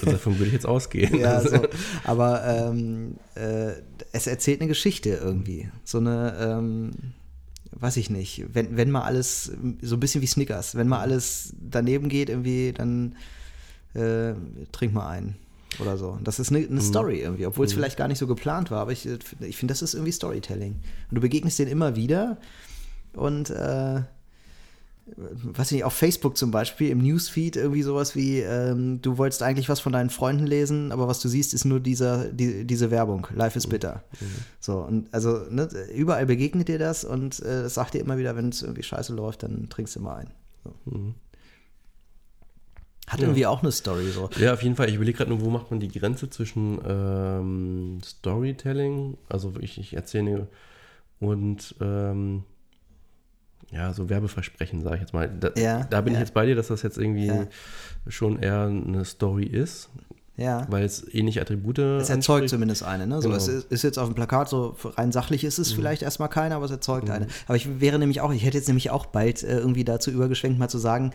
Also 0.00 0.12
davon 0.12 0.38
würde 0.38 0.46
ich 0.46 0.52
jetzt 0.52 0.66
ausgehen. 0.66 1.18
ja, 1.18 1.40
so. 1.40 1.60
Aber 2.04 2.44
ähm, 2.44 3.16
äh, 3.34 3.72
es 4.12 4.26
erzählt 4.26 4.60
eine 4.60 4.68
Geschichte 4.68 5.10
irgendwie. 5.10 5.68
So 5.84 5.98
eine, 5.98 6.36
ähm, 6.40 6.90
weiß 7.72 7.96
ich 7.96 8.10
nicht, 8.10 8.44
wenn, 8.52 8.76
wenn 8.76 8.90
mal 8.90 9.02
alles, 9.02 9.52
so 9.82 9.96
ein 9.96 10.00
bisschen 10.00 10.22
wie 10.22 10.26
Snickers, 10.26 10.74
wenn 10.74 10.88
mal 10.88 11.00
alles 11.00 11.54
daneben 11.60 12.08
geht, 12.08 12.28
irgendwie, 12.28 12.72
dann 12.72 13.16
äh, 13.94 14.34
trink 14.72 14.92
mal 14.94 15.08
ein 15.08 15.36
oder 15.80 15.96
so. 15.96 16.18
Das 16.24 16.38
ist 16.38 16.50
eine, 16.50 16.58
eine 16.58 16.68
mhm. 16.68 16.80
Story 16.80 17.20
irgendwie, 17.20 17.46
obwohl 17.46 17.66
es 17.66 17.72
mhm. 17.72 17.76
vielleicht 17.76 17.96
gar 17.96 18.08
nicht 18.08 18.18
so 18.18 18.26
geplant 18.26 18.70
war, 18.70 18.80
aber 18.80 18.92
ich, 18.92 19.06
ich 19.40 19.56
finde, 19.56 19.72
das 19.72 19.82
ist 19.82 19.94
irgendwie 19.94 20.12
Storytelling. 20.12 20.72
Und 21.10 21.14
du 21.14 21.20
begegnest 21.20 21.58
den 21.58 21.68
immer 21.68 21.96
wieder 21.96 22.38
und 23.14 23.50
äh, 23.50 24.02
weiß 25.16 25.72
nicht, 25.72 25.84
auf 25.84 25.92
Facebook 25.92 26.36
zum 26.36 26.50
Beispiel, 26.50 26.90
im 26.90 26.98
Newsfeed 26.98 27.56
irgendwie 27.56 27.82
sowas 27.82 28.14
wie, 28.14 28.38
ähm, 28.40 29.00
du 29.02 29.18
wolltest 29.18 29.42
eigentlich 29.42 29.68
was 29.68 29.80
von 29.80 29.92
deinen 29.92 30.10
Freunden 30.10 30.46
lesen, 30.46 30.92
aber 30.92 31.08
was 31.08 31.20
du 31.20 31.28
siehst, 31.28 31.54
ist 31.54 31.64
nur 31.64 31.80
dieser, 31.80 32.26
die, 32.32 32.64
diese 32.64 32.90
Werbung, 32.90 33.26
Life 33.34 33.56
is 33.58 33.66
bitter. 33.66 34.04
Mhm. 34.20 34.26
So, 34.60 34.78
und 34.78 35.12
also 35.12 35.44
ne, 35.50 35.68
überall 35.94 36.26
begegnet 36.26 36.68
dir 36.68 36.78
das 36.78 37.04
und 37.04 37.40
äh, 37.40 37.62
das 37.62 37.74
sagt 37.74 37.94
dir 37.94 38.00
immer 38.00 38.18
wieder, 38.18 38.36
wenn 38.36 38.48
es 38.48 38.62
irgendwie 38.62 38.82
scheiße 38.82 39.14
läuft, 39.14 39.42
dann 39.42 39.68
trinkst 39.68 39.96
du 39.96 40.00
mal 40.00 40.16
ein. 40.16 40.30
So. 40.64 40.74
Mhm. 40.84 41.14
Hat 43.08 43.20
ja. 43.20 43.26
irgendwie 43.26 43.46
auch 43.46 43.62
eine 43.62 43.72
Story 43.72 44.10
so. 44.10 44.28
Ja, 44.38 44.52
auf 44.52 44.62
jeden 44.62 44.76
Fall. 44.76 44.88
Ich 44.88 44.96
überlege 44.96 45.16
gerade 45.16 45.30
nur, 45.30 45.40
wo 45.40 45.48
macht 45.48 45.70
man 45.70 45.80
die 45.80 45.88
Grenze 45.88 46.28
zwischen 46.28 46.78
ähm, 46.86 48.00
Storytelling, 48.04 49.16
also 49.30 49.54
ich, 49.60 49.78
ich 49.78 49.94
erzähle 49.94 50.48
und 51.18 51.74
ähm, 51.80 52.44
ja, 53.70 53.92
so 53.92 54.08
Werbeversprechen, 54.08 54.82
sage 54.82 54.96
ich 54.96 55.00
jetzt 55.02 55.12
mal. 55.12 55.28
Da, 55.28 55.50
ja, 55.56 55.84
da 55.84 56.00
bin 56.00 56.14
ja. 56.14 56.18
ich 56.18 56.26
jetzt 56.26 56.34
bei 56.34 56.46
dir, 56.46 56.54
dass 56.54 56.68
das 56.68 56.82
jetzt 56.82 56.98
irgendwie 56.98 57.26
ja. 57.26 57.46
schon 58.06 58.38
eher 58.38 58.66
eine 58.66 59.04
Story 59.04 59.44
ist. 59.44 59.90
Ja. 60.36 60.66
Weil 60.70 60.84
es 60.84 61.12
ähnliche 61.12 61.40
Attribute. 61.42 61.78
Es 61.78 62.10
erzeugt 62.10 62.18
anspricht. 62.18 62.50
zumindest 62.50 62.84
eine. 62.84 63.08
Ne? 63.08 63.20
So, 63.20 63.28
genau. 63.28 63.36
Es 63.36 63.48
ist 63.48 63.82
jetzt 63.82 63.98
auf 63.98 64.08
dem 64.08 64.14
Plakat 64.14 64.48
so 64.48 64.76
rein 64.84 65.10
sachlich 65.10 65.42
ist 65.42 65.58
es 65.58 65.72
mhm. 65.72 65.76
vielleicht 65.76 66.02
erstmal 66.02 66.28
keine, 66.28 66.54
aber 66.54 66.64
es 66.64 66.70
erzeugt 66.70 67.08
mhm. 67.08 67.14
eine. 67.14 67.26
Aber 67.46 67.56
ich 67.56 67.80
wäre 67.80 67.98
nämlich 67.98 68.20
auch, 68.20 68.32
ich 68.32 68.44
hätte 68.44 68.56
jetzt 68.56 68.68
nämlich 68.68 68.90
auch 68.90 69.06
bald 69.06 69.42
äh, 69.42 69.58
irgendwie 69.58 69.82
dazu 69.82 70.12
übergeschwenkt, 70.12 70.58
mal 70.58 70.68
zu 70.68 70.78
sagen, 70.78 71.12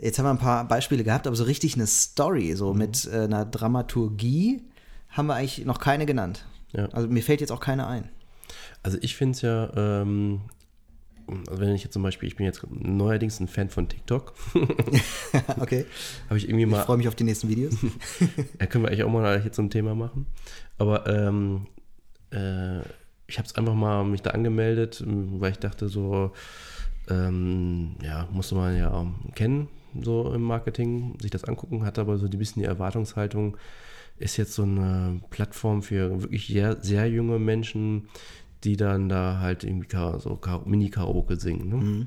jetzt 0.00 0.18
haben 0.18 0.26
wir 0.26 0.30
ein 0.30 0.38
paar 0.38 0.66
Beispiele 0.66 1.04
gehabt, 1.04 1.28
aber 1.28 1.36
so 1.36 1.44
richtig 1.44 1.76
eine 1.76 1.86
Story, 1.86 2.54
so 2.56 2.72
mhm. 2.72 2.78
mit 2.78 3.08
äh, 3.12 3.20
einer 3.20 3.44
Dramaturgie, 3.44 4.64
haben 5.08 5.26
wir 5.26 5.34
eigentlich 5.34 5.64
noch 5.64 5.78
keine 5.78 6.04
genannt. 6.04 6.44
Ja. 6.72 6.88
Also 6.90 7.06
mir 7.06 7.22
fällt 7.22 7.40
jetzt 7.40 7.52
auch 7.52 7.60
keine 7.60 7.86
ein. 7.86 8.08
Also 8.82 8.98
ich 9.00 9.14
finde 9.14 9.36
es 9.36 9.42
ja, 9.42 9.70
ähm, 9.76 10.40
also 11.48 11.60
wenn 11.60 11.74
ich 11.74 11.82
jetzt 11.84 11.92
zum 11.92 12.02
Beispiel, 12.02 12.28
ich 12.28 12.36
bin 12.36 12.46
jetzt 12.46 12.66
neuerdings 12.70 13.40
ein 13.40 13.48
Fan 13.48 13.68
von 13.68 13.88
TikTok. 13.88 14.34
okay. 15.60 15.86
Habe 16.28 16.38
ich 16.38 16.48
irgendwie 16.48 16.66
mal. 16.66 16.80
Ich 16.80 16.84
freue 16.84 16.96
mich 16.96 17.08
auf 17.08 17.14
die 17.14 17.24
nächsten 17.24 17.48
Videos. 17.48 17.74
ja, 18.60 18.66
können 18.66 18.84
wir 18.84 18.88
eigentlich 18.88 19.04
auch 19.04 19.10
mal 19.10 19.42
so 19.52 19.62
ein 19.62 19.70
Thema 19.70 19.94
machen. 19.94 20.26
Aber 20.78 21.06
ähm, 21.06 21.66
äh, 22.30 22.80
ich 23.26 23.38
habe 23.38 23.46
es 23.46 23.54
einfach 23.54 23.74
mal 23.74 24.04
mich 24.04 24.22
da 24.22 24.30
angemeldet, 24.30 25.02
weil 25.06 25.52
ich 25.52 25.58
dachte 25.58 25.88
so, 25.88 26.32
ähm, 27.08 27.96
ja, 28.02 28.28
musste 28.32 28.54
man 28.54 28.76
ja 28.76 29.06
kennen, 29.34 29.68
so 30.00 30.32
im 30.32 30.42
Marketing, 30.42 31.16
sich 31.20 31.30
das 31.30 31.44
angucken, 31.44 31.84
hatte 31.84 32.00
aber 32.00 32.18
so 32.18 32.26
ein 32.26 32.38
bisschen 32.38 32.62
die 32.62 32.68
Erwartungshaltung, 32.68 33.56
ist 34.18 34.36
jetzt 34.36 34.54
so 34.54 34.62
eine 34.62 35.20
Plattform 35.30 35.82
für 35.82 36.22
wirklich 36.22 36.46
sehr, 36.46 36.82
sehr 36.82 37.08
junge 37.08 37.38
Menschen, 37.38 38.08
die 38.64 38.76
dann 38.76 39.08
da 39.08 39.38
halt 39.40 39.64
irgendwie 39.64 39.88
so 40.18 40.38
Mini-Karaoke 40.64 41.36
singen. 41.36 41.68
Ne? 41.68 41.76
Mhm. 41.76 42.06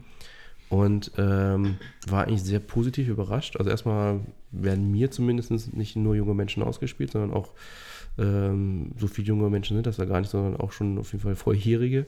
Und 0.69 1.11
ähm, 1.17 1.77
war 2.07 2.25
eigentlich 2.25 2.43
sehr 2.43 2.59
positiv 2.59 3.07
überrascht. 3.07 3.55
Also 3.55 3.69
erstmal 3.69 4.19
werden 4.51 4.91
mir 4.91 5.11
zumindest 5.11 5.73
nicht 5.73 5.95
nur 5.95 6.15
junge 6.15 6.33
Menschen 6.33 6.61
ausgespielt, 6.61 7.11
sondern 7.11 7.31
auch 7.31 7.53
ähm, 8.17 8.91
so 8.97 9.07
viele 9.07 9.27
junge 9.27 9.49
Menschen 9.49 9.77
sind 9.77 9.87
das 9.87 9.97
da 9.97 10.05
gar 10.05 10.19
nicht, 10.19 10.29
sondern 10.29 10.57
auch 10.57 10.71
schon 10.71 10.97
auf 10.97 11.13
jeden 11.13 11.23
Fall 11.23 11.35
Vorjährige. 11.35 12.05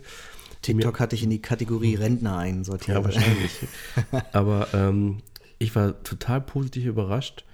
TikTok 0.62 1.00
hatte 1.00 1.16
ich 1.16 1.24
in 1.24 1.30
die 1.30 1.42
Kategorie 1.42 1.96
Rentner 1.96 2.38
einsortiert. 2.38 2.98
Ja, 2.98 3.04
wahrscheinlich. 3.04 3.52
Aber 4.34 4.68
ähm, 4.74 5.18
ich 5.58 5.74
war 5.76 6.04
total 6.04 6.42
positiv 6.42 6.86
überrascht. 6.86 7.46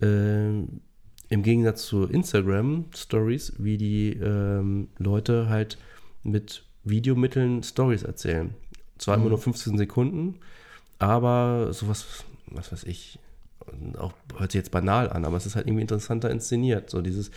Ähm, 0.00 0.80
Im 1.28 1.42
Gegensatz 1.42 1.86
zu 1.86 2.04
Instagram 2.04 2.86
Stories, 2.92 3.52
wie 3.58 3.76
die 3.76 4.14
ähm, 4.14 4.88
Leute 4.98 5.48
halt 5.48 5.78
mit 6.22 6.64
Videomitteln 6.84 7.62
Stories 7.62 8.02
erzählen. 8.02 8.54
Zwar 8.98 9.16
mhm. 9.16 9.22
immer 9.22 9.30
nur 9.30 9.38
15 9.38 9.78
Sekunden, 9.78 10.36
aber 10.98 11.72
sowas, 11.72 12.24
was 12.46 12.72
weiß 12.72 12.84
ich, 12.84 13.18
auch 13.98 14.12
hört 14.36 14.52
sich 14.52 14.58
jetzt 14.58 14.70
banal 14.70 15.10
an, 15.10 15.24
aber 15.24 15.36
es 15.36 15.46
ist 15.46 15.56
halt 15.56 15.66
irgendwie 15.66 15.82
interessanter 15.82 16.30
inszeniert. 16.30 16.90
So 16.90 17.02
dieses, 17.02 17.30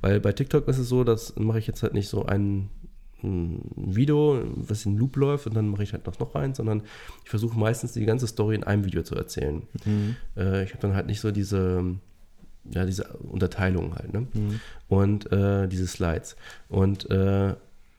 weil 0.00 0.20
bei 0.20 0.32
TikTok 0.32 0.68
ist 0.68 0.78
es 0.78 0.88
so, 0.88 1.04
das 1.04 1.36
mache 1.36 1.58
ich 1.58 1.66
jetzt 1.66 1.82
halt 1.82 1.94
nicht 1.94 2.08
so 2.08 2.26
ein, 2.26 2.68
ein 3.22 3.62
Video, 3.76 4.42
was 4.54 4.86
in 4.86 4.96
Loop 4.96 5.16
läuft 5.16 5.46
und 5.46 5.54
dann 5.54 5.68
mache 5.68 5.82
ich 5.82 5.92
halt 5.92 6.06
noch, 6.06 6.18
noch 6.18 6.34
eins, 6.34 6.58
sondern 6.58 6.82
ich 7.24 7.30
versuche 7.30 7.58
meistens 7.58 7.92
die 7.92 8.04
ganze 8.04 8.26
Story 8.26 8.54
in 8.54 8.64
einem 8.64 8.84
Video 8.84 9.02
zu 9.02 9.14
erzählen. 9.14 9.62
Mhm. 9.84 10.16
Äh, 10.36 10.64
ich 10.64 10.70
habe 10.70 10.82
dann 10.82 10.94
halt 10.94 11.06
nicht 11.06 11.20
so 11.20 11.30
diese, 11.30 11.84
ja, 12.70 12.84
diese 12.84 13.04
Unterteilung 13.28 13.94
halt, 13.96 14.12
ne? 14.12 14.26
Mhm. 14.32 14.60
Und 14.88 15.32
äh, 15.32 15.66
diese 15.68 15.86
Slides. 15.86 16.36
Und 16.68 17.10
äh, 17.10 17.54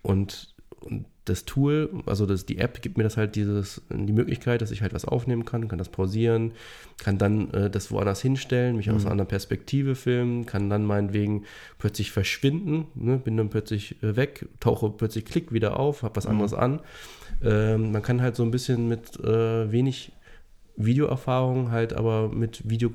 und, 0.09 0.55
und 0.81 1.05
das 1.25 1.45
Tool, 1.45 1.89
also 2.05 2.25
das, 2.25 2.45
die 2.45 2.57
App 2.57 2.81
gibt 2.81 2.97
mir 2.97 3.03
das 3.03 3.15
halt 3.15 3.35
dieses, 3.35 3.81
die 3.89 4.13
Möglichkeit, 4.13 4.61
dass 4.61 4.71
ich 4.71 4.81
halt 4.81 4.93
was 4.93 5.05
aufnehmen 5.05 5.45
kann, 5.45 5.67
kann 5.67 5.77
das 5.77 5.89
pausieren, 5.89 6.53
kann 6.97 7.17
dann 7.17 7.51
äh, 7.51 7.69
das 7.69 7.91
woanders 7.91 8.21
hinstellen, 8.21 8.75
mich 8.75 8.87
mhm. 8.87 8.95
aus 8.95 9.03
einer 9.03 9.11
anderen 9.11 9.27
Perspektive 9.27 9.95
filmen, 9.95 10.45
kann 10.45 10.69
dann 10.69 10.85
meinetwegen 10.85 11.45
plötzlich 11.77 12.11
verschwinden, 12.11 12.87
ne, 12.95 13.17
bin 13.17 13.37
dann 13.37 13.49
plötzlich 13.49 14.01
äh, 14.01 14.15
weg, 14.15 14.47
tauche 14.59 14.89
plötzlich 14.89 15.25
Klick 15.25 15.53
wieder 15.53 15.79
auf, 15.79 16.03
habe 16.03 16.15
was 16.15 16.25
mhm. 16.25 16.31
anderes 16.31 16.53
an. 16.53 16.81
Ähm, 17.43 17.91
man 17.91 18.01
kann 18.01 18.21
halt 18.21 18.35
so 18.35 18.43
ein 18.43 18.51
bisschen 18.51 18.87
mit 18.87 19.19
äh, 19.19 19.71
wenig 19.71 20.11
Videoerfahrung 20.75 21.71
halt 21.71 21.93
aber 21.93 22.29
mit 22.29 22.67
Video 22.67 22.91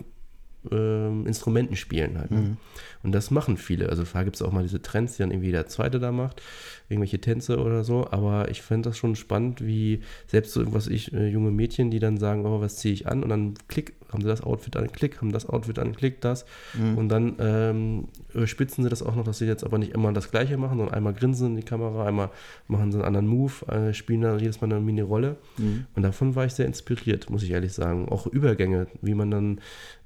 äh, 0.70 1.08
Instrumenten 1.26 1.76
spielen 1.76 2.18
halt. 2.18 2.30
Ne? 2.30 2.40
Mhm. 2.40 2.56
Und 3.02 3.12
das 3.12 3.30
machen 3.30 3.56
viele. 3.56 3.88
Also 3.88 4.04
da 4.04 4.22
gibt 4.22 4.36
es 4.36 4.42
auch 4.42 4.52
mal 4.52 4.62
diese 4.62 4.80
Trends, 4.82 5.16
die 5.16 5.22
dann 5.22 5.30
irgendwie 5.30 5.52
der 5.52 5.66
Zweite 5.66 6.00
da 6.00 6.12
macht, 6.12 6.42
irgendwelche 6.88 7.20
Tänze 7.20 7.58
oder 7.58 7.84
so. 7.84 8.06
Aber 8.10 8.50
ich 8.50 8.62
fände 8.62 8.88
das 8.88 8.96
schon 8.96 9.16
spannend, 9.16 9.64
wie 9.64 10.00
selbst 10.26 10.52
so 10.52 10.72
was 10.72 10.86
ich, 10.86 11.12
äh, 11.12 11.28
junge 11.28 11.50
Mädchen, 11.50 11.90
die 11.90 11.98
dann 11.98 12.16
sagen, 12.16 12.46
oh, 12.46 12.60
was 12.60 12.76
ziehe 12.76 12.94
ich 12.94 13.06
an? 13.06 13.22
Und 13.22 13.28
dann 13.28 13.54
klick, 13.68 13.94
haben 14.14 14.22
sie 14.22 14.28
das 14.28 14.42
Outfit 14.42 14.76
an, 14.76 14.90
klick, 14.90 15.20
haben 15.20 15.32
das 15.32 15.46
Outfit 15.46 15.78
an, 15.78 15.94
klick, 15.94 16.22
das. 16.22 16.46
Mhm. 16.72 16.96
Und 16.96 17.08
dann 17.10 17.36
ähm, 17.38 18.08
spitzen 18.46 18.82
sie 18.82 18.88
das 18.88 19.02
auch 19.02 19.14
noch, 19.14 19.24
dass 19.24 19.38
sie 19.38 19.46
jetzt 19.46 19.64
aber 19.64 19.76
nicht 19.76 19.92
immer 19.92 20.12
das 20.12 20.30
Gleiche 20.30 20.56
machen, 20.56 20.78
sondern 20.78 20.94
einmal 20.94 21.12
grinsen 21.12 21.48
in 21.48 21.56
die 21.56 21.62
Kamera, 21.62 22.06
einmal 22.06 22.30
machen 22.68 22.92
sie 22.92 22.98
einen 22.98 23.04
anderen 23.04 23.26
Move, 23.26 23.66
äh, 23.66 23.92
spielen 23.92 24.22
da 24.22 24.38
jedes 24.38 24.60
Mal 24.62 24.72
eine 24.72 24.80
Mini-Rolle. 24.80 25.36
Mhm. 25.58 25.86
Und 25.94 26.02
davon 26.02 26.34
war 26.34 26.46
ich 26.46 26.54
sehr 26.54 26.66
inspiriert, 26.66 27.28
muss 27.28 27.42
ich 27.42 27.50
ehrlich 27.50 27.74
sagen. 27.74 28.08
Auch 28.08 28.26
Übergänge, 28.26 28.86
wie 29.02 29.14
man 29.14 29.30
dann, 29.30 29.58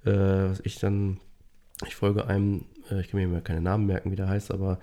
äh, 0.05 0.51
was 0.51 0.61
ich 0.65 0.81
dann, 0.81 1.19
ich 1.87 1.95
folge 1.95 2.27
einem, 2.27 2.65
äh, 2.91 3.01
ich 3.01 3.11
kann 3.11 3.21
mir 3.21 3.41
keine 3.41 3.61
Namen 3.61 3.87
merken, 3.87 4.11
wie 4.11 4.17
der 4.17 4.29
heißt, 4.29 4.51
aber 4.51 4.81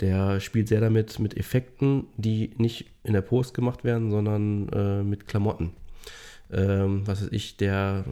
der 0.00 0.40
spielt 0.40 0.68
sehr 0.68 0.80
damit 0.80 1.18
mit 1.18 1.36
Effekten, 1.36 2.04
die 2.16 2.52
nicht 2.58 2.90
in 3.02 3.14
der 3.14 3.22
Post 3.22 3.54
gemacht 3.54 3.82
werden, 3.82 4.10
sondern 4.10 4.68
äh, 4.68 5.02
mit 5.02 5.26
Klamotten. 5.26 5.72
ähm, 6.52 7.02
was 7.06 7.22
weiß 7.22 7.32
ich, 7.32 7.56
der 7.56 8.04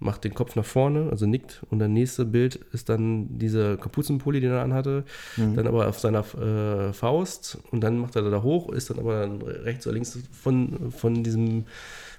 macht 0.00 0.24
den 0.24 0.34
Kopf 0.34 0.56
nach 0.56 0.64
vorne, 0.64 1.08
also 1.10 1.26
nickt 1.26 1.62
und 1.70 1.78
das 1.78 1.88
nächste 1.88 2.24
Bild 2.24 2.56
ist 2.72 2.88
dann 2.88 3.38
dieser 3.38 3.76
Kapuzenpulli, 3.76 4.40
den 4.40 4.50
er 4.50 4.62
anhatte, 4.62 5.04
mhm. 5.36 5.54
dann 5.54 5.66
aber 5.66 5.88
auf 5.88 5.98
seiner 5.98 6.20
äh, 6.34 6.92
Faust 6.92 7.58
und 7.70 7.82
dann 7.82 7.98
macht 7.98 8.16
er 8.16 8.22
da 8.28 8.42
hoch, 8.42 8.70
ist 8.72 8.90
dann 8.90 8.98
aber 8.98 9.20
dann 9.20 9.42
rechts 9.42 9.86
oder 9.86 9.94
links 9.94 10.18
von, 10.32 10.90
von 10.90 11.22
diesem, 11.22 11.66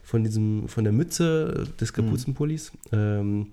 von 0.03 0.23
diesem, 0.23 0.67
von 0.67 0.83
der 0.83 0.93
Mütze 0.93 1.67
des 1.79 1.91
mhm. 1.91 1.95
Kapuzenpullis. 1.95 2.71
Mhm. 2.91 2.97
Ähm, 2.97 3.47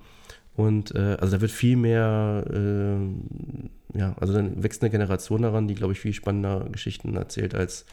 und 0.57 0.95
äh, 0.95 1.17
also 1.21 1.37
da 1.37 1.41
wird 1.41 1.53
viel 1.53 1.77
mehr, 1.77 2.45
äh, 2.51 3.99
ja, 3.99 4.15
also 4.19 4.33
dann 4.33 4.61
wächst 4.63 4.83
eine 4.83 4.91
Generation 4.91 5.43
daran, 5.43 5.69
die, 5.69 5.75
glaube 5.75 5.93
ich, 5.93 6.01
viel 6.01 6.13
spannender 6.13 6.69
Geschichten 6.71 7.15
erzählt 7.15 7.55
als 7.55 7.87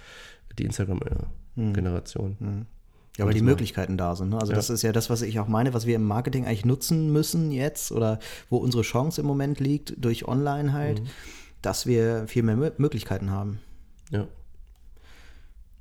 die 0.57 0.65
Instagram-Generation. 0.65 2.37
Mhm. 2.39 2.65
Mhm. 3.17 3.21
Ja, 3.21 3.25
weil 3.25 3.33
die 3.33 3.41
Möglichkeiten 3.41 3.97
da 3.97 4.15
sind. 4.15 4.29
Ne? 4.29 4.39
Also 4.39 4.51
ja. 4.51 4.55
das 4.55 4.69
ist 4.69 4.81
ja 4.81 4.91
das, 4.91 5.09
was 5.09 5.21
ich 5.21 5.39
auch 5.39 5.47
meine, 5.47 5.73
was 5.73 5.85
wir 5.85 5.95
im 5.95 6.03
Marketing 6.03 6.45
eigentlich 6.45 6.65
nutzen 6.65 7.11
müssen 7.11 7.51
jetzt 7.51 7.91
oder 7.91 8.19
wo 8.49 8.57
unsere 8.57 8.83
Chance 8.83 9.21
im 9.21 9.27
Moment 9.27 9.59
liegt, 9.59 9.93
durch 9.97 10.27
Online 10.27 10.73
halt, 10.73 11.01
mhm. 11.01 11.07
dass 11.61 11.85
wir 11.85 12.27
viel 12.27 12.43
mehr 12.43 12.73
Möglichkeiten 12.77 13.31
haben. 13.31 13.59
Ja. 14.11 14.27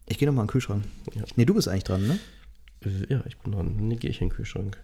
Ich 0.07 0.18
gehe 0.18 0.28
nochmal 0.28 0.45
in 0.45 0.47
den 0.47 0.53
Kühlschrank. 0.53 0.85
Ja. 1.14 1.22
Nee, 1.37 1.45
du 1.45 1.55
bist 1.55 1.68
eigentlich 1.68 1.85
dran, 1.85 2.07
ne? 2.07 2.18
Ja, 3.09 3.22
ich 3.26 3.39
bin 3.39 3.53
dran. 3.53 3.74
Dann 3.78 3.99
gehe 3.99 4.11
ich 4.11 4.20
in 4.20 4.28
den 4.28 4.35
Kühlschrank. 4.35 4.78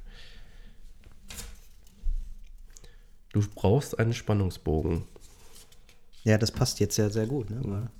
Du 3.32 3.42
brauchst 3.54 3.98
einen 3.98 4.14
Spannungsbogen. 4.14 5.02
Ja, 6.24 6.38
das 6.38 6.50
passt 6.50 6.80
jetzt 6.80 6.96
ja 6.96 7.10
sehr 7.10 7.26
gut, 7.26 7.50
ne? 7.50 7.90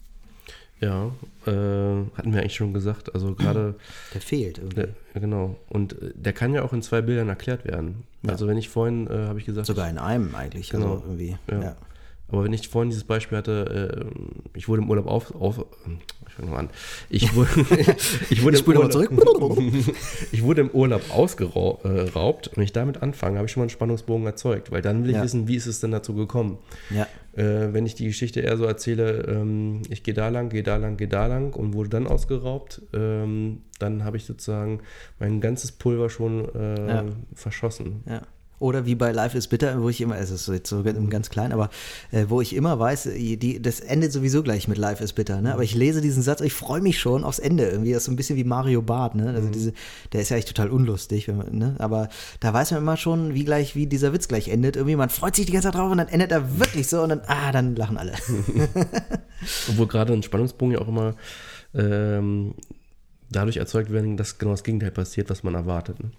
Ja, 0.81 1.11
äh, 1.47 1.51
hatten 1.51 2.33
wir 2.33 2.41
eigentlich 2.41 2.55
schon 2.55 2.73
gesagt. 2.73 3.15
Also 3.15 3.35
gerade. 3.35 3.75
Der 4.15 4.21
fehlt 4.21 4.59
irgendwie. 4.59 4.89
Der, 5.15 5.21
genau. 5.21 5.57
Und 5.69 6.01
äh, 6.01 6.13
der 6.15 6.33
kann 6.33 6.55
ja 6.55 6.63
auch 6.63 6.73
in 6.73 6.83
zwei 6.83 7.03
Bildern 7.03 7.29
erklärt 7.29 7.65
werden. 7.65 8.05
Ja. 8.23 8.31
Also 8.31 8.47
wenn 8.47 8.57
ich 8.57 8.69
vorhin, 8.69 9.07
äh, 9.07 9.27
habe 9.27 9.39
ich 9.39 9.45
gesagt. 9.45 9.67
Sogar 9.67 9.89
in 9.91 9.99
einem 9.99 10.35
eigentlich. 10.35 10.71
Genau. 10.71 10.95
Also 10.95 11.05
irgendwie. 11.05 11.37
Ja. 11.51 11.63
ja. 11.63 11.77
Aber 12.31 12.45
wenn 12.45 12.53
ich 12.53 12.69
vorhin 12.69 12.91
dieses 12.91 13.05
Beispiel 13.05 13.39
hatte, 13.39 14.07
äh, 14.15 14.59
ich 14.59 14.69
wurde 14.69 14.83
im 14.83 14.91
Urlaub 14.91 15.07
auf, 15.07 15.35
auf 15.35 15.65
ich 16.27 16.35
fange 16.35 16.57
an. 16.57 16.71
Ich 17.09 17.35
wurde, 17.35 17.51
ich 18.31 18.43
wurde, 18.43 18.57
ich 18.57 18.67
im 18.67 18.69
Urlaub, 18.69 18.93
zurück. 18.93 19.11
ich 20.33 20.43
wurde 20.43 20.61
im 20.63 20.71
Urlaub 20.71 21.03
ausgeraubt 21.11 21.85
äh, 21.85 22.57
und 22.57 22.63
ich 22.63 22.73
damit 22.73 23.03
anfange, 23.03 23.39
habe 23.39 23.47
ich 23.47 23.53
schon 23.53 23.61
mal 23.61 23.65
einen 23.65 23.71
Spannungsbogen 23.71 24.27
erzeugt, 24.27 24.71
weil 24.71 24.83
dann 24.83 25.03
will 25.03 25.11
ich 25.11 25.17
ja. 25.17 25.23
wissen, 25.23 25.49
wie 25.49 25.57
ist 25.57 25.67
es 25.67 25.81
denn 25.81 25.91
dazu 25.91 26.15
gekommen. 26.15 26.59
Ja. 26.91 27.07
Äh, 27.33 27.73
wenn 27.73 27.87
ich 27.87 27.95
die 27.95 28.07
Geschichte 28.07 28.41
eher 28.41 28.57
so 28.57 28.65
erzähle, 28.65 29.25
ähm, 29.29 29.83
ich 29.89 30.03
gehe 30.03 30.15
da 30.15 30.29
lang, 30.29 30.51
gehe 30.51 30.63
da 30.63 30.77
lang, 30.77 30.97
gehe 30.97 31.09
da 31.09 31.27
lang 31.27 31.55
und 31.55 31.75
wurde 31.75 31.91
dann 31.91 32.07
ausgeraubt, 32.07 32.83
ähm, 32.93 33.63
dann 33.79 34.05
habe 34.05 34.17
ich 34.17 34.25
sozusagen 34.25 34.81
mein 35.19 35.41
ganzes 35.41 35.73
Pulver 35.73 36.11
schon 36.11 36.49
äh, 36.55 36.89
ja. 36.89 37.05
verschossen. 37.35 38.05
Ja. 38.07 38.23
Oder 38.61 38.85
wie 38.85 38.95
bei 38.95 39.11
Life 39.11 39.37
is 39.37 39.49
Bitter, 39.49 39.83
wo 39.83 39.89
ich 39.89 40.03
immer, 40.03 40.19
es 40.19 40.31
ist 40.31 40.47
jetzt 40.47 40.69
so 40.69 40.85
ganz 41.09 41.31
klein, 41.31 41.51
aber 41.53 41.71
äh, 42.13 42.27
wo 42.29 42.43
ich 42.43 42.55
immer 42.55 42.79
weiß, 42.79 43.09
die, 43.15 43.61
das 43.61 43.81
endet 43.81 44.13
sowieso 44.13 44.43
gleich 44.43 44.69
mit 44.69 44.77
Life 44.77 45.03
is 45.03 45.15
Bitter, 45.15 45.41
ne? 45.41 45.55
Aber 45.55 45.65
ich 45.65 45.75
lese 45.75 46.03
diesen 46.03 46.23
Satz, 46.23 46.43
ich 46.43 46.53
freue 46.53 46.83
mich 46.83 47.01
schon 47.01 47.25
aufs 47.25 47.39
Ende 47.39 47.67
irgendwie. 47.67 47.93
Das 47.93 48.03
ist 48.03 48.05
so 48.05 48.13
ein 48.13 48.17
bisschen 48.17 48.37
wie 48.37 48.45
Mario 48.45 48.83
Barth, 48.83 49.15
ne? 49.15 49.31
Also 49.31 49.49
mhm. 49.49 49.53
diese, 49.53 49.73
der 50.13 50.21
ist 50.21 50.29
ja 50.29 50.37
echt 50.37 50.49
total 50.49 50.69
unlustig, 50.69 51.27
man, 51.29 51.57
ne? 51.57 51.75
Aber 51.79 52.11
da 52.41 52.53
weiß 52.53 52.73
man 52.73 52.83
immer 52.83 52.99
schon, 52.99 53.35
wie 53.35 53.45
gleich, 53.45 53.75
wie 53.75 53.87
dieser 53.87 54.13
Witz 54.13 54.29
gleich 54.29 54.49
endet. 54.49 54.77
Irgendwie, 54.77 54.97
man 54.97 55.09
freut 55.09 55.37
sich 55.37 55.47
die 55.47 55.53
ganze 55.53 55.69
Zeit 55.69 55.77
drauf 55.77 55.91
und 55.91 55.97
dann 55.97 56.09
endet 56.09 56.31
er 56.31 56.59
wirklich 56.59 56.87
so 56.87 57.03
und 57.03 57.09
dann, 57.09 57.23
ah, 57.29 57.53
dann 57.53 57.75
lachen 57.77 57.97
alle. 57.97 58.13
Obwohl 59.71 59.87
gerade 59.87 60.13
ein 60.13 60.23
Spannungsbogen 60.23 60.75
ja 60.75 60.83
auch 60.83 60.89
immer 60.89 61.15
ähm, 61.75 62.55
dadurch 63.31 63.57
erzeugt 63.57 63.91
werden, 63.91 64.19
dass 64.19 64.37
genau 64.37 64.51
das 64.51 64.65
Gegenteil 64.65 64.91
passiert, 64.91 65.31
was 65.31 65.43
man 65.43 65.55
erwartet. 65.55 65.99
Ne? 66.01 66.11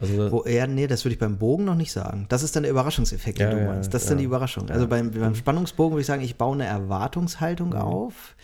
Also 0.00 0.30
Wo 0.30 0.42
er, 0.44 0.66
nee, 0.68 0.86
das 0.86 1.04
würde 1.04 1.14
ich 1.14 1.18
beim 1.18 1.38
Bogen 1.38 1.64
noch 1.64 1.74
nicht 1.74 1.90
sagen. 1.90 2.26
Das 2.28 2.44
ist 2.44 2.54
dann 2.54 2.62
der 2.62 2.70
Überraschungseffekt, 2.70 3.40
den 3.40 3.50
ja, 3.50 3.54
du 3.54 3.64
meinst. 3.66 3.92
Das 3.92 4.02
ist 4.02 4.08
ja. 4.08 4.10
dann 4.10 4.18
die 4.18 4.24
Überraschung. 4.24 4.70
Also 4.70 4.86
beim, 4.86 5.10
beim 5.10 5.34
Spannungsbogen 5.34 5.94
würde 5.94 6.02
ich 6.02 6.06
sagen, 6.06 6.22
ich 6.22 6.36
baue 6.36 6.54
eine 6.54 6.66
Erwartungshaltung 6.66 7.70
mhm. 7.70 7.76
auf. 7.76 8.36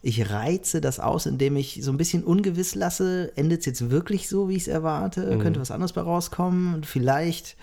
Ich 0.00 0.30
reize 0.30 0.80
das 0.80 1.00
aus, 1.00 1.26
indem 1.26 1.56
ich 1.56 1.80
so 1.82 1.90
ein 1.90 1.96
bisschen 1.98 2.24
ungewiss 2.24 2.74
lasse, 2.74 3.32
endet 3.36 3.60
es 3.60 3.66
jetzt 3.66 3.90
wirklich 3.90 4.28
so, 4.28 4.48
wie 4.48 4.56
ich 4.56 4.62
es 4.62 4.68
erwarte? 4.68 5.36
Mhm. 5.36 5.40
Könnte 5.40 5.60
was 5.60 5.70
anderes 5.70 5.92
bei 5.92 6.00
rauskommen? 6.00 6.74
Und 6.74 6.86
vielleicht 6.86 7.56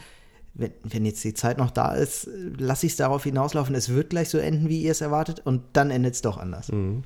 wenn, 0.56 0.72
wenn 0.84 1.06
jetzt 1.06 1.24
die 1.24 1.34
Zeit 1.34 1.58
noch 1.58 1.72
da 1.72 1.96
ist, 1.96 2.30
lasse 2.58 2.86
ich 2.86 2.92
es 2.92 2.98
darauf 2.98 3.24
hinauslaufen, 3.24 3.74
es 3.74 3.90
wird 3.90 4.12
gleich 4.12 4.30
so 4.30 4.38
enden, 4.38 4.70
wie 4.70 4.84
ihr 4.84 4.92
es 4.92 5.02
erwartet, 5.02 5.42
und 5.44 5.64
dann 5.74 5.90
endet 5.90 6.14
es 6.14 6.22
doch 6.22 6.38
anders. 6.38 6.72
Mhm. 6.72 7.04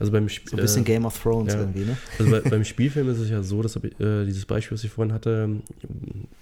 Also 0.00 0.10
beim 0.10 0.28
so 0.28 0.56
ein 0.56 0.56
bisschen 0.56 0.82
äh, 0.82 0.86
Game 0.86 1.04
of 1.04 1.16
Thrones 1.16 1.52
ja. 1.52 1.60
irgendwie, 1.60 1.84
ne? 1.84 1.96
Also 2.18 2.30
bei, 2.30 2.40
beim 2.50 2.64
Spielfilm 2.64 3.08
ist 3.08 3.18
es 3.18 3.30
ja 3.30 3.42
so, 3.42 3.62
dass 3.62 3.76
äh, 3.76 4.24
dieses 4.24 4.46
Beispiel, 4.46 4.76
was 4.76 4.82
ich 4.82 4.90
vorhin 4.90 5.14
hatte, 5.14 5.60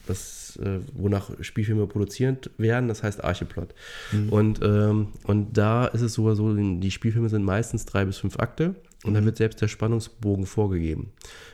das, 0.06 0.58
äh, 0.62 0.78
wonach 0.94 1.30
Spielfilme 1.40 1.86
produziert 1.86 2.50
werden, 2.56 2.88
das 2.88 3.02
heißt 3.02 3.22
Archeplot. 3.22 3.74
Mhm. 4.12 4.28
Und, 4.30 4.60
ähm, 4.62 5.08
und 5.24 5.58
da 5.58 5.86
ist 5.86 6.00
es 6.00 6.14
sogar 6.14 6.36
so, 6.36 6.54
die 6.54 6.90
Spielfilme 6.90 7.28
sind 7.28 7.44
meistens 7.44 7.84
drei 7.84 8.06
bis 8.06 8.16
fünf 8.16 8.38
Akte. 8.38 8.76
Und 9.06 9.14
dann 9.14 9.22
mhm. 9.24 9.26
wird 9.26 9.36
selbst 9.36 9.60
der 9.60 9.68
Spannungsbogen 9.68 10.46
vorgegeben. 10.46 11.12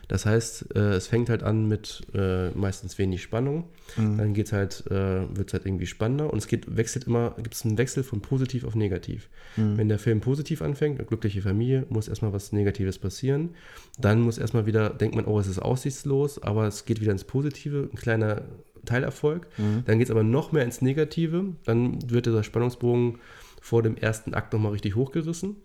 Das 0.08 0.26
heißt, 0.26 0.74
äh, 0.74 0.94
es 0.94 1.06
fängt 1.06 1.30
halt 1.30 1.42
an 1.42 1.68
mit 1.68 2.02
äh, 2.14 2.50
meistens 2.50 2.98
wenig 2.98 3.22
Spannung. 3.22 3.64
Mhm. 3.96 4.18
Dann 4.18 4.34
geht's 4.34 4.52
halt, 4.52 4.84
äh, 4.90 5.36
wird 5.36 5.48
es 5.48 5.54
halt 5.54 5.66
irgendwie 5.66 5.86
spannender 5.86 6.32
und 6.32 6.38
es 6.38 6.48
geht, 6.48 6.76
wechselt 6.76 7.04
immer, 7.04 7.34
gibt 7.36 7.54
es 7.54 7.64
einen 7.64 7.78
Wechsel 7.78 8.02
von 8.02 8.20
positiv 8.20 8.64
auf 8.64 8.74
negativ. 8.74 9.28
Mhm. 9.56 9.78
Wenn 9.78 9.88
der 9.88 9.98
Film 9.98 10.20
positiv 10.20 10.62
anfängt, 10.62 10.98
eine 10.98 11.06
glückliche 11.06 11.42
Familie, 11.42 11.86
muss 11.88 12.08
erstmal 12.08 12.32
was 12.32 12.52
Negatives 12.52 12.98
passieren. 12.98 13.50
Dann 13.98 14.20
muss 14.20 14.38
erstmal 14.38 14.66
wieder, 14.66 14.90
denkt 14.90 15.14
man, 15.14 15.24
oh, 15.24 15.38
es 15.38 15.46
ist 15.46 15.60
aussichtslos, 15.60 16.42
aber 16.42 16.66
es 16.66 16.84
geht 16.84 17.00
wieder 17.00 17.12
ins 17.12 17.24
Positive, 17.24 17.88
ein 17.92 17.96
kleiner 17.96 18.42
Teilerfolg. 18.84 19.46
Mhm. 19.58 19.84
Dann 19.86 19.98
geht 19.98 20.08
es 20.08 20.10
aber 20.10 20.24
noch 20.24 20.52
mehr 20.52 20.64
ins 20.64 20.82
Negative. 20.82 21.54
Dann 21.64 22.10
wird 22.10 22.26
dieser 22.26 22.42
Spannungsbogen 22.42 23.18
vor 23.60 23.82
dem 23.82 23.96
ersten 23.96 24.34
Akt 24.34 24.52
nochmal 24.52 24.72
richtig 24.72 24.96
hochgerissen. 24.96 25.56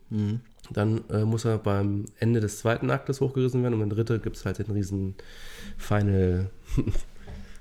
Dann 0.71 1.01
äh, 1.09 1.23
muss 1.23 1.45
er 1.45 1.57
beim 1.57 2.05
Ende 2.19 2.39
des 2.39 2.59
zweiten 2.59 2.89
Aktes 2.91 3.21
hochgerissen 3.21 3.63
werden 3.63 3.75
und 3.75 3.81
im 3.81 3.89
dritten 3.89 4.21
gibt 4.21 4.35
es 4.35 4.45
halt 4.45 4.59
den 4.59 4.71
riesen 4.71 5.15
Final 5.77 6.49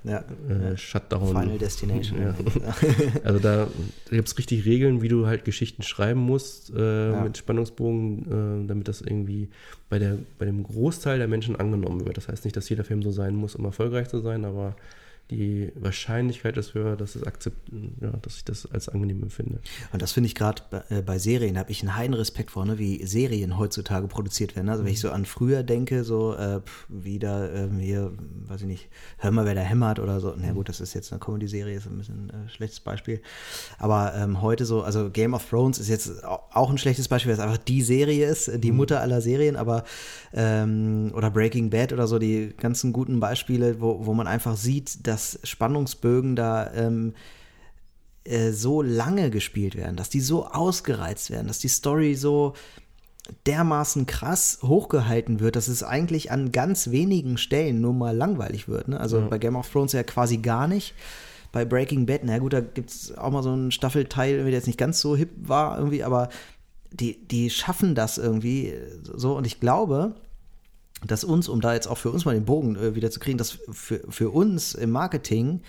ja, 0.03 0.23
äh, 0.49 0.77
Shutdown. 0.77 1.27
Final 1.27 1.57
Destination. 1.57 2.21
Ja. 2.21 2.35
also 3.23 3.39
da 3.39 3.67
gibt 4.09 4.27
es 4.27 4.37
richtig 4.37 4.65
Regeln, 4.65 5.01
wie 5.01 5.09
du 5.09 5.27
halt 5.27 5.43
Geschichten 5.45 5.83
schreiben 5.83 6.21
musst 6.21 6.71
äh, 6.73 7.11
ja. 7.11 7.21
mit 7.21 7.37
Spannungsbogen, 7.37 8.63
äh, 8.63 8.67
damit 8.67 8.87
das 8.87 9.01
irgendwie 9.01 9.49
bei, 9.89 9.99
der, 9.99 10.17
bei 10.37 10.45
dem 10.45 10.63
Großteil 10.63 11.17
der 11.17 11.27
Menschen 11.27 11.55
angenommen 11.55 12.05
wird. 12.05 12.17
Das 12.17 12.27
heißt 12.27 12.45
nicht, 12.45 12.55
dass 12.55 12.69
jeder 12.69 12.83
Film 12.83 13.03
so 13.03 13.11
sein 13.11 13.35
muss, 13.35 13.55
um 13.55 13.65
erfolgreich 13.65 14.07
zu 14.07 14.19
sein, 14.19 14.45
aber 14.45 14.75
die 15.29 15.73
Wahrscheinlichkeit 15.75 16.55
ist 16.55 16.73
höher, 16.73 16.95
dass, 16.95 17.15
es 17.15 17.23
akzept, 17.23 17.69
ja, 18.01 18.11
dass 18.21 18.37
ich 18.37 18.45
das 18.45 18.65
als 18.71 18.87
angenehm 18.87 19.23
empfinde. 19.23 19.59
Und 19.91 20.01
das 20.01 20.13
finde 20.13 20.27
ich 20.27 20.35
gerade 20.35 20.61
bei, 20.69 20.83
äh, 20.89 21.01
bei, 21.01 21.17
Serien, 21.19 21.55
da 21.55 21.61
habe 21.61 21.71
ich 21.71 21.81
einen 21.81 21.95
heiden 21.97 22.13
Respekt 22.13 22.51
vor, 22.51 22.65
ne, 22.65 22.79
wie 22.79 23.05
Serien 23.05 23.57
heutzutage 23.57 24.07
produziert 24.07 24.55
werden. 24.55 24.69
Also 24.69 24.85
wenn 24.85 24.93
ich 24.93 25.01
so 25.01 25.11
an 25.11 25.25
früher 25.25 25.63
denke, 25.63 26.05
so 26.05 26.33
äh, 26.35 26.61
wie 26.87 27.19
da 27.19 27.45
äh, 27.45 27.67
hier, 27.79 28.13
weiß 28.45 28.61
ich 28.61 28.67
nicht, 28.67 28.89
hör 29.17 29.31
mal, 29.31 29.45
wer 29.45 29.55
da 29.55 29.61
hämmert 29.61 29.99
oder 29.99 30.21
so. 30.21 30.33
Na 30.37 30.53
gut, 30.53 30.69
das 30.69 30.79
ist 30.79 30.93
jetzt 30.93 31.11
eine 31.11 31.19
Comedy-Serie, 31.19 31.75
ist 31.75 31.87
ein 31.87 31.97
bisschen 31.97 32.31
ein 32.31 32.47
äh, 32.47 32.49
schlechtes 32.49 32.79
Beispiel. 32.79 33.21
Aber 33.79 34.13
ähm, 34.15 34.41
heute 34.41 34.65
so, 34.65 34.83
also 34.83 35.09
Game 35.09 35.33
of 35.33 35.49
Thrones 35.49 35.77
ist 35.77 35.89
jetzt 35.89 36.23
auch 36.23 36.69
ein 36.69 36.77
schlechtes 36.77 37.09
Beispiel, 37.09 37.31
weil 37.31 37.37
es 37.37 37.43
einfach 37.43 37.57
die 37.57 37.81
Serie 37.81 38.27
ist, 38.27 38.49
die 38.63 38.71
mhm. 38.71 38.77
Mutter 38.77 39.01
aller 39.01 39.19
Serien, 39.19 39.57
aber 39.57 39.83
ähm, 40.33 41.11
oder 41.13 41.29
Breaking 41.31 41.69
Bad 41.69 41.91
oder 41.91 42.07
so, 42.07 42.17
die 42.17 42.53
ganzen 42.55 42.93
guten 42.93 43.19
Beispiele, 43.19 43.81
wo, 43.81 44.05
wo 44.05 44.13
man 44.13 44.27
einfach 44.27 44.55
sieht, 44.55 45.05
dass 45.05 45.16
dass 45.17 45.39
Spannungsbögen 45.43 46.35
da 46.35 46.71
ähm, 46.73 47.15
äh, 48.23 48.51
so 48.51 48.83
lange 48.83 49.31
gespielt 49.31 49.75
werden, 49.75 49.95
dass 49.95 50.09
die 50.09 50.19
so 50.19 50.45
ausgereizt 50.45 51.31
werden, 51.31 51.47
dass 51.47 51.57
die 51.57 51.69
Story 51.69 52.13
so 52.13 52.53
dermaßen 53.47 54.05
krass 54.05 54.59
hochgehalten 54.61 55.39
wird, 55.39 55.55
dass 55.55 55.67
es 55.67 55.81
eigentlich 55.81 56.31
an 56.31 56.51
ganz 56.51 56.91
wenigen 56.91 57.39
Stellen 57.39 57.81
nur 57.81 57.93
mal 57.93 58.15
langweilig 58.15 58.67
wird. 58.67 58.89
Ne? 58.89 58.99
Also 58.99 59.19
ja. 59.19 59.27
bei 59.27 59.39
Game 59.39 59.55
of 59.55 59.69
Thrones 59.69 59.93
ja 59.93 60.03
quasi 60.03 60.37
gar 60.37 60.67
nicht. 60.67 60.93
Bei 61.51 61.65
Breaking 61.65 62.05
Bad, 62.05 62.21
na 62.23 62.37
gut, 62.37 62.53
da 62.53 62.59
gibt 62.61 62.91
es 62.91 63.17
auch 63.17 63.31
mal 63.31 63.41
so 63.41 63.51
einen 63.51 63.71
Staffelteil, 63.71 64.37
der 64.43 64.49
jetzt 64.49 64.67
nicht 64.67 64.77
ganz 64.77 65.01
so 65.01 65.15
hip 65.15 65.31
war 65.41 65.79
irgendwie, 65.79 66.03
aber 66.03 66.29
die, 66.91 67.27
die 67.27 67.49
schaffen 67.49 67.95
das 67.95 68.19
irgendwie 68.19 68.75
so. 69.03 69.35
Und 69.35 69.47
ich 69.47 69.59
glaube, 69.59 70.13
dass 71.05 71.23
uns, 71.23 71.47
um 71.47 71.61
da 71.61 71.73
jetzt 71.73 71.87
auch 71.87 71.97
für 71.97 72.11
uns 72.11 72.25
mal 72.25 72.33
den 72.33 72.45
Bogen 72.45 72.75
äh, 72.75 72.95
wieder 72.95 73.11
zu 73.11 73.19
kriegen, 73.19 73.37
dass 73.37 73.59
für, 73.71 74.01
für 74.09 74.29
uns 74.29 74.73
im 74.73 74.91
Marketing 74.91 75.61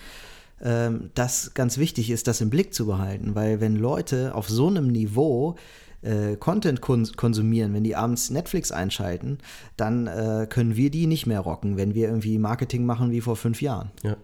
ähm, 0.61 1.11
das 1.13 1.53
ganz 1.53 1.77
wichtig 1.77 2.09
ist, 2.09 2.27
das 2.27 2.41
im 2.41 2.49
Blick 2.49 2.73
zu 2.73 2.85
behalten, 2.85 3.35
weil 3.35 3.61
wenn 3.61 3.75
Leute 3.75 4.33
auf 4.35 4.49
so 4.49 4.67
einem 4.67 4.87
Niveau 4.87 5.55
äh, 6.01 6.35
Content 6.37 6.81
kons 6.81 7.13
konsumieren, 7.13 7.73
wenn 7.73 7.83
die 7.83 7.95
abends 7.95 8.29
Netflix 8.29 8.71
einschalten, 8.71 9.39
dann 9.77 10.07
äh, 10.07 10.47
können 10.49 10.75
wir 10.75 10.89
die 10.89 11.07
nicht 11.07 11.27
mehr 11.27 11.41
rocken, 11.41 11.77
wenn 11.77 11.93
wir 11.93 12.07
irgendwie 12.07 12.37
Marketing 12.37 12.85
machen 12.85 13.11
wie 13.11 13.21
vor 13.21 13.35
fünf 13.35 13.61
Jahren. 13.61 13.91
Ja. 14.03 14.17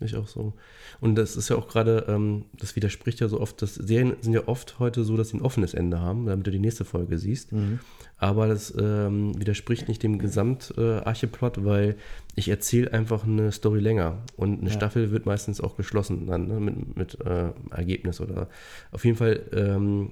Ich 0.00 0.16
auch 0.16 0.26
so. 0.26 0.54
Und 1.00 1.16
das 1.16 1.36
ist 1.36 1.50
ja 1.50 1.56
auch 1.56 1.68
gerade, 1.68 2.06
ähm, 2.08 2.46
das 2.58 2.74
widerspricht 2.74 3.20
ja 3.20 3.28
so 3.28 3.40
oft, 3.40 3.60
dass 3.60 3.74
Serien 3.74 4.16
sind 4.20 4.32
ja 4.32 4.48
oft 4.48 4.78
heute 4.78 5.04
so, 5.04 5.16
dass 5.16 5.28
sie 5.28 5.36
ein 5.36 5.42
offenes 5.42 5.74
Ende 5.74 6.00
haben, 6.00 6.26
damit 6.26 6.46
du 6.46 6.50
die 6.50 6.58
nächste 6.58 6.84
Folge 6.84 7.18
siehst. 7.18 7.52
Mhm. 7.52 7.80
Aber 8.16 8.48
das 8.48 8.74
ähm, 8.78 9.38
widerspricht 9.38 9.88
nicht 9.88 10.02
dem 10.02 10.18
Gesamtarcheplot, 10.18 11.58
äh, 11.58 11.64
weil 11.64 11.96
ich 12.34 12.48
erzähle 12.48 12.92
einfach 12.92 13.24
eine 13.24 13.52
Story 13.52 13.80
länger. 13.80 14.18
Und 14.36 14.60
eine 14.60 14.70
ja. 14.70 14.74
Staffel 14.74 15.10
wird 15.10 15.26
meistens 15.26 15.60
auch 15.60 15.76
geschlossen 15.76 16.26
dann, 16.26 16.48
ne, 16.48 16.60
mit, 16.60 16.96
mit 16.96 17.20
äh, 17.20 17.50
Ergebnis 17.70 18.20
oder 18.20 18.48
auf 18.92 19.04
jeden 19.04 19.16
Fall 19.16 19.42
ähm, 19.52 20.10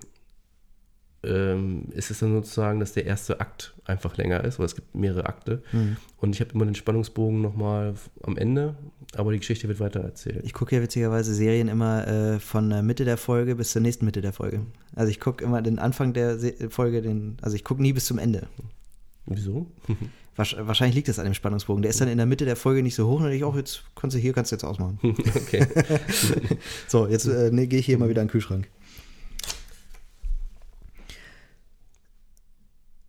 ähm, 1.22 1.86
ist 1.92 2.10
es 2.10 2.20
dann 2.20 2.32
sozusagen, 2.32 2.80
dass 2.80 2.92
der 2.92 3.06
erste 3.06 3.40
Akt 3.40 3.74
einfach 3.84 4.16
länger 4.16 4.44
ist, 4.44 4.58
weil 4.58 4.66
es 4.66 4.76
gibt 4.76 4.94
mehrere 4.94 5.26
Akte. 5.26 5.62
Mhm. 5.72 5.96
Und 6.18 6.34
ich 6.34 6.40
habe 6.40 6.52
immer 6.52 6.64
den 6.64 6.74
Spannungsbogen 6.74 7.40
nochmal 7.40 7.94
am 8.22 8.36
Ende, 8.36 8.76
aber 9.16 9.32
die 9.32 9.38
Geschichte 9.38 9.68
wird 9.68 9.80
weiter 9.80 10.00
erzählt. 10.00 10.44
Ich 10.44 10.52
gucke 10.52 10.76
ja 10.76 10.82
witzigerweise 10.82 11.34
Serien 11.34 11.68
immer 11.68 12.06
äh, 12.06 12.38
von 12.40 12.68
der 12.68 12.82
Mitte 12.82 13.04
der 13.04 13.16
Folge 13.16 13.56
bis 13.56 13.72
zur 13.72 13.80
nächsten 13.80 14.04
Mitte 14.04 14.20
der 14.20 14.32
Folge. 14.32 14.66
Also 14.94 15.10
ich 15.10 15.18
gucke 15.18 15.42
immer 15.42 15.62
den 15.62 15.78
Anfang 15.78 16.12
der 16.12 16.38
Se 16.38 16.54
Folge, 16.70 17.00
den, 17.00 17.38
also 17.40 17.56
ich 17.56 17.64
gucke 17.64 17.80
nie 17.80 17.92
bis 17.92 18.04
zum 18.04 18.18
Ende. 18.18 18.48
Wieso? 19.26 19.66
Wahrscheinlich 20.36 20.94
liegt 20.94 21.08
das 21.08 21.18
an 21.18 21.24
dem 21.24 21.34
Spannungsbogen. 21.34 21.82
Der 21.82 21.90
ist 21.90 22.00
dann 22.00 22.08
in 22.08 22.16
der 22.16 22.26
Mitte 22.26 22.44
der 22.44 22.54
Folge 22.54 22.84
nicht 22.84 22.94
so 22.94 23.08
hoch 23.08 23.20
und 23.20 23.32
ich 23.32 23.42
auch, 23.42 23.56
jetzt 23.56 23.82
kannst 23.96 24.14
du 24.14 24.20
hier, 24.20 24.32
kannst 24.32 24.52
du 24.52 24.56
jetzt 24.56 24.64
ausmachen. 24.64 25.00
okay. 25.02 25.66
so, 26.86 27.08
jetzt 27.08 27.26
äh, 27.26 27.50
nee, 27.50 27.66
gehe 27.66 27.80
ich 27.80 27.86
hier 27.86 27.98
mal 27.98 28.08
wieder 28.08 28.22
in 28.22 28.28
den 28.28 28.32
Kühlschrank. 28.32 28.68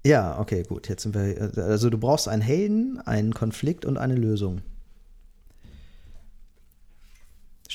Ja, 0.04 0.40
okay, 0.40 0.64
gut. 0.64 0.88
Jetzt 0.90 1.04
sind 1.04 1.14
wir. 1.14 1.52
Also 1.58 1.92
du 1.92 2.00
brauchst 2.00 2.28
einen 2.28 2.42
Helden, 2.42 3.00
einen 3.00 3.34
Konflikt 3.34 3.86
und 3.86 3.98
eine 3.98 4.16
Lösung. 4.16 4.62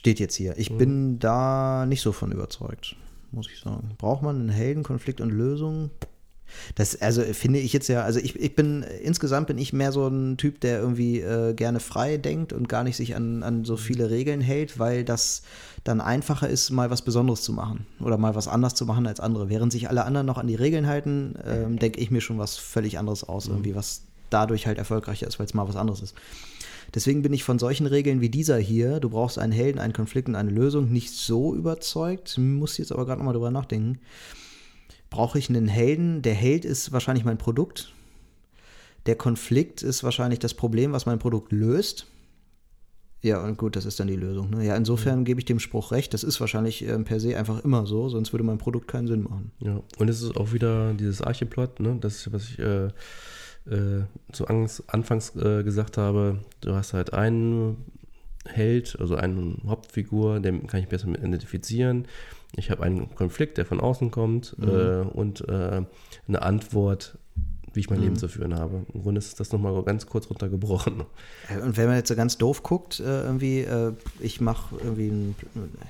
Steht 0.04 0.20
jetzt 0.20 0.34
hier. 0.34 0.58
Ich 0.58 0.68
mhm. 0.68 0.76
bin 0.76 1.18
da 1.18 1.86
nicht 1.86 2.02
so 2.02 2.12
von 2.12 2.30
überzeugt, 2.30 2.94
muss 3.32 3.48
ich 3.50 3.58
sagen. 3.58 3.92
Braucht 3.96 4.22
man 4.22 4.38
einen 4.38 4.48
Helden, 4.50 4.82
Konflikt 4.82 5.22
und 5.22 5.30
Lösung? 5.30 5.88
Das, 6.74 7.00
also 7.00 7.22
finde 7.22 7.58
ich 7.58 7.72
jetzt 7.72 7.88
ja, 7.88 8.02
also 8.02 8.20
ich, 8.20 8.38
ich 8.38 8.54
bin, 8.54 8.82
insgesamt 8.82 9.46
bin 9.46 9.56
ich 9.56 9.72
mehr 9.72 9.92
so 9.92 10.06
ein 10.06 10.36
Typ, 10.36 10.60
der 10.60 10.78
irgendwie 10.78 11.20
äh, 11.20 11.54
gerne 11.54 11.80
frei 11.80 12.18
denkt 12.18 12.52
und 12.52 12.68
gar 12.68 12.84
nicht 12.84 12.96
sich 12.96 13.16
an, 13.16 13.42
an 13.42 13.64
so 13.64 13.78
viele 13.78 14.10
Regeln 14.10 14.42
hält, 14.42 14.78
weil 14.78 15.04
das 15.04 15.40
dann 15.84 16.02
einfacher 16.02 16.50
ist, 16.50 16.68
mal 16.68 16.90
was 16.90 17.00
Besonderes 17.00 17.40
zu 17.40 17.54
machen 17.54 17.86
oder 17.98 18.18
mal 18.18 18.34
was 18.34 18.46
anders 18.46 18.74
zu 18.74 18.84
machen 18.84 19.06
als 19.06 19.20
andere. 19.20 19.48
Während 19.48 19.72
sich 19.72 19.88
alle 19.88 20.04
anderen 20.04 20.26
noch 20.26 20.36
an 20.36 20.48
die 20.48 20.54
Regeln 20.54 20.86
halten, 20.86 21.34
ähm, 21.46 21.78
denke 21.78 21.98
ich 21.98 22.10
mir 22.10 22.20
schon 22.20 22.38
was 22.38 22.58
völlig 22.58 22.98
anderes 22.98 23.24
aus, 23.24 23.48
mhm. 23.48 23.54
irgendwie, 23.54 23.74
was 23.74 24.02
dadurch 24.34 24.66
halt 24.66 24.78
erfolgreicher 24.78 25.26
ist, 25.26 25.38
weil 25.38 25.46
es 25.46 25.54
mal 25.54 25.68
was 25.68 25.76
anderes 25.76 26.02
ist. 26.02 26.14
Deswegen 26.94 27.22
bin 27.22 27.32
ich 27.32 27.44
von 27.44 27.58
solchen 27.58 27.86
Regeln 27.86 28.20
wie 28.20 28.28
dieser 28.28 28.58
hier, 28.58 29.00
du 29.00 29.10
brauchst 29.10 29.38
einen 29.38 29.52
Helden, 29.52 29.80
einen 29.80 29.92
Konflikt 29.92 30.28
und 30.28 30.34
eine 30.34 30.50
Lösung, 30.50 30.92
nicht 30.92 31.12
so 31.12 31.54
überzeugt. 31.54 32.38
Muss 32.38 32.78
jetzt 32.78 32.92
aber 32.92 33.06
gerade 33.06 33.18
nochmal 33.18 33.34
drüber 33.34 33.50
nachdenken 33.50 34.00
brauche 35.14 35.38
ich 35.38 35.48
einen 35.48 35.68
Helden. 35.68 36.22
Der 36.22 36.34
Held 36.34 36.64
ist 36.64 36.90
wahrscheinlich 36.90 37.24
mein 37.24 37.38
Produkt. 37.38 37.92
Der 39.06 39.14
Konflikt 39.14 39.82
ist 39.82 40.02
wahrscheinlich 40.02 40.40
das 40.40 40.54
Problem, 40.54 40.90
was 40.90 41.06
mein 41.06 41.20
Produkt 41.20 41.52
löst. 41.52 42.06
Ja, 43.22 43.42
und 43.42 43.56
gut, 43.56 43.76
das 43.76 43.86
ist 43.86 44.00
dann 44.00 44.08
die 44.08 44.16
Lösung. 44.16 44.50
Ne? 44.50 44.66
Ja, 44.66 44.74
insofern 44.74 45.24
gebe 45.24 45.40
ich 45.40 45.44
dem 45.44 45.60
Spruch 45.60 45.92
recht. 45.92 46.12
Das 46.12 46.24
ist 46.24 46.40
wahrscheinlich 46.40 46.86
äh, 46.86 46.98
per 46.98 47.20
se 47.20 47.38
einfach 47.38 47.64
immer 47.64 47.86
so, 47.86 48.08
sonst 48.08 48.32
würde 48.32 48.42
mein 48.42 48.58
Produkt 48.58 48.88
keinen 48.88 49.06
Sinn 49.06 49.22
machen. 49.22 49.52
Ja, 49.60 49.80
und 49.98 50.08
es 50.08 50.20
ist 50.20 50.36
auch 50.36 50.52
wieder 50.52 50.92
dieses 50.94 51.22
Archeplot, 51.22 51.78
ne? 51.78 51.96
Das 52.00 52.32
was 52.32 52.50
ich 52.50 52.58
äh, 52.58 52.88
äh, 53.66 54.02
zu 54.32 54.46
Anfangs 54.46 55.36
äh, 55.36 55.62
gesagt 55.62 55.98
habe. 55.98 56.38
Du 56.60 56.74
hast 56.74 56.94
halt 56.94 57.12
einen 57.12 57.84
Held, 58.46 58.96
also 59.00 59.16
eine 59.16 59.56
Hauptfigur, 59.66 60.40
den 60.40 60.66
kann 60.66 60.80
ich 60.80 60.88
besser 60.88 61.08
mit 61.08 61.20
identifizieren 61.20 62.06
ich 62.56 62.70
habe 62.70 62.82
einen 62.82 63.14
Konflikt, 63.14 63.58
der 63.58 63.66
von 63.66 63.80
außen 63.80 64.10
kommt 64.10 64.56
mhm. 64.58 64.68
äh, 64.68 65.00
und 65.02 65.48
äh, 65.48 65.82
eine 66.28 66.42
Antwort, 66.42 67.18
wie 67.72 67.80
ich 67.80 67.90
mein 67.90 67.98
mhm. 67.98 68.04
Leben 68.04 68.16
zu 68.16 68.28
führen 68.28 68.54
habe. 68.54 68.86
Im 68.92 69.02
Grunde 69.02 69.18
ist 69.18 69.40
das 69.40 69.52
nochmal 69.52 69.82
ganz 69.82 70.06
kurz 70.06 70.30
runtergebrochen. 70.30 71.04
Und 71.62 71.76
wenn 71.76 71.86
man 71.86 71.96
jetzt 71.96 72.08
so 72.08 72.14
ganz 72.14 72.38
doof 72.38 72.62
guckt, 72.62 73.00
äh, 73.00 73.22
irgendwie, 73.22 73.60
äh, 73.60 73.92
ich 74.20 74.40
mache 74.40 74.76
irgendwie 74.76 75.08
ein, 75.08 75.34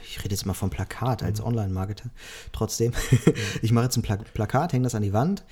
ich 0.03 0.19
rede 0.25 0.35
jetzt 0.35 0.47
mal 0.47 0.55
vom 0.55 0.71
Plakat 0.71 1.23
als 1.23 1.41
mhm. 1.41 1.49
Online-Marketer, 1.49 2.11
trotzdem, 2.53 2.93
ich 3.63 3.73
mache 3.73 3.85
jetzt 3.85 3.97
ein 3.97 4.03
Pla 4.03 4.17
Plakat, 4.17 4.73
hänge 4.73 4.85
das 4.85 4.95
an 4.95 5.03
die 5.03 5.13
Wand, 5.13 5.45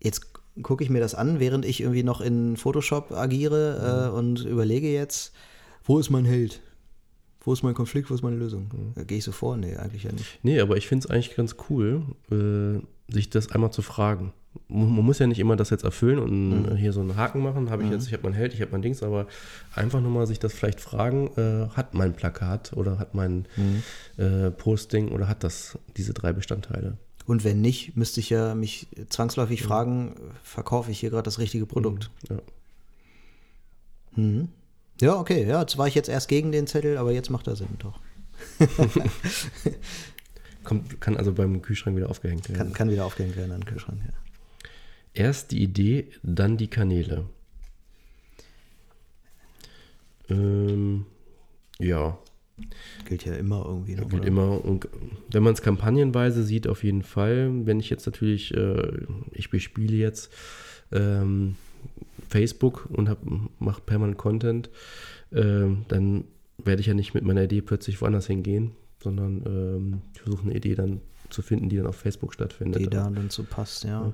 jetzt 0.00 0.31
gucke 0.60 0.84
ich 0.84 0.90
mir 0.90 1.00
das 1.00 1.14
an, 1.14 1.40
während 1.40 1.64
ich 1.64 1.80
irgendwie 1.80 2.02
noch 2.02 2.20
in 2.20 2.56
Photoshop 2.56 3.12
agiere 3.12 4.10
äh, 4.10 4.16
und 4.16 4.44
überlege 4.44 4.92
jetzt, 4.92 5.32
wo 5.84 5.98
ist 5.98 6.10
mein 6.10 6.24
Held? 6.24 6.60
wo 7.44 7.52
ist 7.52 7.62
mein 7.62 7.74
Konflikt, 7.74 8.10
wo 8.10 8.14
ist 8.14 8.22
meine 8.22 8.36
Lösung? 8.36 8.70
Mhm. 8.96 9.06
Gehe 9.06 9.18
ich 9.18 9.24
so 9.24 9.32
vor? 9.32 9.56
Nee, 9.56 9.76
eigentlich 9.76 10.04
ja 10.04 10.12
nicht. 10.12 10.38
Nee, 10.42 10.60
aber 10.60 10.76
ich 10.76 10.86
finde 10.86 11.06
es 11.06 11.10
eigentlich 11.10 11.34
ganz 11.34 11.56
cool, 11.68 12.02
äh, 12.30 13.12
sich 13.12 13.30
das 13.30 13.50
einmal 13.50 13.72
zu 13.72 13.82
fragen. 13.82 14.32
Man 14.68 14.88
muss 14.88 15.18
ja 15.18 15.26
nicht 15.26 15.38
immer 15.38 15.56
das 15.56 15.70
jetzt 15.70 15.82
erfüllen 15.84 16.18
und 16.18 16.72
mhm. 16.72 16.76
hier 16.76 16.92
so 16.92 17.00
einen 17.00 17.16
Haken 17.16 17.42
machen. 17.42 17.70
Habe 17.70 17.82
ich 17.82 17.88
mhm. 17.88 17.94
jetzt, 17.94 18.06
ich 18.06 18.12
habe 18.12 18.24
mein 18.24 18.34
Held, 18.34 18.52
ich 18.52 18.60
habe 18.60 18.72
mein 18.72 18.82
Dings, 18.82 19.02
aber 19.02 19.26
einfach 19.74 20.00
nur 20.00 20.10
mal 20.10 20.26
sich 20.26 20.38
das 20.38 20.52
vielleicht 20.52 20.80
fragen, 20.80 21.30
äh, 21.36 21.68
hat 21.74 21.94
mein 21.94 22.12
Plakat 22.12 22.72
oder 22.74 22.98
hat 22.98 23.14
mein 23.14 23.46
mhm. 23.56 23.82
äh, 24.22 24.50
Posting 24.50 25.08
oder 25.08 25.26
hat 25.26 25.42
das 25.42 25.78
diese 25.96 26.12
drei 26.12 26.32
Bestandteile? 26.32 26.98
Und 27.26 27.44
wenn 27.44 27.60
nicht, 27.60 27.96
müsste 27.96 28.20
ich 28.20 28.30
ja 28.30 28.54
mich 28.54 28.88
zwangsläufig 29.08 29.62
mhm. 29.62 29.66
fragen, 29.66 30.14
verkaufe 30.42 30.90
ich 30.90 31.00
hier 31.00 31.10
gerade 31.10 31.24
das 31.24 31.38
richtige 31.38 31.66
Produkt? 31.66 32.10
Mhm. 32.28 32.36
Ja. 32.36 32.42
Mhm. 34.14 34.48
Ja, 35.00 35.18
okay, 35.18 35.46
ja, 35.46 35.60
jetzt 35.60 35.78
war 35.78 35.88
ich 35.88 35.94
jetzt 35.94 36.08
erst 36.08 36.28
gegen 36.28 36.52
den 36.52 36.66
Zettel, 36.66 36.96
aber 36.96 37.12
jetzt 37.12 37.30
macht 37.30 37.46
er 37.48 37.56
Sinn, 37.56 37.76
doch. 37.78 37.98
Kommt, 40.64 41.00
kann 41.00 41.16
also 41.16 41.32
beim 41.32 41.60
Kühlschrank 41.60 41.96
wieder 41.96 42.08
aufgehängt 42.08 42.48
werden. 42.48 42.58
Kann, 42.58 42.72
kann 42.72 42.90
wieder 42.90 43.04
aufgehängt 43.04 43.36
werden 43.36 43.50
an 43.52 43.60
den 43.62 43.66
Kühlschrank, 43.66 44.00
ja. 44.04 44.12
Erst 45.14 45.50
die 45.50 45.62
Idee, 45.62 46.08
dann 46.22 46.56
die 46.56 46.68
Kanäle. 46.68 47.28
Ähm, 50.28 51.04
ja. 51.78 52.18
Gilt 53.06 53.24
ja 53.24 53.34
immer 53.34 53.64
irgendwie. 53.66 53.94
Noch, 53.94 54.08
Gilt 54.08 54.22
oder? 54.22 54.28
immer. 54.28 54.64
Und 54.64 54.88
wenn 55.30 55.42
man 55.42 55.54
es 55.54 55.62
kampagnenweise 55.62 56.42
sieht, 56.42 56.68
auf 56.68 56.84
jeden 56.84 57.02
Fall. 57.02 57.50
Wenn 57.66 57.80
ich 57.80 57.90
jetzt 57.90 58.06
natürlich, 58.06 58.54
äh, 58.54 59.06
ich 59.32 59.50
bespiele 59.50 59.96
jetzt 59.96 60.32
ähm, 60.92 61.56
Facebook 62.28 62.88
und 62.90 63.10
mache 63.58 63.80
permanent 63.82 64.18
Content, 64.18 64.70
äh, 65.30 65.66
dann 65.88 66.24
werde 66.58 66.80
ich 66.80 66.86
ja 66.86 66.94
nicht 66.94 67.14
mit 67.14 67.24
meiner 67.24 67.44
Idee 67.44 67.62
plötzlich 67.62 68.00
woanders 68.00 68.26
hingehen, 68.26 68.72
sondern 69.02 69.42
ähm, 69.46 70.02
ich 70.14 70.20
versuche 70.20 70.44
eine 70.44 70.54
Idee 70.54 70.74
dann 70.74 71.00
zu 71.30 71.42
finden, 71.42 71.68
die 71.68 71.76
dann 71.76 71.86
auf 71.86 71.96
Facebook 71.96 72.34
stattfindet. 72.34 72.82
Die 72.82 72.90
da 72.90 73.10
dann 73.10 73.30
so 73.30 73.42
passt, 73.42 73.84
ja. 73.84 74.02
ja. 74.02 74.12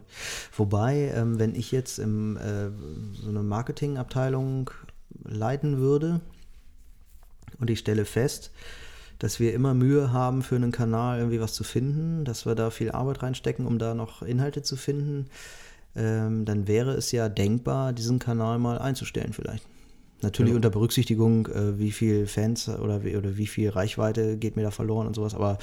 Wobei, 0.57 1.13
ähm, 1.15 1.39
wenn 1.39 1.55
ich 1.55 1.73
jetzt 1.73 1.99
im, 1.99 2.37
äh, 2.37 2.71
so 3.13 3.29
eine 3.29 3.43
Marketingabteilung 3.43 4.71
leiten 5.25 5.79
würde 5.79 6.21
und 7.61 7.71
ich 7.71 7.81
stelle 7.81 8.05
fest, 8.05 8.51
dass 9.19 9.41
wir 9.41 9.53
immer 9.53 9.75
Mühe 9.75 10.13
haben, 10.13 10.43
für 10.43 10.57
einen 10.57 10.73
Kanal 10.73 11.19
irgendwie 11.19 11.41
was 11.41 11.53
zu 11.53 11.65
finden, 11.65 12.25
dass 12.25 12.47
wir 12.47 12.55
da 12.55 12.71
viel 12.71 12.91
Arbeit 12.93 13.23
reinstecken, 13.23 13.67
um 13.67 13.79
da 13.79 13.95
noch 13.95 14.23
Inhalte 14.23 14.63
zu 14.63 14.77
finden, 14.77 15.27
ähm, 15.97 16.45
dann 16.45 16.69
wäre 16.69 16.93
es 16.93 17.11
ja 17.13 17.29
denkbar, 17.29 17.93
diesen 17.93 18.19
Kanal 18.19 18.59
mal 18.59 18.79
einzustellen 18.79 19.33
vielleicht. 19.33 19.65
Natürlich 20.21 20.51
ja. 20.51 20.57
unter 20.57 20.71
Berücksichtigung, 20.71 21.47
äh, 21.47 21.79
wie 21.79 21.93
viel 21.93 22.27
Fans 22.27 22.69
oder 22.69 23.05
wie, 23.05 23.17
oder 23.17 23.37
wie 23.37 23.47
viel 23.47 23.71
Reichweite 23.71 24.37
geht 24.37 24.57
mir 24.57 24.63
da 24.63 24.71
verloren 24.71 25.07
und 25.07 25.15
sowas. 25.15 25.35
Aber 25.35 25.59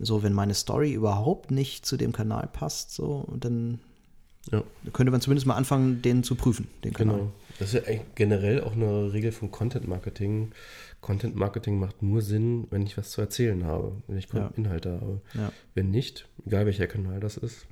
so, 0.00 0.22
wenn 0.22 0.32
meine 0.32 0.54
Story 0.54 0.92
überhaupt 0.92 1.50
nicht 1.50 1.86
zu 1.86 1.96
dem 1.96 2.12
Kanal 2.12 2.48
passt, 2.52 2.92
so, 2.92 3.28
dann 3.38 3.78
ja. 4.50 4.62
könnte 4.92 5.12
man 5.12 5.20
zumindest 5.20 5.46
mal 5.46 5.54
anfangen, 5.54 6.02
den 6.02 6.24
zu 6.24 6.34
prüfen, 6.34 6.66
den 6.82 6.92
Kanal. 6.92 7.18
Genau. 7.18 7.32
Das 7.58 7.74
ist 7.74 7.86
ja 7.86 7.94
generell 8.14 8.62
auch 8.62 8.72
eine 8.72 9.12
Regel 9.12 9.30
von 9.30 9.50
Content 9.52 9.86
Marketing. 9.86 10.50
Content 11.02 11.34
Marketing 11.34 11.78
macht 11.78 12.00
nur 12.00 12.22
Sinn, 12.22 12.68
wenn 12.70 12.82
ich 12.82 12.96
was 12.96 13.10
zu 13.10 13.20
erzählen 13.20 13.64
habe, 13.64 14.00
wenn 14.06 14.16
ich 14.16 14.32
ja. 14.32 14.50
Inhalte 14.56 14.92
habe. 14.92 15.20
Ja. 15.34 15.52
Wenn 15.74 15.90
nicht, 15.90 16.28
egal 16.46 16.64
welcher 16.64 16.86
Kanal 16.86 17.18
das 17.18 17.36
ist, 17.36 17.66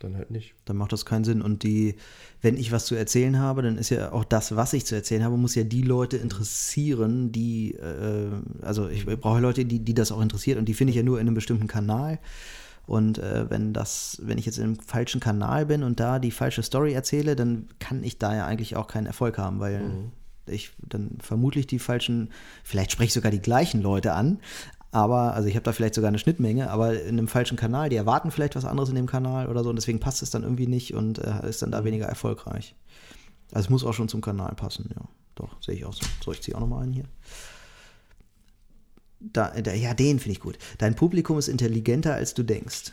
dann 0.00 0.16
halt 0.16 0.30
nicht. 0.30 0.54
Dann 0.64 0.76
macht 0.76 0.92
das 0.92 1.06
keinen 1.06 1.24
Sinn. 1.24 1.40
Und 1.40 1.62
die, 1.62 1.94
wenn 2.42 2.56
ich 2.56 2.72
was 2.72 2.86
zu 2.86 2.96
erzählen 2.96 3.38
habe, 3.38 3.62
dann 3.62 3.78
ist 3.78 3.90
ja 3.90 4.12
auch 4.12 4.24
das, 4.24 4.56
was 4.56 4.72
ich 4.72 4.86
zu 4.86 4.96
erzählen 4.96 5.22
habe, 5.24 5.36
muss 5.36 5.54
ja 5.54 5.62
die 5.62 5.82
Leute 5.82 6.16
interessieren, 6.16 7.30
die, 7.30 7.74
äh, 7.74 8.30
also 8.60 8.88
ich 8.88 9.06
brauche 9.06 9.40
Leute, 9.40 9.64
die, 9.64 9.78
die 9.78 9.94
das 9.94 10.12
auch 10.12 10.20
interessiert 10.20 10.58
und 10.58 10.66
die 10.66 10.74
finde 10.74 10.90
ich 10.90 10.96
ja 10.96 11.04
nur 11.04 11.20
in 11.20 11.26
einem 11.26 11.34
bestimmten 11.34 11.68
Kanal. 11.68 12.18
Und 12.86 13.18
äh, 13.18 13.48
wenn 13.50 13.72
das, 13.72 14.18
wenn 14.24 14.38
ich 14.38 14.46
jetzt 14.46 14.58
in 14.58 14.64
einem 14.64 14.80
falschen 14.80 15.20
Kanal 15.20 15.66
bin 15.66 15.84
und 15.84 16.00
da 16.00 16.18
die 16.18 16.30
falsche 16.32 16.62
Story 16.62 16.92
erzähle, 16.92 17.36
dann 17.36 17.68
kann 17.78 18.02
ich 18.02 18.18
da 18.18 18.34
ja 18.34 18.46
eigentlich 18.46 18.76
auch 18.76 18.88
keinen 18.88 19.06
Erfolg 19.06 19.38
haben, 19.38 19.60
weil 19.60 19.80
mhm. 19.80 20.12
Ich 20.48 20.70
dann 20.86 21.18
vermutlich 21.20 21.66
die 21.66 21.78
falschen, 21.78 22.30
vielleicht 22.64 22.92
spreche 22.92 23.08
ich 23.08 23.14
sogar 23.14 23.30
die 23.30 23.40
gleichen 23.42 23.80
Leute 23.82 24.12
an, 24.12 24.38
aber, 24.90 25.34
also 25.34 25.48
ich 25.48 25.54
habe 25.54 25.64
da 25.64 25.72
vielleicht 25.72 25.94
sogar 25.94 26.08
eine 26.08 26.18
Schnittmenge, 26.18 26.70
aber 26.70 27.00
in 27.00 27.18
einem 27.18 27.28
falschen 27.28 27.56
Kanal, 27.56 27.90
die 27.90 27.96
erwarten 27.96 28.30
vielleicht 28.30 28.56
was 28.56 28.64
anderes 28.64 28.88
in 28.88 28.94
dem 28.94 29.06
Kanal 29.06 29.48
oder 29.48 29.62
so 29.62 29.70
und 29.70 29.76
deswegen 29.76 30.00
passt 30.00 30.22
es 30.22 30.30
dann 30.30 30.42
irgendwie 30.42 30.66
nicht 30.66 30.94
und 30.94 31.18
äh, 31.18 31.48
ist 31.48 31.62
dann 31.62 31.70
da 31.70 31.84
weniger 31.84 32.06
erfolgreich. 32.06 32.74
Also 33.52 33.66
es 33.66 33.70
muss 33.70 33.84
auch 33.84 33.92
schon 33.92 34.08
zum 34.08 34.20
Kanal 34.20 34.54
passen, 34.54 34.90
ja. 34.94 35.02
Doch, 35.34 35.62
sehe 35.62 35.76
ich 35.76 35.84
auch 35.84 35.92
so. 35.92 36.04
So, 36.24 36.32
ich 36.32 36.42
ziehe 36.42 36.56
auch 36.56 36.60
nochmal 36.60 36.82
ein 36.84 36.92
hier. 36.92 37.04
da, 39.20 39.50
da, 39.50 39.72
ja, 39.72 39.94
den 39.94 40.18
finde 40.18 40.32
ich 40.32 40.40
gut. 40.40 40.58
Dein 40.78 40.96
Publikum 40.96 41.38
ist 41.38 41.48
intelligenter, 41.48 42.14
als 42.14 42.34
du 42.34 42.42
denkst. 42.42 42.92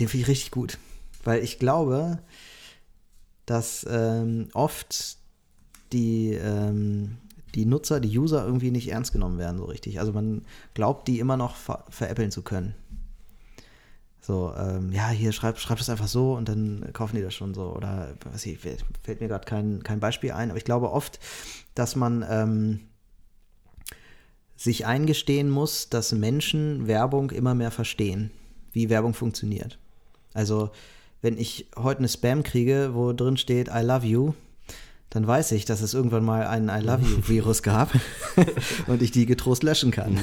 Den 0.00 0.08
finde 0.08 0.22
ich 0.22 0.28
richtig 0.28 0.50
gut. 0.50 0.78
Weil 1.22 1.42
ich 1.42 1.58
glaube, 1.58 2.18
dass 3.46 3.86
ähm, 3.88 4.48
oft 4.52 5.18
die, 5.92 6.32
ähm, 6.32 7.18
die 7.54 7.64
Nutzer, 7.64 8.00
die 8.00 8.18
User 8.18 8.44
irgendwie 8.44 8.70
nicht 8.70 8.90
ernst 8.90 9.12
genommen 9.12 9.38
werden 9.38 9.58
so 9.58 9.64
richtig. 9.64 9.98
Also 10.00 10.12
man 10.12 10.42
glaubt, 10.74 11.08
die 11.08 11.18
immer 11.18 11.36
noch 11.36 11.56
ver 11.56 11.84
veräppeln 11.88 12.30
zu 12.30 12.42
können. 12.42 12.74
So, 14.20 14.52
ähm, 14.58 14.90
ja, 14.90 15.10
hier 15.10 15.30
schreib, 15.30 15.58
schreib 15.58 15.78
das 15.78 15.88
einfach 15.88 16.08
so 16.08 16.34
und 16.34 16.48
dann 16.48 16.84
kaufen 16.92 17.14
die 17.14 17.22
das 17.22 17.32
schon 17.32 17.54
so. 17.54 17.72
Oder 17.74 18.14
was 18.32 18.44
ich, 18.44 18.58
fällt 18.58 19.20
mir 19.20 19.28
gerade 19.28 19.44
kein, 19.44 19.84
kein 19.84 20.00
Beispiel 20.00 20.32
ein, 20.32 20.50
aber 20.50 20.58
ich 20.58 20.64
glaube 20.64 20.90
oft, 20.90 21.20
dass 21.74 21.94
man 21.94 22.26
ähm, 22.28 22.80
sich 24.56 24.84
eingestehen 24.84 25.48
muss, 25.48 25.90
dass 25.90 26.10
Menschen 26.10 26.88
Werbung 26.88 27.30
immer 27.30 27.54
mehr 27.54 27.70
verstehen, 27.70 28.32
wie 28.72 28.90
Werbung 28.90 29.14
funktioniert. 29.14 29.78
Also, 30.34 30.70
wenn 31.22 31.38
ich 31.38 31.68
heute 31.76 32.00
eine 32.00 32.08
Spam 32.08 32.42
kriege, 32.42 32.90
wo 32.94 33.12
drin 33.12 33.36
steht 33.36 33.68
I 33.68 33.80
love 33.80 34.06
you, 34.06 34.34
dann 35.10 35.26
weiß 35.26 35.52
ich, 35.52 35.64
dass 35.64 35.82
es 35.82 35.94
irgendwann 35.94 36.24
mal 36.24 36.46
einen 36.46 36.68
I 36.68 36.84
Love 36.84 37.02
You-Virus 37.02 37.62
gab 37.62 37.92
und 38.86 39.02
ich 39.02 39.12
die 39.12 39.24
getrost 39.24 39.62
löschen 39.62 39.90
kann. 39.92 40.18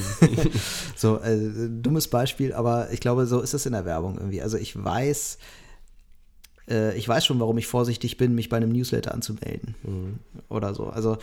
so, 0.96 1.20
äh, 1.20 1.70
dummes 1.70 2.10
Beispiel, 2.10 2.54
aber 2.54 2.92
ich 2.92 3.00
glaube, 3.00 3.26
so 3.26 3.40
ist 3.40 3.54
es 3.54 3.66
in 3.66 3.74
der 3.74 3.86
Werbung 3.86 4.18
irgendwie. 4.18 4.42
Also 4.42 4.58
ich 4.58 4.82
weiß, 4.82 5.38
äh, 6.70 6.98
ich 6.98 7.08
weiß 7.08 7.26
schon, 7.26 7.40
warum 7.40 7.58
ich 7.58 7.68
vorsichtig 7.68 8.18
bin, 8.18 8.36
mich 8.36 8.50
bei 8.50 8.58
einem 8.58 8.72
Newsletter 8.72 9.14
anzumelden 9.14 9.76
mhm. 9.84 10.20
oder 10.50 10.74
so. 10.74 10.88
Also 10.88 11.18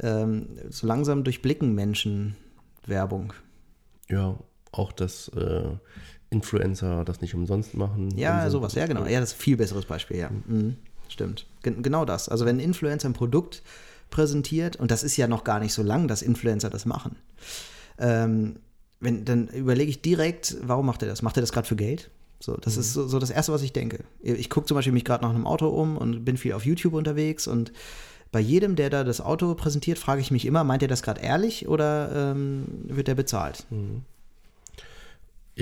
ähm, 0.00 0.48
so 0.70 0.86
langsam 0.86 1.24
durchblicken 1.24 1.74
Menschen 1.74 2.36
Werbung. 2.86 3.32
Ja, 4.08 4.38
auch 4.70 4.92
das 4.92 5.28
äh, 5.36 5.70
Influencer 6.30 7.04
das 7.04 7.20
nicht 7.20 7.34
umsonst 7.34 7.74
machen. 7.74 8.16
Ja, 8.16 8.48
sowas, 8.48 8.74
ja 8.74 8.86
genau. 8.86 9.06
Ja, 9.06 9.20
das 9.20 9.30
ist 9.30 9.38
ein 9.38 9.42
viel 9.42 9.56
besseres 9.56 9.84
Beispiel, 9.84 10.18
ja. 10.18 10.30
Mhm. 10.46 10.76
Stimmt. 11.12 11.46
Gen 11.62 11.82
genau 11.82 12.06
das. 12.06 12.30
Also 12.30 12.46
wenn 12.46 12.56
ein 12.56 12.60
Influencer 12.60 13.06
ein 13.06 13.12
Produkt 13.12 13.62
präsentiert, 14.08 14.76
und 14.76 14.90
das 14.90 15.02
ist 15.02 15.18
ja 15.18 15.28
noch 15.28 15.44
gar 15.44 15.60
nicht 15.60 15.74
so 15.74 15.82
lang, 15.82 16.08
dass 16.08 16.22
Influencer 16.22 16.70
das 16.70 16.86
machen, 16.86 17.16
ähm, 17.98 18.56
wenn, 18.98 19.26
dann 19.26 19.48
überlege 19.48 19.90
ich 19.90 20.00
direkt, 20.00 20.56
warum 20.62 20.86
macht 20.86 21.02
er 21.02 21.08
das? 21.08 21.20
Macht 21.20 21.36
er 21.36 21.42
das 21.42 21.52
gerade 21.52 21.68
für 21.68 21.76
Geld? 21.76 22.10
So, 22.40 22.56
das 22.56 22.76
mhm. 22.76 22.80
ist 22.80 22.92
so, 22.94 23.06
so, 23.06 23.18
das 23.18 23.28
Erste, 23.28 23.52
was 23.52 23.60
ich 23.62 23.74
denke. 23.74 24.04
Ich 24.22 24.48
gucke 24.48 24.66
zum 24.66 24.74
Beispiel 24.74 24.94
mich 24.94 25.04
gerade 25.04 25.22
nach 25.22 25.30
einem 25.30 25.46
Auto 25.46 25.68
um 25.68 25.98
und 25.98 26.24
bin 26.24 26.38
viel 26.38 26.54
auf 26.54 26.64
YouTube 26.64 26.94
unterwegs 26.94 27.46
und 27.46 27.72
bei 28.30 28.40
jedem, 28.40 28.74
der 28.74 28.88
da 28.88 29.04
das 29.04 29.20
Auto 29.20 29.54
präsentiert, 29.54 29.98
frage 29.98 30.22
ich 30.22 30.30
mich 30.30 30.46
immer, 30.46 30.64
meint 30.64 30.80
er 30.80 30.88
das 30.88 31.02
gerade 31.02 31.20
ehrlich 31.20 31.68
oder 31.68 32.32
ähm, 32.32 32.64
wird 32.84 33.08
er 33.08 33.14
bezahlt? 33.14 33.66
Mhm. 33.68 34.02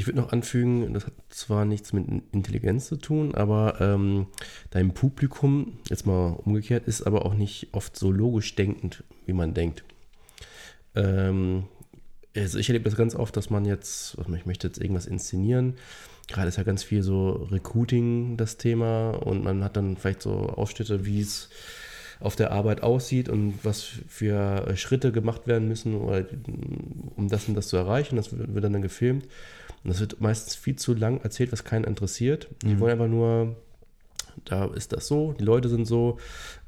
Ich 0.01 0.07
würde 0.07 0.19
noch 0.19 0.33
anfügen, 0.33 0.95
das 0.95 1.05
hat 1.05 1.13
zwar 1.29 1.67
nichts 1.67 1.93
mit 1.93 2.07
Intelligenz 2.33 2.87
zu 2.87 2.97
tun, 2.97 3.35
aber 3.35 3.83
ähm, 3.83 4.29
dein 4.71 4.95
Publikum, 4.95 5.75
jetzt 5.91 6.07
mal 6.07 6.39
umgekehrt, 6.43 6.89
ist 6.89 7.03
aber 7.03 7.27
auch 7.27 7.35
nicht 7.35 7.69
oft 7.73 7.99
so 7.99 8.11
logisch 8.11 8.55
denkend, 8.55 9.05
wie 9.27 9.35
man 9.35 9.53
denkt. 9.53 9.85
Ähm, 10.95 11.65
also 12.35 12.59
ich 12.59 12.71
erlebe 12.71 12.87
das 12.87 12.97
ganz 12.97 13.15
oft, 13.15 13.37
dass 13.37 13.51
man 13.51 13.67
jetzt, 13.67 14.17
ich 14.35 14.47
möchte 14.47 14.69
jetzt 14.69 14.81
irgendwas 14.81 15.05
inszenieren. 15.05 15.75
Gerade 16.29 16.49
ist 16.49 16.57
ja 16.57 16.63
ganz 16.63 16.83
viel 16.83 17.03
so 17.03 17.47
Recruiting 17.51 18.39
das 18.39 18.57
Thema 18.57 19.11
und 19.11 19.45
man 19.45 19.63
hat 19.63 19.77
dann 19.77 19.99
vielleicht 19.99 20.23
so 20.23 20.33
Ausschnitte, 20.33 21.05
wie 21.05 21.21
es 21.21 21.51
auf 22.21 22.37
der 22.37 22.53
Arbeit 22.53 22.83
aussieht 22.83 23.29
und 23.29 23.59
was 23.65 23.83
für 23.83 24.75
Schritte 24.79 25.13
gemacht 25.13 25.47
werden 25.47 25.69
müssen, 25.69 25.95
um 25.95 27.29
das 27.29 27.49
und 27.49 27.55
das 27.55 27.69
zu 27.69 27.77
erreichen. 27.77 28.17
Das 28.17 28.31
wird 28.33 28.65
dann 28.65 28.81
gefilmt. 28.81 29.27
Und 29.83 29.91
das 29.91 30.01
wird 30.01 30.21
meistens 30.21 30.55
viel 30.55 30.77
zu 30.77 30.95
lang 30.95 31.21
erzählt, 31.23 31.53
was 31.53 31.65
keinen 31.65 31.85
interessiert. 31.85 32.49
Die 32.63 32.75
mhm. 32.75 32.81
wollen 32.81 32.93
einfach 32.93 33.09
nur, 33.09 33.57
da 34.45 34.67
ist 34.67 34.93
das 34.93 35.07
so, 35.07 35.33
die 35.33 35.45
Leute 35.45 35.69
sind 35.69 35.87
so, 35.87 36.19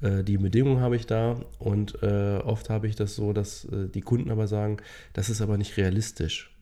äh, 0.01 0.23
die 0.23 0.39
Bedingungen 0.39 0.81
habe 0.81 0.97
ich 0.97 1.07
da. 1.07 1.37
Und 1.59 2.03
äh, 2.03 2.39
oft 2.39 2.71
habe 2.71 2.87
ich 2.87 2.97
das 2.97 3.15
so, 3.15 3.33
dass 3.33 3.67
äh, 3.67 3.89
die 3.89 4.01
Kunden 4.01 4.31
aber 4.31 4.47
sagen, 4.47 4.79
das 5.13 5.29
ist 5.29 5.41
aber 5.41 5.59
nicht 5.59 5.77
realistisch 5.77 6.53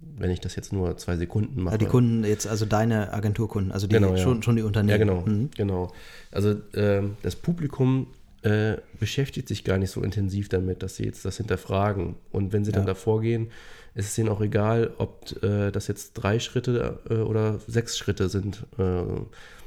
wenn 0.00 0.30
ich 0.30 0.40
das 0.40 0.56
jetzt 0.56 0.72
nur 0.72 0.96
zwei 0.96 1.16
Sekunden 1.16 1.62
mache. 1.62 1.78
Die 1.78 1.86
Kunden 1.86 2.24
jetzt, 2.24 2.46
also 2.46 2.66
deine 2.66 3.12
Agenturkunden, 3.12 3.72
also 3.72 3.86
die 3.86 3.94
genau, 3.94 4.16
schon, 4.16 4.36
ja. 4.36 4.42
schon 4.42 4.56
die 4.56 4.62
Unternehmen. 4.62 4.90
Ja, 4.90 4.98
genau. 4.98 5.20
Mhm. 5.26 5.50
genau. 5.56 5.92
Also 6.30 6.50
äh, 6.74 7.02
das 7.22 7.36
Publikum 7.36 8.08
äh, 8.42 8.76
beschäftigt 8.98 9.48
sich 9.48 9.64
gar 9.64 9.78
nicht 9.78 9.90
so 9.90 10.02
intensiv 10.02 10.48
damit, 10.48 10.82
dass 10.82 10.96
sie 10.96 11.04
jetzt 11.04 11.24
das 11.24 11.38
hinterfragen. 11.38 12.16
Und 12.30 12.52
wenn 12.52 12.64
sie 12.64 12.72
ja. 12.72 12.76
dann 12.76 12.86
davor 12.86 13.20
gehen, 13.20 13.50
ist 13.96 14.08
es 14.08 14.18
ihnen 14.18 14.28
auch 14.28 14.42
egal, 14.42 14.92
ob 14.98 15.42
äh, 15.42 15.70
das 15.72 15.88
jetzt 15.88 16.12
drei 16.12 16.38
Schritte 16.38 17.00
äh, 17.08 17.14
oder 17.14 17.58
sechs 17.66 17.96
Schritte 17.96 18.28
sind, 18.28 18.66
äh, 18.78 19.02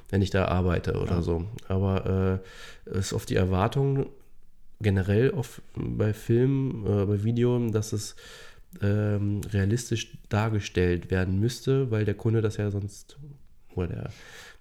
wenn 0.09 0.21
ich 0.21 0.29
da 0.29 0.45
arbeite 0.45 0.99
oder 0.99 1.15
ja. 1.15 1.21
so. 1.21 1.45
Aber 1.67 2.39
es 2.85 2.95
äh, 2.95 2.99
ist 2.99 3.13
oft 3.13 3.29
die 3.29 3.35
Erwartung 3.35 4.05
generell 4.79 5.33
auf, 5.33 5.61
bei 5.75 6.13
Filmen, 6.13 6.85
äh, 6.85 7.05
bei 7.05 7.23
Videos, 7.23 7.71
dass 7.71 7.91
es 7.91 8.15
ähm, 8.83 9.41
realistisch 9.51 10.15
dargestellt 10.29 11.09
werden 11.09 11.39
müsste, 11.39 11.89
weil 11.89 12.05
der 12.05 12.13
Kunde 12.13 12.41
das 12.41 12.57
ja 12.57 12.69
sonst, 12.69 13.17
oder 13.73 13.87
der 13.87 14.09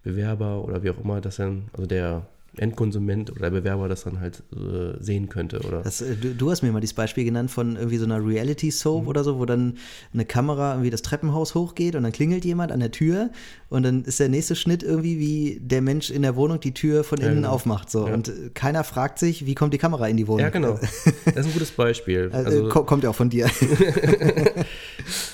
Bewerber 0.02 0.64
oder 0.64 0.82
wie 0.82 0.90
auch 0.90 0.98
immer, 0.98 1.20
das 1.20 1.36
dann, 1.36 1.68
also 1.74 1.86
der 1.86 2.26
Endkonsument 2.56 3.30
oder 3.30 3.50
Bewerber 3.50 3.88
das 3.88 4.04
dann 4.04 4.20
halt 4.20 4.42
äh, 4.52 5.02
sehen 5.02 5.28
könnte. 5.28 5.60
Oder? 5.60 5.82
Das, 5.82 6.00
äh, 6.00 6.16
du, 6.16 6.34
du, 6.34 6.50
hast 6.50 6.62
mir 6.62 6.72
mal 6.72 6.80
dieses 6.80 6.94
Beispiel 6.94 7.24
genannt 7.24 7.50
von 7.50 7.76
irgendwie 7.76 7.98
so 7.98 8.04
einer 8.04 8.24
Reality-Soap 8.24 9.02
mhm. 9.02 9.08
oder 9.08 9.22
so, 9.24 9.38
wo 9.38 9.44
dann 9.44 9.74
eine 10.12 10.24
Kamera 10.24 10.72
irgendwie 10.72 10.90
das 10.90 11.02
Treppenhaus 11.02 11.54
hochgeht 11.54 11.94
und 11.94 12.02
dann 12.02 12.12
klingelt 12.12 12.44
jemand 12.44 12.72
an 12.72 12.80
der 12.80 12.90
Tür 12.90 13.30
und 13.68 13.82
dann 13.84 14.04
ist 14.04 14.18
der 14.18 14.28
nächste 14.28 14.56
Schnitt 14.56 14.82
irgendwie, 14.82 15.18
wie 15.18 15.60
der 15.60 15.82
Mensch 15.82 16.10
in 16.10 16.22
der 16.22 16.36
Wohnung 16.36 16.60
die 16.60 16.74
Tür 16.74 17.04
von 17.04 17.18
innen 17.18 17.36
genau. 17.36 17.50
aufmacht. 17.50 17.90
So. 17.90 18.06
Ja. 18.06 18.14
Und 18.14 18.32
keiner 18.54 18.82
fragt 18.84 19.18
sich, 19.18 19.46
wie 19.46 19.54
kommt 19.54 19.74
die 19.74 19.78
Kamera 19.78 20.08
in 20.08 20.16
die 20.16 20.26
Wohnung? 20.26 20.40
Ja, 20.40 20.50
genau. 20.50 20.78
Das 21.24 21.46
ist 21.46 21.46
ein 21.46 21.52
gutes 21.52 21.70
Beispiel. 21.70 22.30
Also, 22.32 22.64
also, 22.64 22.84
kommt 22.84 23.04
ja 23.04 23.10
auch 23.10 23.14
von 23.14 23.28
dir. 23.30 23.46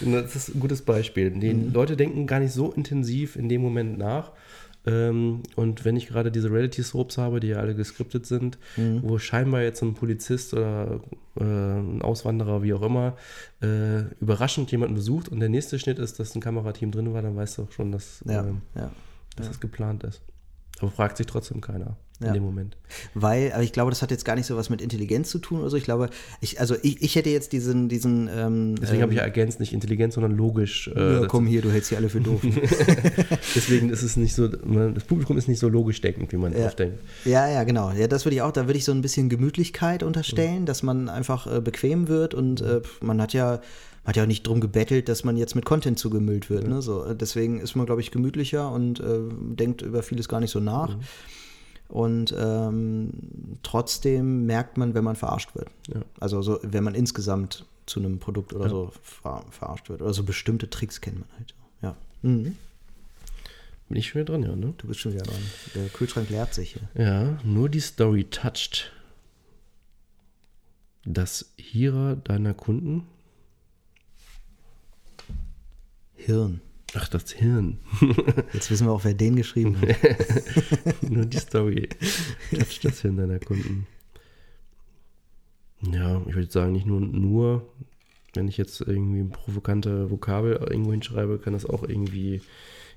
das 0.01 0.37
ist 0.37 0.55
ein 0.55 0.61
gutes 0.61 0.83
Beispiel. 0.83 1.31
Die 1.31 1.55
mhm. 1.55 1.73
Leute 1.73 1.97
denken 1.97 2.27
gar 2.27 2.41
nicht 2.41 2.53
so 2.53 2.73
intensiv 2.73 3.37
in 3.37 3.49
dem 3.49 3.63
Moment 3.63 3.97
nach 3.97 4.33
ähm, 4.33 4.43
und 5.57 5.85
wenn 5.85 5.97
ich 5.97 6.09
gerade 6.09 6.31
diese 6.31 6.51
Reality-Soaps 6.51 7.17
habe, 7.17 7.41
die 7.41 7.49
ja 7.49 7.57
alle 7.59 7.75
geskriptet 7.75 8.27
sind, 8.27 8.59
mhm. 8.77 9.01
wo 9.03 9.19
scheinbar 9.19 9.63
jetzt 9.63 9.83
ein 9.83 9.95
Polizist 9.95 10.53
oder 10.53 11.01
äh, 11.37 11.43
ein 11.43 12.03
Auswanderer, 12.03 12.63
wie 12.63 12.75
auch 12.75 12.83
immer, 12.83 13.17
äh, 13.63 14.03
überraschend 14.21 14.71
jemanden 14.73 14.95
besucht 14.95 15.29
und 15.29 15.41
der 15.41 15.49
nächste 15.49 15.79
Schnitt 15.79 15.99
ist, 15.99 16.21
dass 16.21 16.35
ein 16.35 16.41
Kamerateam 16.41 16.91
drin 16.91 17.15
war, 17.15 17.23
dann 17.23 17.35
weißt 17.35 17.59
du 17.59 17.63
auch 17.63 17.73
schon, 17.73 17.93
dass, 17.93 18.23
ja, 18.27 18.45
ähm, 18.45 18.61
ja, 18.75 18.91
dass 19.37 19.47
ja. 19.47 19.53
das 19.53 19.61
geplant 19.61 20.05
ist. 20.05 20.21
Aber 20.81 20.91
fragt 20.91 21.17
sich 21.17 21.27
trotzdem 21.27 21.61
keiner 21.61 21.97
in 22.25 22.29
ja. 22.29 22.41
dem 22.41 22.43
Moment. 22.43 22.77
Weil, 23.15 23.53
aber 23.53 23.63
ich 23.63 23.73
glaube, 23.73 23.91
das 23.91 24.03
hat 24.03 24.11
jetzt 24.11 24.25
gar 24.25 24.35
nicht 24.35 24.47
so 24.47 24.57
was 24.57 24.71
mit 24.71 24.81
Intelligenz 24.81 25.31
zu 25.31 25.39
tun 25.39 25.61
oder 25.61 25.71
so. 25.71 25.77
Ich 25.77 25.85
glaube, 25.85 26.09
ich, 26.41 26.61
also 26.61 26.75
ich, 26.83 27.03
ich 27.03 27.15
hätte 27.17 27.31
jetzt 27.31 27.53
diesen, 27.53 27.89
diesen 27.89 28.29
ähm, 28.35 28.77
Deswegen 28.81 28.97
ähm, 28.97 29.03
habe 29.03 29.13
ich 29.13 29.19
ja 29.19 29.25
ergänzt, 29.25 29.61
nicht 29.61 29.73
Intelligenz, 29.73 30.15
sondern 30.15 30.37
logisch. 30.37 30.91
Äh, 30.95 31.21
ja, 31.21 31.27
komm 31.27 31.47
hier, 31.47 31.63
du 31.63 31.71
hältst 31.71 31.91
sie 31.91 31.97
alle 31.97 32.09
für 32.09 32.21
doof. 32.21 32.41
Deswegen 33.55 33.91
ist 33.91 34.03
es 34.03 34.17
nicht 34.17 34.35
so, 34.35 34.49
das 34.49 35.05
Publikum 35.05 35.37
ist 35.37 35.49
nicht 35.49 35.59
so 35.59 35.69
logisch 35.69 36.01
denkend, 36.01 36.33
wie 36.33 36.37
man 36.37 36.57
ja. 36.57 36.67
oft 36.67 36.79
denkt. 36.79 36.99
Ja, 37.25 37.49
ja, 37.49 37.65
genau. 37.65 37.93
Ja, 37.93 38.07
das 38.07 38.25
würde 38.25 38.37
ich 38.37 38.43
auch, 38.43 38.53
da 38.53 38.67
würde 38.67 38.79
ich 38.79 38.85
so 38.85 38.93
ein 38.93 39.03
bisschen 39.03 39.29
Gemütlichkeit 39.29 40.03
unterstellen, 40.03 40.63
mhm. 40.63 40.67
dass 40.67 40.83
man 40.83 41.09
einfach 41.09 41.47
äh, 41.47 41.61
bequem 41.61 42.09
wird 42.09 42.35
und 42.35 42.61
äh, 42.61 42.81
man 43.01 43.21
hat 43.21 43.33
ja 43.33 43.61
man 44.05 44.11
hat 44.11 44.17
ja 44.17 44.23
auch 44.25 44.29
nicht 44.29 44.47
drum 44.47 44.61
gebettelt, 44.61 45.09
dass 45.09 45.25
man 45.25 45.39
jetzt 45.39 45.55
mit 45.55 45.65
Content 45.65 45.99
zugemüllt 45.99 46.51
wird. 46.51 46.65
Ja. 46.65 46.69
Ne? 46.69 46.83
So, 46.83 47.15
deswegen 47.15 47.59
ist 47.61 47.75
man, 47.75 47.87
glaube 47.87 48.03
ich, 48.03 48.11
gemütlicher 48.11 48.71
und 48.71 49.01
äh, 49.01 49.21
denkt 49.33 49.81
über 49.81 50.03
vieles 50.03 50.29
gar 50.29 50.41
nicht 50.41 50.51
so 50.51 50.61
nach. 50.61 50.91
Mhm. 50.91 51.01
Und 51.95 52.35
ähm, 52.37 53.13
trotzdem 53.63 54.47
merkt 54.47 54.79
man, 54.79 54.95
wenn 54.95 55.05
man 55.05 55.15
verarscht 55.15 55.55
wird. 55.55 55.69
Ja. 55.95 56.01
Also 56.19 56.43
so, 56.43 56.59
wenn 56.63 56.83
man 56.83 56.97
insgesamt 56.97 57.67
zu 57.87 58.01
einem 58.01 58.19
Produkt 58.19 58.53
oder 58.53 58.65
ja. 58.65 58.71
so 58.71 58.93
ver 59.01 59.45
verarscht 59.51 59.89
wird. 59.89 60.03
Oder 60.03 60.13
so 60.13 60.25
bestimmte 60.25 60.69
Tricks 60.69 61.01
kennt 61.01 61.21
man 61.21 61.29
halt. 61.39 61.55
Ja. 61.83 61.97
Mhm. 62.23 62.57
Bin 63.89 63.97
ich 63.97 64.09
schon 64.09 64.23
wieder 64.23 64.33
dran, 64.33 64.43
ja, 64.43 64.57
ne? 64.57 64.75
Du 64.77 64.89
bist 64.89 64.99
schon 64.99 65.13
wieder 65.13 65.23
dran. 65.23 65.39
Der 65.77 65.89
Kühlschrank 65.89 66.31
leert 66.31 66.53
sich 66.53 66.73
hier. 66.73 66.89
Ja, 67.01 67.39
nur 67.45 67.69
die 67.69 67.79
Story 67.79 68.25
toucht 68.25 68.91
das 71.05 71.53
Hierer 71.57 72.17
deiner 72.17 72.55
Kunden. 72.55 73.07
Hirn. 76.17 76.61
Ach, 76.97 77.09
das 77.09 77.33
Hirn. 77.33 77.79
Jetzt 78.53 78.71
wissen 78.71 78.87
wir 78.87 78.93
auch, 78.93 79.05
wer 79.05 79.15
den 79.15 79.37
geschrieben 79.37 79.77
hat. 79.81 79.89
Nur 81.11 81.27
die 81.27 81.39
Story. 81.39 81.89
Touch 82.51 82.81
das 82.83 83.01
Hirn 83.03 83.17
deiner 83.17 83.39
Kunden. 83.39 83.87
Ja, 85.93 86.23
ich 86.27 86.35
würde 86.35 86.51
sagen, 86.51 86.73
nicht 86.73 86.87
nur, 86.87 87.01
nur, 87.01 87.69
wenn 88.33 88.49
ich 88.49 88.57
jetzt 88.57 88.81
irgendwie 88.81 89.21
ein 89.21 89.29
provokante 89.29 90.11
Vokabel 90.11 90.55
irgendwo 90.55 90.93
hinschreibe, 90.93 91.39
kann 91.39 91.53
das 91.53 91.67
auch 91.67 91.83
irgendwie 91.83 92.41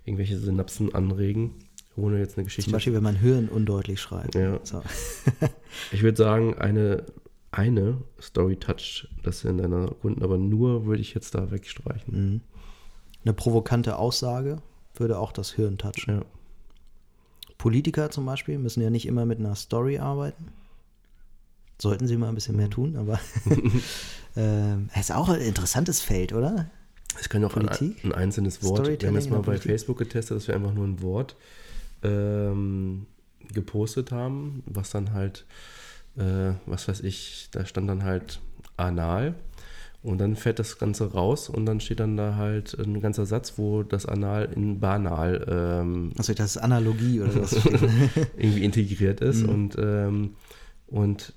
irgendwelche 0.06 0.38
Synapsen 0.38 0.96
anregen, 0.96 1.52
ohne 1.98 2.18
jetzt 2.20 2.38
eine 2.38 2.46
Geschichte. 2.46 2.70
Zum 2.70 2.74
Beispiel, 2.74 2.94
wenn 2.94 3.04
man 3.04 3.18
Hirn 3.18 3.50
undeutlich 3.50 4.00
schreibt. 4.00 4.36
Ja. 4.36 4.62
So. 4.64 4.82
ich 5.92 6.02
würde 6.02 6.18
sagen, 6.18 6.58
eine 6.58 7.04
eine 7.52 7.98
Story 8.22 8.58
Touch, 8.58 9.08
das 9.24 9.44
in 9.44 9.58
deiner 9.58 9.90
Runden, 10.04 10.24
aber 10.24 10.38
nur 10.38 10.86
würde 10.86 11.02
ich 11.02 11.14
jetzt 11.14 11.34
da 11.34 11.50
wegstreichen. 11.52 12.14
Mhm. 12.14 12.42
Eine 13.28 13.34
provokante 13.34 13.98
Aussage 13.98 14.62
würde 14.96 15.20
auch 15.20 15.34
das 15.34 15.52
Hirn 15.52 15.78
touchen. 15.78 16.20
Ja. 16.20 16.22
Politiker 17.58 18.10
zum 18.10 18.26
Beispiel 18.26 18.58
müssen 18.58 18.82
ja 18.82 18.90
nicht 18.90 19.06
immer 19.06 19.26
mit 19.26 19.40
einer 19.40 19.54
Story 19.56 19.98
arbeiten. 19.98 20.48
Sollten 21.78 22.08
sie 22.08 22.16
mal 22.16 22.30
ein 22.30 22.36
bisschen 22.36 22.56
mehr 22.56 22.70
tun, 22.70 22.96
aber 22.96 23.20
ähm, 24.38 24.90
ist 24.98 25.12
auch 25.12 25.28
ein 25.28 25.42
interessantes 25.42 26.00
Feld, 26.00 26.32
oder? 26.32 26.70
Es 27.20 27.28
kann 27.28 27.44
auch 27.44 27.58
ein, 27.58 27.66
Politik? 27.66 28.02
ein 28.06 28.14
einzelnes 28.14 28.64
Wort. 28.64 28.88
Wir 28.88 29.10
haben 29.10 29.16
jetzt 29.16 29.30
mal 29.30 29.40
bei 29.40 29.44
Politik? 29.44 29.72
Facebook 29.72 29.98
getestet, 29.98 30.38
dass 30.38 30.48
wir 30.48 30.56
einfach 30.56 30.74
nur 30.74 30.86
ein 30.86 31.02
Wort 31.02 31.36
ähm, 32.04 33.08
gepostet 33.52 34.14
haben, 34.14 34.64
was 34.66 34.90
dann 34.92 35.12
halt, 35.12 35.46
äh, 36.16 36.54
was 36.66 36.88
weiß 36.88 37.02
ich, 37.02 37.50
da 37.52 37.66
stand 37.66 37.90
dann 37.90 38.06
halt 38.06 38.40
anal. 38.78 39.36
Und 40.04 40.20
dann 40.20 40.36
fällt 40.36 40.60
das 40.60 40.78
Ganze 40.78 41.12
raus 41.12 41.50
und 41.50 41.66
dann 41.66 41.80
steht 41.80 42.00
dann 42.00 42.16
da 42.16 42.36
halt 42.36 42.74
ein 42.80 43.02
ganzer 43.02 43.26
Satz, 43.26 43.58
wo 43.58 43.84
das 43.84 44.06
Anal 44.06 44.46
in 44.56 44.80
banal 44.80 45.46
ähm, 45.50 46.12
Also 46.18 46.34
das 46.34 46.52
ist 46.56 46.58
Analogie 46.58 47.20
oder 47.22 47.42
was? 47.42 47.54
irgendwie 48.38 48.64
integriert 48.64 49.20
ist. 49.22 49.44
Mhm. 49.44 49.50
Und, 49.50 49.76
ähm, 49.80 50.36
und 50.88 51.34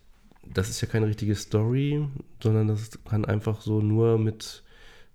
das 0.53 0.69
ist 0.69 0.81
ja 0.83 0.89
keine 0.89 1.07
richtige 1.07 1.35
Story, 1.35 2.07
sondern 2.43 2.69
das 2.69 2.91
kann 3.09 3.25
einfach 3.25 3.61
so 3.61 3.81
nur 3.81 4.19
mit 4.19 4.63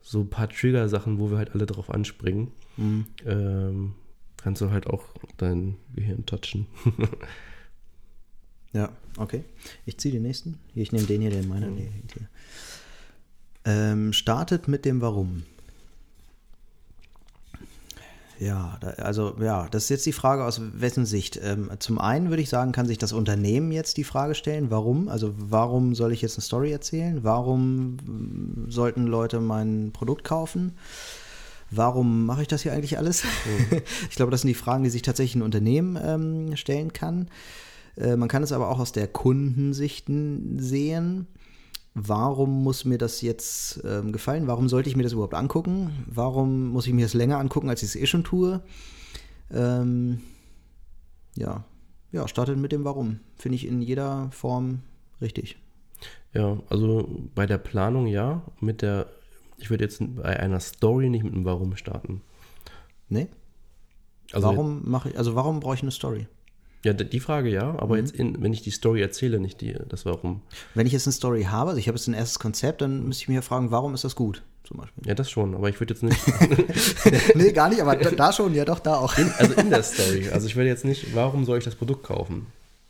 so 0.02 0.22
ein 0.22 0.30
paar 0.30 0.50
Trigger-Sachen, 0.50 1.20
wo 1.20 1.30
wir 1.32 1.38
halt 1.38 1.54
alle 1.54 1.66
drauf 1.66 1.90
anspringen, 1.90 2.52
Mhm. 2.78 3.06
ähm, 3.26 3.94
kannst 4.38 4.62
du 4.62 4.70
halt 4.70 4.88
auch 4.88 5.04
dein 5.38 5.78
Gehirn 5.96 6.26
touchen. 6.26 6.68
Ja, 8.74 8.90
okay. 9.18 9.44
Ich 9.86 9.98
ziehe 9.98 10.12
den 10.14 10.24
nächsten. 10.24 10.60
Hier, 10.74 10.84
ich 10.84 10.92
nehme 10.92 11.06
den 11.08 11.22
hier, 11.22 11.30
den 11.32 11.48
meiner. 11.48 11.68
Nee, 11.68 11.90
hängt 11.94 12.12
hier. 12.12 12.28
Ähm, 13.66 14.14
startet 14.14 14.68
mit 14.68 14.86
dem 14.86 15.02
Warum. 15.02 15.44
Ja, 18.40 18.78
da, 18.82 18.90
also 18.90 19.36
ja, 19.40 19.68
das 19.72 19.84
ist 19.84 19.90
jetzt 19.90 20.06
die 20.06 20.12
Frage 20.12 20.44
aus 20.44 20.62
wessen 20.74 21.06
Sicht. 21.06 21.40
Ähm, 21.42 21.70
zum 21.80 22.00
einen 22.00 22.30
würde 22.30 22.42
ich 22.42 22.50
sagen, 22.50 22.74
kann 22.74 22.86
sich 22.86 22.98
das 22.98 23.14
Unternehmen 23.14 23.72
jetzt 23.72 23.98
die 23.98 24.04
Frage 24.04 24.36
stellen, 24.36 24.70
warum? 24.70 25.08
Also 25.08 25.34
warum 25.38 25.96
soll 25.96 26.12
ich 26.12 26.22
jetzt 26.22 26.38
eine 26.38 26.44
Story 26.44 26.72
erzählen? 26.72 27.24
Warum 27.24 27.98
sollten 28.68 29.08
Leute 29.08 29.40
mein 29.40 29.92
Produkt 29.94 30.26
kaufen? 30.26 30.74
Warum 31.72 32.26
mache 32.26 32.42
ich 32.42 32.48
das 32.48 32.62
hier 32.62 32.74
eigentlich 32.74 32.98
alles? 32.98 33.24
ich 34.10 34.16
glaube, 34.16 34.32
das 34.32 34.42
sind 34.42 34.50
die 34.50 34.54
Fragen, 34.54 34.84
die 34.84 34.90
sich 34.90 35.02
tatsächlich 35.02 35.36
ein 35.36 35.42
Unternehmen 35.42 35.98
ähm, 36.02 36.58
stellen 36.58 36.92
kann. 36.92 37.30
Äh, 37.96 38.18
man 38.18 38.28
kann 38.28 38.44
es 38.44 38.52
aber 38.52 38.70
auch 38.70 38.80
aus 38.80 38.92
der 38.92 39.08
Kundensicht 39.08 40.08
sehen. 40.08 41.28
Warum 41.98 42.62
muss 42.62 42.84
mir 42.84 42.98
das 42.98 43.22
jetzt 43.22 43.82
ähm, 43.86 44.12
gefallen? 44.12 44.48
Warum 44.48 44.68
sollte 44.68 44.90
ich 44.90 44.98
mir 44.98 45.04
das 45.04 45.14
überhaupt 45.14 45.34
angucken? 45.34 46.06
Warum 46.08 46.68
muss 46.68 46.88
ich 46.88 46.94
mir 46.94 47.06
das 47.06 47.14
länger 47.14 47.40
angucken, 47.40 47.70
als 47.70 47.84
ich 47.84 47.90
es 47.90 47.96
eh 47.96 48.06
schon 48.06 48.26
tue? 48.26 48.62
Ähm, 49.50 50.20
ja. 51.36 51.64
ja, 52.12 52.28
startet 52.28 52.58
mit 52.58 52.74
dem 52.74 52.84
Warum. 52.84 53.22
Finde 53.38 53.56
ich 53.56 53.66
in 53.66 53.82
jeder 53.82 54.30
Form 54.32 54.82
richtig. 55.22 55.58
Ja, 56.34 56.58
also 56.70 57.08
bei 57.34 57.46
der 57.46 57.58
Planung 57.58 58.08
ja, 58.08 58.42
mit 58.60 58.82
der, 58.82 59.08
ich 59.58 59.70
würde 59.70 59.86
jetzt 59.86 60.02
bei 60.18 60.38
einer 60.38 60.60
Story 60.60 61.10
nicht 61.10 61.24
mit 61.24 61.34
einem 61.34 61.46
Warum 61.46 61.78
starten. 61.78 62.22
Ne? 63.08 63.30
Also 64.34 64.48
warum 64.48 64.82
mache 64.90 65.12
ich, 65.12 65.18
also 65.18 65.36
warum 65.36 65.62
brauche 65.62 65.76
ich 65.76 65.82
eine 65.82 65.92
Story? 65.92 66.28
Ja, 66.86 66.94
die 66.94 67.20
Frage 67.20 67.50
ja, 67.50 67.74
Mhm. 67.74 67.80
aber 67.80 67.98
jetzt, 67.98 68.16
in, 68.16 68.42
wenn 68.42 68.54
ich 68.54 68.62
die 68.62 68.70
Story 68.72 69.02
erzähle, 69.02 69.40
nicht 69.40 69.60
die, 69.62 69.76
das 69.90 70.06
Warum. 70.06 70.42
Wenn 70.76 70.86
ich 70.88 70.94
jetzt 70.94 71.08
eine 71.08 71.14
Story 71.14 71.44
habe, 71.44 71.72
also 71.72 71.80
ich 71.80 71.88
habe 71.88 71.98
jetzt 71.98 72.08
ein 72.08 72.14
erstes 72.14 72.40
Konzept, 72.40 72.82
dann 72.82 73.06
müsste 73.08 73.24
ich 73.24 73.28
mich 73.28 73.36
ja 73.36 73.42
fragen, 73.42 73.72
warum 73.72 73.94
ist 73.96 74.04
das 74.04 74.16
gut? 74.16 74.44
Zum 74.64 74.78
Beispiel. 74.78 75.06
Ja, 75.08 75.14
das 75.16 75.30
schon, 75.30 75.56
aber 75.56 75.68
ich 75.70 75.80
würde 75.80 75.94
jetzt 75.94 76.04
nicht, 76.04 77.36
nee, 77.36 77.52
gar 77.52 77.70
nicht, 77.70 77.82
aber 77.82 77.96
da, 77.96 78.32
schon, 78.32 78.54
ja 78.54 78.66
doch, 78.66 78.80
da 78.80 78.96
auch. 78.98 79.18
in, 79.18 79.32
also 79.38 79.54
in 79.56 79.70
der 79.70 79.84
Story, 79.84 80.30
also 80.30 80.48
ich 80.48 80.56
würde 80.56 80.70
jetzt 80.70 80.86
nicht, 80.86 81.14
warum 81.16 81.44
soll 81.46 81.58
ich 81.58 81.64
das 81.66 81.76
Produkt 81.76 82.04
kaufen? 82.04 82.48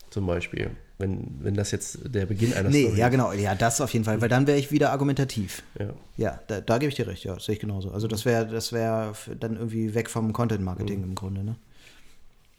Zum 0.09 0.25
Beispiel, 0.27 0.69
wenn, 0.97 1.27
wenn 1.41 1.55
das 1.55 1.71
jetzt 1.71 1.99
der 2.05 2.25
Beginn 2.25 2.53
einer 2.53 2.69
Nee, 2.69 2.83
Story 2.85 2.99
ja 2.99 3.09
genau, 3.09 3.33
ja, 3.33 3.55
das 3.55 3.81
auf 3.81 3.91
jeden 3.93 4.05
Fall, 4.05 4.21
weil 4.21 4.29
dann 4.29 4.47
wäre 4.47 4.57
ich 4.57 4.71
wieder 4.71 4.91
argumentativ. 4.91 5.63
Ja. 5.77 5.89
Ja, 6.15 6.39
da, 6.47 6.61
da 6.61 6.77
gebe 6.77 6.89
ich 6.89 6.95
dir 6.95 7.07
recht, 7.07 7.25
ja, 7.25 7.37
sehe 7.39 7.55
ich 7.55 7.59
genauso. 7.59 7.91
Also 7.91 8.07
das 8.07 8.23
wäre 8.23 8.45
das 8.47 8.71
wäre 8.71 9.13
dann 9.39 9.55
irgendwie 9.57 9.93
weg 9.93 10.09
vom 10.09 10.31
Content-Marketing 10.31 11.03
im 11.03 11.15
Grunde, 11.15 11.43
ne? 11.43 11.55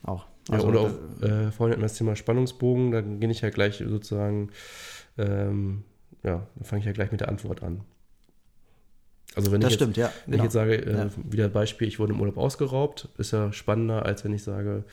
Auch. 0.03 0.26
Ja, 0.49 0.55
Also, 0.57 0.68
oder 0.68 0.80
auch, 0.80 1.22
äh, 1.22 1.51
vorhin 1.51 1.72
hatten 1.72 1.80
wir 1.82 1.88
das 1.88 1.94
Thema 1.94 2.14
Spannungsbogen, 2.16 2.90
da 2.92 3.01
gehe 3.01 3.30
ich 3.30 3.40
ja 3.40 3.51
gleich 3.51 3.82
sozusagen, 3.86 4.51
ähm, 5.18 5.82
ja, 6.22 6.47
dann 6.55 6.64
fange 6.64 6.80
ich 6.80 6.86
ja 6.86 6.92
gleich 6.92 7.11
mit 7.11 7.20
der 7.20 7.28
Antwort 7.28 7.62
an. 7.62 7.80
Also 9.34 9.53
wenn 9.53 9.61
das 9.61 9.72
ich 9.72 9.80
jetzt, 9.80 9.82
stimmt, 9.82 9.97
ja. 9.97 10.11
wenn 10.24 10.32
Genau. 10.32 10.42
ich 10.42 10.44
jetzt 10.44 10.53
sage, 10.55 10.74
äh, 10.76 10.92
Ja. 10.97 11.11
wieder 11.30 11.49
Beispiel, 11.49 11.88
ich 11.88 11.99
wurde 11.99 12.12
im 12.14 12.20
Urlaub 12.20 12.38
ausgeraubt, 12.38 13.09
ist 13.18 13.32
ja 13.32 13.53
spannender, 13.53 14.07
als 14.07 14.24
wenn 14.24 14.32
ich 14.32 14.42
sage, 14.42 14.84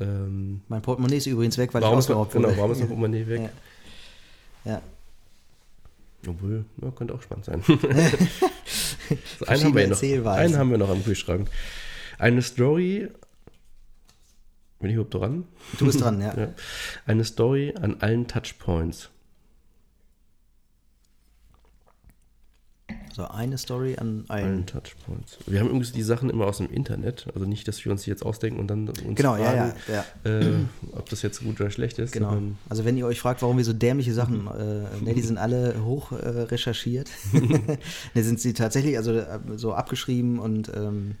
ähm, 0.00 0.62
mein 0.68 0.82
Portemonnaie 0.82 1.16
ist 1.18 1.26
übrigens 1.26 1.56
weg, 1.58 1.72
weil 1.74 1.82
ich 1.82 1.88
ausgeraubt 1.88 2.32
genau, 2.32 2.48
wurde. 2.48 2.56
warum 2.58 2.72
ist 2.72 2.78
mein 2.80 2.88
Portemonnaie 2.88 3.26
weg? 3.26 3.50
Ja. 4.64 4.72
Ja. 4.72 4.82
Obwohl, 6.28 6.64
ja, 6.82 6.90
könnte 6.90 7.14
auch 7.14 7.22
spannend 7.22 7.44
sein. 7.44 7.62
so, 9.38 9.46
einen, 9.46 9.64
haben 9.64 9.74
wir 9.76 9.86
noch, 9.88 10.02
einen 10.32 10.56
haben 10.58 10.70
wir 10.70 10.78
noch 10.78 10.90
am 10.90 11.04
Kühlschrank. 11.04 11.48
Eine 12.18 12.42
Story, 12.42 13.08
bin 14.78 14.90
ich 14.90 14.94
überhaupt 14.94 15.14
dran? 15.14 15.44
Du 15.78 15.86
bist 15.86 16.00
dran, 16.00 16.20
ja. 16.20 16.34
Ja. 16.36 16.48
Eine 17.06 17.24
Story 17.24 17.74
an 17.80 17.96
allen 18.00 18.26
Touchpoints. 18.26 19.10
So 23.16 23.26
eine 23.26 23.56
Story 23.56 23.96
an 23.96 24.26
Allen 24.28 24.44
allen. 24.44 24.66
Touchpoints. 24.66 25.38
Wir 25.46 25.60
haben 25.60 25.68
übrigens 25.68 25.90
die 25.90 26.02
Sachen 26.02 26.28
immer 26.28 26.44
aus 26.44 26.58
dem 26.58 26.70
Internet, 26.70 27.26
also 27.34 27.46
nicht, 27.46 27.66
dass 27.66 27.82
wir 27.82 27.90
uns 27.90 28.02
die 28.02 28.10
jetzt 28.10 28.22
ausdenken 28.22 28.60
und 28.60 28.66
dann 28.66 28.86
uns 28.90 29.14
Genau, 29.14 29.36
ja, 29.38 29.52
fragen, 29.52 29.72
ja, 29.88 30.04
ja. 30.24 30.30
Äh, 30.30 30.52
ob 30.92 31.08
das 31.08 31.22
jetzt 31.22 31.42
gut 31.42 31.58
oder 31.58 31.70
schlecht 31.70 31.98
ist. 31.98 32.12
Genau. 32.12 32.36
Also 32.68 32.84
wenn 32.84 32.94
ihr 32.98 33.06
euch 33.06 33.18
fragt, 33.18 33.40
warum 33.40 33.56
wir 33.56 33.64
so 33.64 33.72
dämliche 33.72 34.12
Sachen, 34.12 34.46
äh, 34.48 35.02
ne, 35.02 35.14
die 35.14 35.22
sind 35.22 35.38
alle 35.38 35.82
hoch 35.82 36.12
äh, 36.12 36.16
recherchiert. 36.16 37.08
ne, 37.32 38.22
sind 38.22 38.38
sie 38.38 38.52
tatsächlich 38.52 38.98
also 38.98 39.12
äh, 39.14 39.38
so 39.56 39.72
abgeschrieben 39.72 40.38
und 40.38 40.70
ähm, 40.76 41.14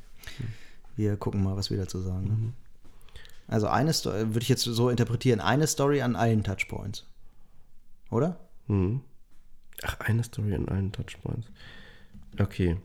wir 0.96 1.16
gucken 1.16 1.42
mal, 1.42 1.56
was 1.56 1.70
wir 1.70 1.78
dazu 1.78 2.00
sagen. 2.00 2.24
Ne? 2.24 2.30
Mhm. 2.30 2.52
Also 3.48 3.68
eine 3.68 3.92
Story, 3.92 4.18
würde 4.34 4.40
ich 4.42 4.48
jetzt 4.48 4.64
so 4.64 4.88
interpretieren, 4.90 5.40
eine 5.40 5.66
Story 5.66 6.02
an 6.02 6.16
allen 6.16 6.42
Touchpoints. 6.42 7.06
Oder? 8.10 8.38
Mhm. 8.66 9.02
Ach, 9.82 10.00
eine 10.00 10.24
Story 10.24 10.54
an 10.54 10.68
allen 10.68 10.90
Touchpoints. 10.92 11.48
Okay. 12.40 12.76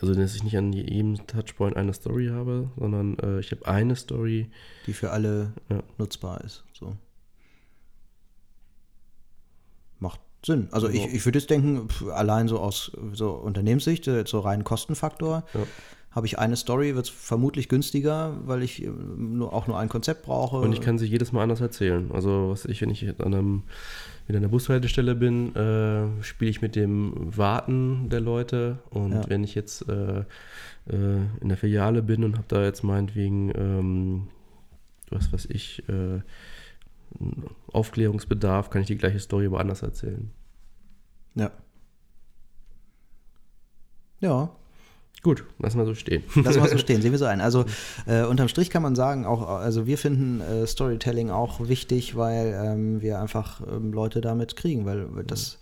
Also, 0.00 0.14
dass 0.14 0.34
ich 0.34 0.42
nicht 0.44 0.56
an 0.58 0.72
jedem 0.72 1.24
Touchpoint 1.26 1.76
eine 1.76 1.94
Story 1.94 2.28
habe, 2.28 2.70
sondern 2.78 3.18
äh, 3.20 3.40
ich 3.40 3.50
habe 3.52 3.66
eine 3.66 3.96
Story. 3.96 4.50
Die 4.86 4.92
für 4.92 5.10
alle 5.10 5.52
Ja. 5.70 5.82
nutzbar 5.98 6.40
ist. 6.42 6.64
So. 6.72 6.96
Macht 9.98 10.20
Sinn. 10.44 10.68
Also 10.72 10.88
ich, 10.88 11.02
Ja. 11.04 11.08
ich 11.12 11.24
würde 11.24 11.38
jetzt 11.38 11.48
denken, 11.50 11.88
pf, 11.88 12.08
allein 12.08 12.48
so 12.48 12.58
aus 12.60 12.92
so 13.12 13.30
Unternehmenssicht, 13.32 14.06
äh, 14.08 14.24
so 14.26 14.40
rein 14.40 14.64
Kostenfaktor, 14.64 15.44
Ja. 15.54 15.66
Habe 16.14 16.26
ich 16.26 16.38
eine 16.38 16.54
Story, 16.56 16.94
wird 16.94 17.06
es 17.06 17.10
vermutlich 17.10 17.68
günstiger, 17.68 18.36
weil 18.46 18.62
ich 18.62 18.84
äh, 18.84 18.88
nur, 18.88 19.52
auch 19.52 19.66
nur 19.66 19.78
ein 19.78 19.88
Konzept 19.88 20.22
brauche. 20.22 20.58
Und 20.58 20.72
ich 20.72 20.80
kann 20.80 20.96
sie 20.96 21.06
jedes 21.06 21.32
Mal 21.32 21.42
anders 21.42 21.60
erzählen. 21.60 22.10
Also, 22.12 22.50
was 22.50 22.64
ich, 22.66 22.80
wenn 22.82 22.90
ich 22.90 23.08
an 23.20 23.34
einem, 23.34 23.62
wieder 24.26 24.36
an 24.36 24.42
der 24.42 24.48
Bushaltestelle 24.48 25.16
bin, 25.16 25.54
äh, 25.56 26.22
spiele 26.22 26.50
ich 26.50 26.62
mit 26.62 26.76
dem 26.76 27.14
Warten 27.36 28.08
der 28.10 28.20
Leute. 28.20 28.78
Und 28.90 29.12
Ja. 29.12 29.28
wenn 29.28 29.42
ich 29.42 29.56
jetzt 29.56 29.88
äh, 29.88 30.20
äh, 30.20 30.24
in 31.40 31.48
der 31.48 31.56
Filiale 31.56 32.00
bin 32.02 32.22
und 32.22 32.36
habe 32.36 32.46
da 32.48 32.62
jetzt 32.62 32.84
meinetwegen, 32.84 33.50
ähm, 33.56 34.28
was 35.10 35.32
weiß 35.32 35.46
ich, 35.46 35.82
äh, 35.88 36.20
Aufklärungsbedarf, 37.72 38.70
kann 38.70 38.82
ich 38.82 38.86
die 38.88 38.96
gleiche 38.98 39.18
Story 39.18 39.46
aber 39.46 39.60
anders 39.60 39.82
erzählen. 39.82 40.30
Ja. 41.34 41.50
Ja, 44.20 44.50
Gut, 45.24 45.42
lassen 45.58 45.78
wir 45.78 45.86
so 45.86 45.94
stehen. 45.94 46.22
lassen 46.34 46.62
wir 46.62 46.68
so 46.68 46.78
stehen, 46.78 47.00
sehen 47.00 47.12
wir 47.12 47.18
so 47.18 47.24
ein. 47.24 47.40
Also 47.40 47.64
äh, 48.06 48.24
unterm 48.24 48.48
Strich 48.48 48.68
kann 48.68 48.82
man 48.82 48.94
sagen, 48.94 49.24
auch, 49.24 49.48
also 49.48 49.86
wir 49.86 49.96
finden 49.96 50.42
äh, 50.42 50.66
Storytelling 50.66 51.30
auch 51.30 51.66
wichtig, 51.66 52.14
weil 52.14 52.54
ähm, 52.62 53.00
wir 53.00 53.18
einfach 53.18 53.62
ähm, 53.66 53.94
Leute 53.94 54.20
damit 54.20 54.54
kriegen, 54.54 54.84
weil 54.84 55.08
das 55.26 55.58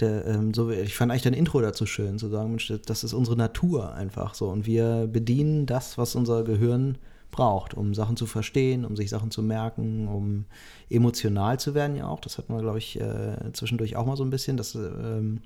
der, 0.00 0.26
ähm, 0.26 0.52
so, 0.52 0.70
ich 0.70 0.96
fand 0.96 1.12
eigentlich 1.12 1.22
dein 1.22 1.32
Intro 1.32 1.60
dazu 1.60 1.86
schön, 1.86 2.18
zu 2.18 2.28
sagen, 2.28 2.50
Mensch, 2.50 2.72
das 2.86 3.04
ist 3.04 3.12
unsere 3.14 3.36
Natur 3.36 3.94
einfach 3.94 4.34
so. 4.34 4.48
Und 4.48 4.66
wir 4.66 5.08
bedienen 5.10 5.66
das, 5.66 5.96
was 5.96 6.16
unser 6.16 6.42
Gehirn 6.42 6.98
braucht, 7.30 7.74
um 7.74 7.94
Sachen 7.94 8.16
zu 8.16 8.26
verstehen, 8.26 8.84
um 8.84 8.96
sich 8.96 9.10
Sachen 9.10 9.30
zu 9.30 9.42
merken, 9.42 10.08
um 10.08 10.44
emotional 10.90 11.60
zu 11.60 11.74
werden 11.74 11.94
ja 11.94 12.08
auch. 12.08 12.20
Das 12.20 12.36
hatten 12.38 12.52
wir, 12.52 12.62
glaube 12.62 12.78
ich, 12.78 13.00
äh, 13.00 13.52
zwischendurch 13.52 13.94
auch 13.94 14.06
mal 14.06 14.16
so 14.16 14.24
ein 14.24 14.30
bisschen, 14.30 14.56
dass 14.56 14.74
ähm, 14.74 15.40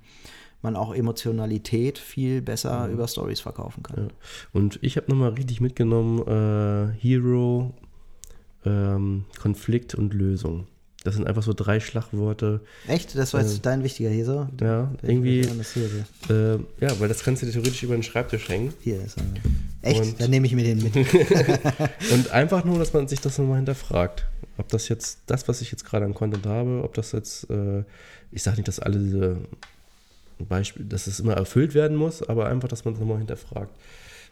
man 0.62 0.76
auch 0.76 0.94
Emotionalität 0.94 1.98
viel 1.98 2.40
besser 2.42 2.88
über 2.88 3.08
Stories 3.08 3.40
verkaufen 3.40 3.82
kann. 3.82 4.04
Ja. 4.06 4.08
Und 4.52 4.78
ich 4.82 4.96
habe 4.96 5.10
nochmal 5.10 5.30
richtig 5.30 5.60
mitgenommen, 5.60 6.20
äh, 6.26 6.92
Hero, 7.00 7.74
ähm, 8.64 9.24
Konflikt 9.40 9.94
und 9.94 10.14
Lösung. 10.14 10.66
Das 11.04 11.16
sind 11.16 11.26
einfach 11.26 11.42
so 11.42 11.52
drei 11.52 11.80
Schlagworte. 11.80 12.60
Echt? 12.86 13.16
Das 13.18 13.34
war 13.34 13.40
jetzt 13.40 13.54
Ähm, 13.56 13.62
dein 13.62 13.82
wichtiger 13.82 14.08
hier 14.10 14.24
so? 14.24 14.46
Ja, 14.60 14.92
irgendwie. 15.02 15.40
Äh, 15.40 16.52
ja, 16.80 17.00
weil 17.00 17.08
das 17.08 17.24
kannst 17.24 17.42
du 17.42 17.46
dir 17.46 17.52
theoretisch 17.52 17.82
über 17.82 17.94
den 17.96 18.04
Schreibtisch 18.04 18.48
hängen. 18.48 18.72
hier 18.82 19.02
ist 19.02 19.16
er. 19.18 19.24
Echt? 19.90 20.00
Und- 20.00 20.20
Dann 20.20 20.30
nehme 20.30 20.46
ich 20.46 20.54
mir 20.54 20.62
den 20.62 20.80
mit. 20.80 20.94
Und 22.12 22.30
einfach 22.30 22.64
nur, 22.64 22.78
dass 22.78 22.92
man 22.92 23.08
sich 23.08 23.20
das 23.20 23.36
nochmal 23.38 23.56
hinterfragt. 23.56 24.28
Ob 24.58 24.68
das 24.68 24.88
jetzt, 24.88 25.22
das, 25.26 25.48
was 25.48 25.60
ich 25.60 25.72
jetzt 25.72 25.84
gerade 25.84 26.04
an 26.04 26.14
Content 26.14 26.46
habe, 26.46 26.82
ob 26.84 26.94
das 26.94 27.10
jetzt, 27.10 27.50
äh, 27.50 27.82
ich 28.30 28.44
sage 28.44 28.58
nicht, 28.58 28.68
dass 28.68 28.78
alle 28.78 29.00
diese 29.00 29.38
Beispiele, 30.46 30.84
dass 30.86 31.06
es 31.06 31.20
immer 31.20 31.34
erfüllt 31.34 31.74
werden 31.74 31.96
muss, 31.96 32.22
aber 32.22 32.46
einfach, 32.48 32.68
dass 32.68 32.84
man 32.84 32.94
es 32.94 33.00
nochmal 33.00 33.18
hinterfragt. 33.18 33.70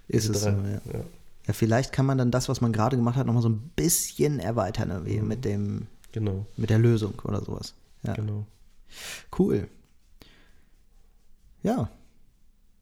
Ist 0.08 0.28
es 0.28 0.42
so, 0.42 0.50
drei- 0.50 0.80
ja. 0.92 1.00
Ja, 1.46 1.54
vielleicht 1.54 1.92
kann 1.92 2.06
man 2.06 2.18
dann 2.18 2.30
das, 2.30 2.48
was 2.48 2.60
man 2.60 2.72
gerade 2.72 2.96
gemacht 2.96 3.16
hat, 3.16 3.26
nochmal 3.26 3.42
so 3.42 3.48
ein 3.48 3.70
bisschen 3.76 4.38
erweitern, 4.40 4.90
irgendwie 4.90 5.20
mit 5.20 5.44
dem, 5.44 5.86
Genau, 6.12 6.44
mit 6.56 6.70
der 6.70 6.78
Lösung 6.78 7.14
oder 7.24 7.42
sowas. 7.44 7.74
Ja. 8.02 8.12
genau. 8.14 8.44
Cool. 9.38 9.68
Ja. 11.62 11.88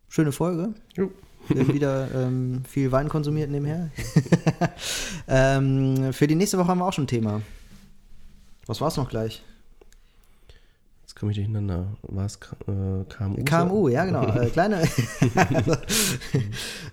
Schöne 0.09 0.33
Folge. 0.33 0.74
Jo. 0.97 1.11
Wir 1.49 1.62
haben 1.62 1.72
wieder 1.74 2.09
ähm, 2.14 2.62
viel 2.68 2.93
Wein 2.93 3.09
konsumiert 3.09 3.51
nebenher. 3.51 3.91
ähm, 5.29 6.12
für 6.12 6.26
die 6.26 6.35
nächste 6.35 6.59
Woche 6.59 6.68
haben 6.68 6.79
wir 6.79 6.87
auch 6.87 6.93
schon 6.93 7.05
ein 7.05 7.09
Thema. 7.09 7.43
Was 8.66 8.81
war 8.81 8.89
es 8.89 8.97
noch 8.97 9.09
gleich? 9.09 9.43
Komme 11.18 11.32
ich 11.32 11.38
durcheinander. 11.38 11.96
War 12.02 12.26
es 12.26 12.36
äh, 12.36 13.04
KMU? 13.08 13.44
KMU, 13.44 13.88
ja 13.88 14.04
genau. 14.04 14.26
Äh, 14.38 14.50
kleine. 14.50 14.82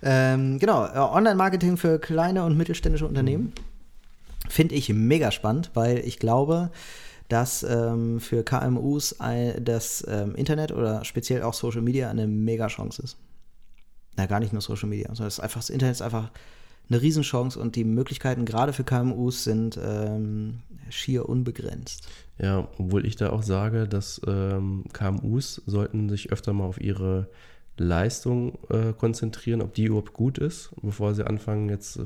ähm, 0.02 0.58
genau, 0.58 0.84
äh, 0.84 0.98
Online-Marketing 0.98 1.76
für 1.76 2.00
kleine 2.00 2.44
und 2.44 2.56
mittelständische 2.56 3.06
Unternehmen. 3.06 3.52
Finde 4.48 4.74
ich 4.74 4.88
mega 4.88 5.30
spannend, 5.30 5.70
weil 5.74 5.98
ich 5.98 6.18
glaube, 6.18 6.70
dass 7.28 7.62
ähm, 7.62 8.20
für 8.20 8.42
KMUs 8.42 9.20
ein, 9.20 9.64
das 9.64 10.04
ähm, 10.08 10.34
Internet 10.34 10.72
oder 10.72 11.04
speziell 11.04 11.42
auch 11.42 11.54
Social 11.54 11.82
Media 11.82 12.10
eine 12.10 12.26
mega 12.26 12.68
Chance 12.68 13.02
ist. 13.02 13.16
Na, 14.16 14.26
gar 14.26 14.40
nicht 14.40 14.52
nur 14.52 14.62
Social 14.62 14.88
Media, 14.88 15.08
sondern 15.08 15.28
es 15.28 15.34
ist 15.34 15.40
einfach, 15.40 15.60
das 15.60 15.70
Internet 15.70 15.96
ist 15.96 16.02
einfach 16.02 16.30
eine 16.88 17.02
Riesenchance 17.02 17.58
und 17.58 17.76
die 17.76 17.84
Möglichkeiten 17.84 18.44
gerade 18.44 18.72
für 18.72 18.84
KMUs 18.84 19.44
sind 19.44 19.78
ähm, 19.82 20.60
schier 20.88 21.28
unbegrenzt. 21.28 22.08
Ja, 22.38 22.68
obwohl 22.78 23.06
ich 23.06 23.16
da 23.16 23.30
auch 23.30 23.42
sage, 23.42 23.88
dass 23.88 24.20
ähm, 24.26 24.84
KMUs 24.92 25.62
sollten 25.66 26.08
sich 26.08 26.32
öfter 26.32 26.52
mal 26.52 26.64
auf 26.64 26.80
ihre 26.80 27.28
Leistung 27.78 28.58
äh, 28.68 28.92
konzentrieren, 28.92 29.62
ob 29.62 29.74
die 29.74 29.84
überhaupt 29.84 30.12
gut 30.12 30.38
ist, 30.38 30.70
bevor 30.82 31.14
sie 31.14 31.26
anfangen, 31.26 31.68
jetzt 31.68 31.98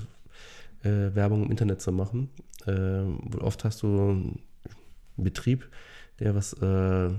äh, 0.82 1.14
Werbung 1.14 1.44
im 1.44 1.50
Internet 1.50 1.80
zu 1.80 1.92
machen. 1.92 2.30
Äh, 2.66 3.02
oft 3.38 3.64
hast 3.64 3.82
du 3.82 3.86
einen 3.86 4.38
Betrieb, 5.16 5.68
der 6.18 6.34
was, 6.34 6.52
äh, 6.54 7.10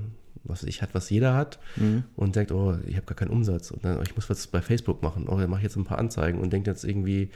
was 0.43 0.63
ich 0.63 0.81
hat, 0.81 0.89
was 0.93 1.09
jeder 1.09 1.35
hat 1.35 1.59
Mhm. 1.77 2.03
und 2.15 2.35
denkt, 2.35 2.51
oh, 2.51 2.75
ich 2.87 2.95
habe 2.95 3.05
gar 3.05 3.15
keinen 3.15 3.29
Umsatz 3.31 3.71
und 3.71 3.85
dann, 3.85 3.97
oh, 3.97 4.01
ich 4.01 4.15
muss 4.15 4.29
was 4.29 4.47
bei 4.47 4.61
Facebook 4.61 5.03
machen. 5.03 5.27
Oh, 5.29 5.37
dann 5.37 5.49
mache 5.49 5.59
ich 5.59 5.63
jetzt 5.65 5.75
ein 5.75 5.83
paar 5.85 5.99
Anzeigen 5.99 6.39
und 6.39 6.51
denkt 6.51 6.67
jetzt 6.67 6.83
irgendwie, 6.83 7.29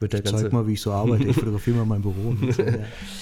wird 0.00 0.12
der 0.12 0.20
ganze 0.22 0.44
Zeig 0.44 0.52
mal, 0.52 0.66
wie 0.66 0.72
ich 0.74 0.80
so 0.80 0.92
arbeite. 0.92 1.24
Ich 1.24 1.36
fotografiere 1.36 1.76
mal 1.78 1.86
mein 1.86 2.02
Büro. 2.02 2.28
Und 2.30 2.54
so, 2.54 2.62
ja. 2.64 2.68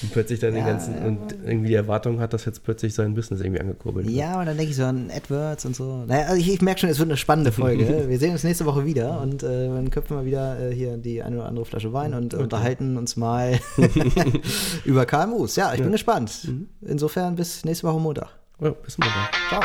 und 0.03 0.12
plötzlich 0.12 0.41
dann 0.41 0.55
den 0.55 0.64
Ja, 0.64 0.70
ganzen 0.72 0.95
ja. 0.95 1.05
und 1.07 1.32
irgendwie 1.45 1.68
die 1.68 1.74
Erwartung 1.74 2.20
hat, 2.20 2.32
dass 2.32 2.45
jetzt 2.45 2.64
plötzlich 2.64 2.95
sein 2.95 3.14
Business 3.14 3.41
irgendwie 3.41 3.61
angekurbelt 3.61 4.07
wird. 4.07 4.16
Ja, 4.16 4.34
aber 4.34 4.45
dann 4.45 4.57
denke 4.57 4.70
ich 4.70 4.76
so 4.76 4.84
an 4.84 5.11
AdWords 5.11 5.64
und 5.66 5.76
so. 5.76 6.05
Naja, 6.07 6.26
also 6.26 6.36
ich, 6.41 6.53
ich 6.53 6.61
merke 6.62 6.80
schon, 6.80 6.91
es 6.91 6.99
wird 6.99 7.09
eine 7.09 7.16
spannende 7.16 7.53
Folge. 7.53 8.05
Wir 8.09 8.18
sehen 8.18 8.32
uns 8.32 8.45
nächste 8.45 8.66
Woche 8.66 8.84
wieder 8.84 9.20
und 9.20 9.43
äh, 9.43 9.68
dann 9.68 9.91
köpfen 9.91 10.16
wir 10.16 10.24
wieder 10.24 10.59
äh, 10.70 10.74
hier 10.74 10.97
die 10.97 11.22
eine 11.22 11.36
oder 11.36 11.47
andere 11.47 11.64
Flasche 11.64 11.93
Wein 11.93 12.14
und 12.14 12.34
unterhalten 12.34 12.97
uns 12.97 13.16
mal 13.16 13.59
über 14.84 15.07
KMUs. 15.07 15.57
Ja, 15.57 15.72
ich 15.74 15.80
bin 15.82 15.93
gespannt. 15.93 16.49
Insofern 16.82 17.36
bis 17.36 17.64
nächste 17.64 17.86
Woche 17.86 18.01
Montag. 18.01 18.28
Ja, 18.61 18.71
bis 18.71 18.99
Montag. 18.99 19.31
Ciao. 19.49 19.63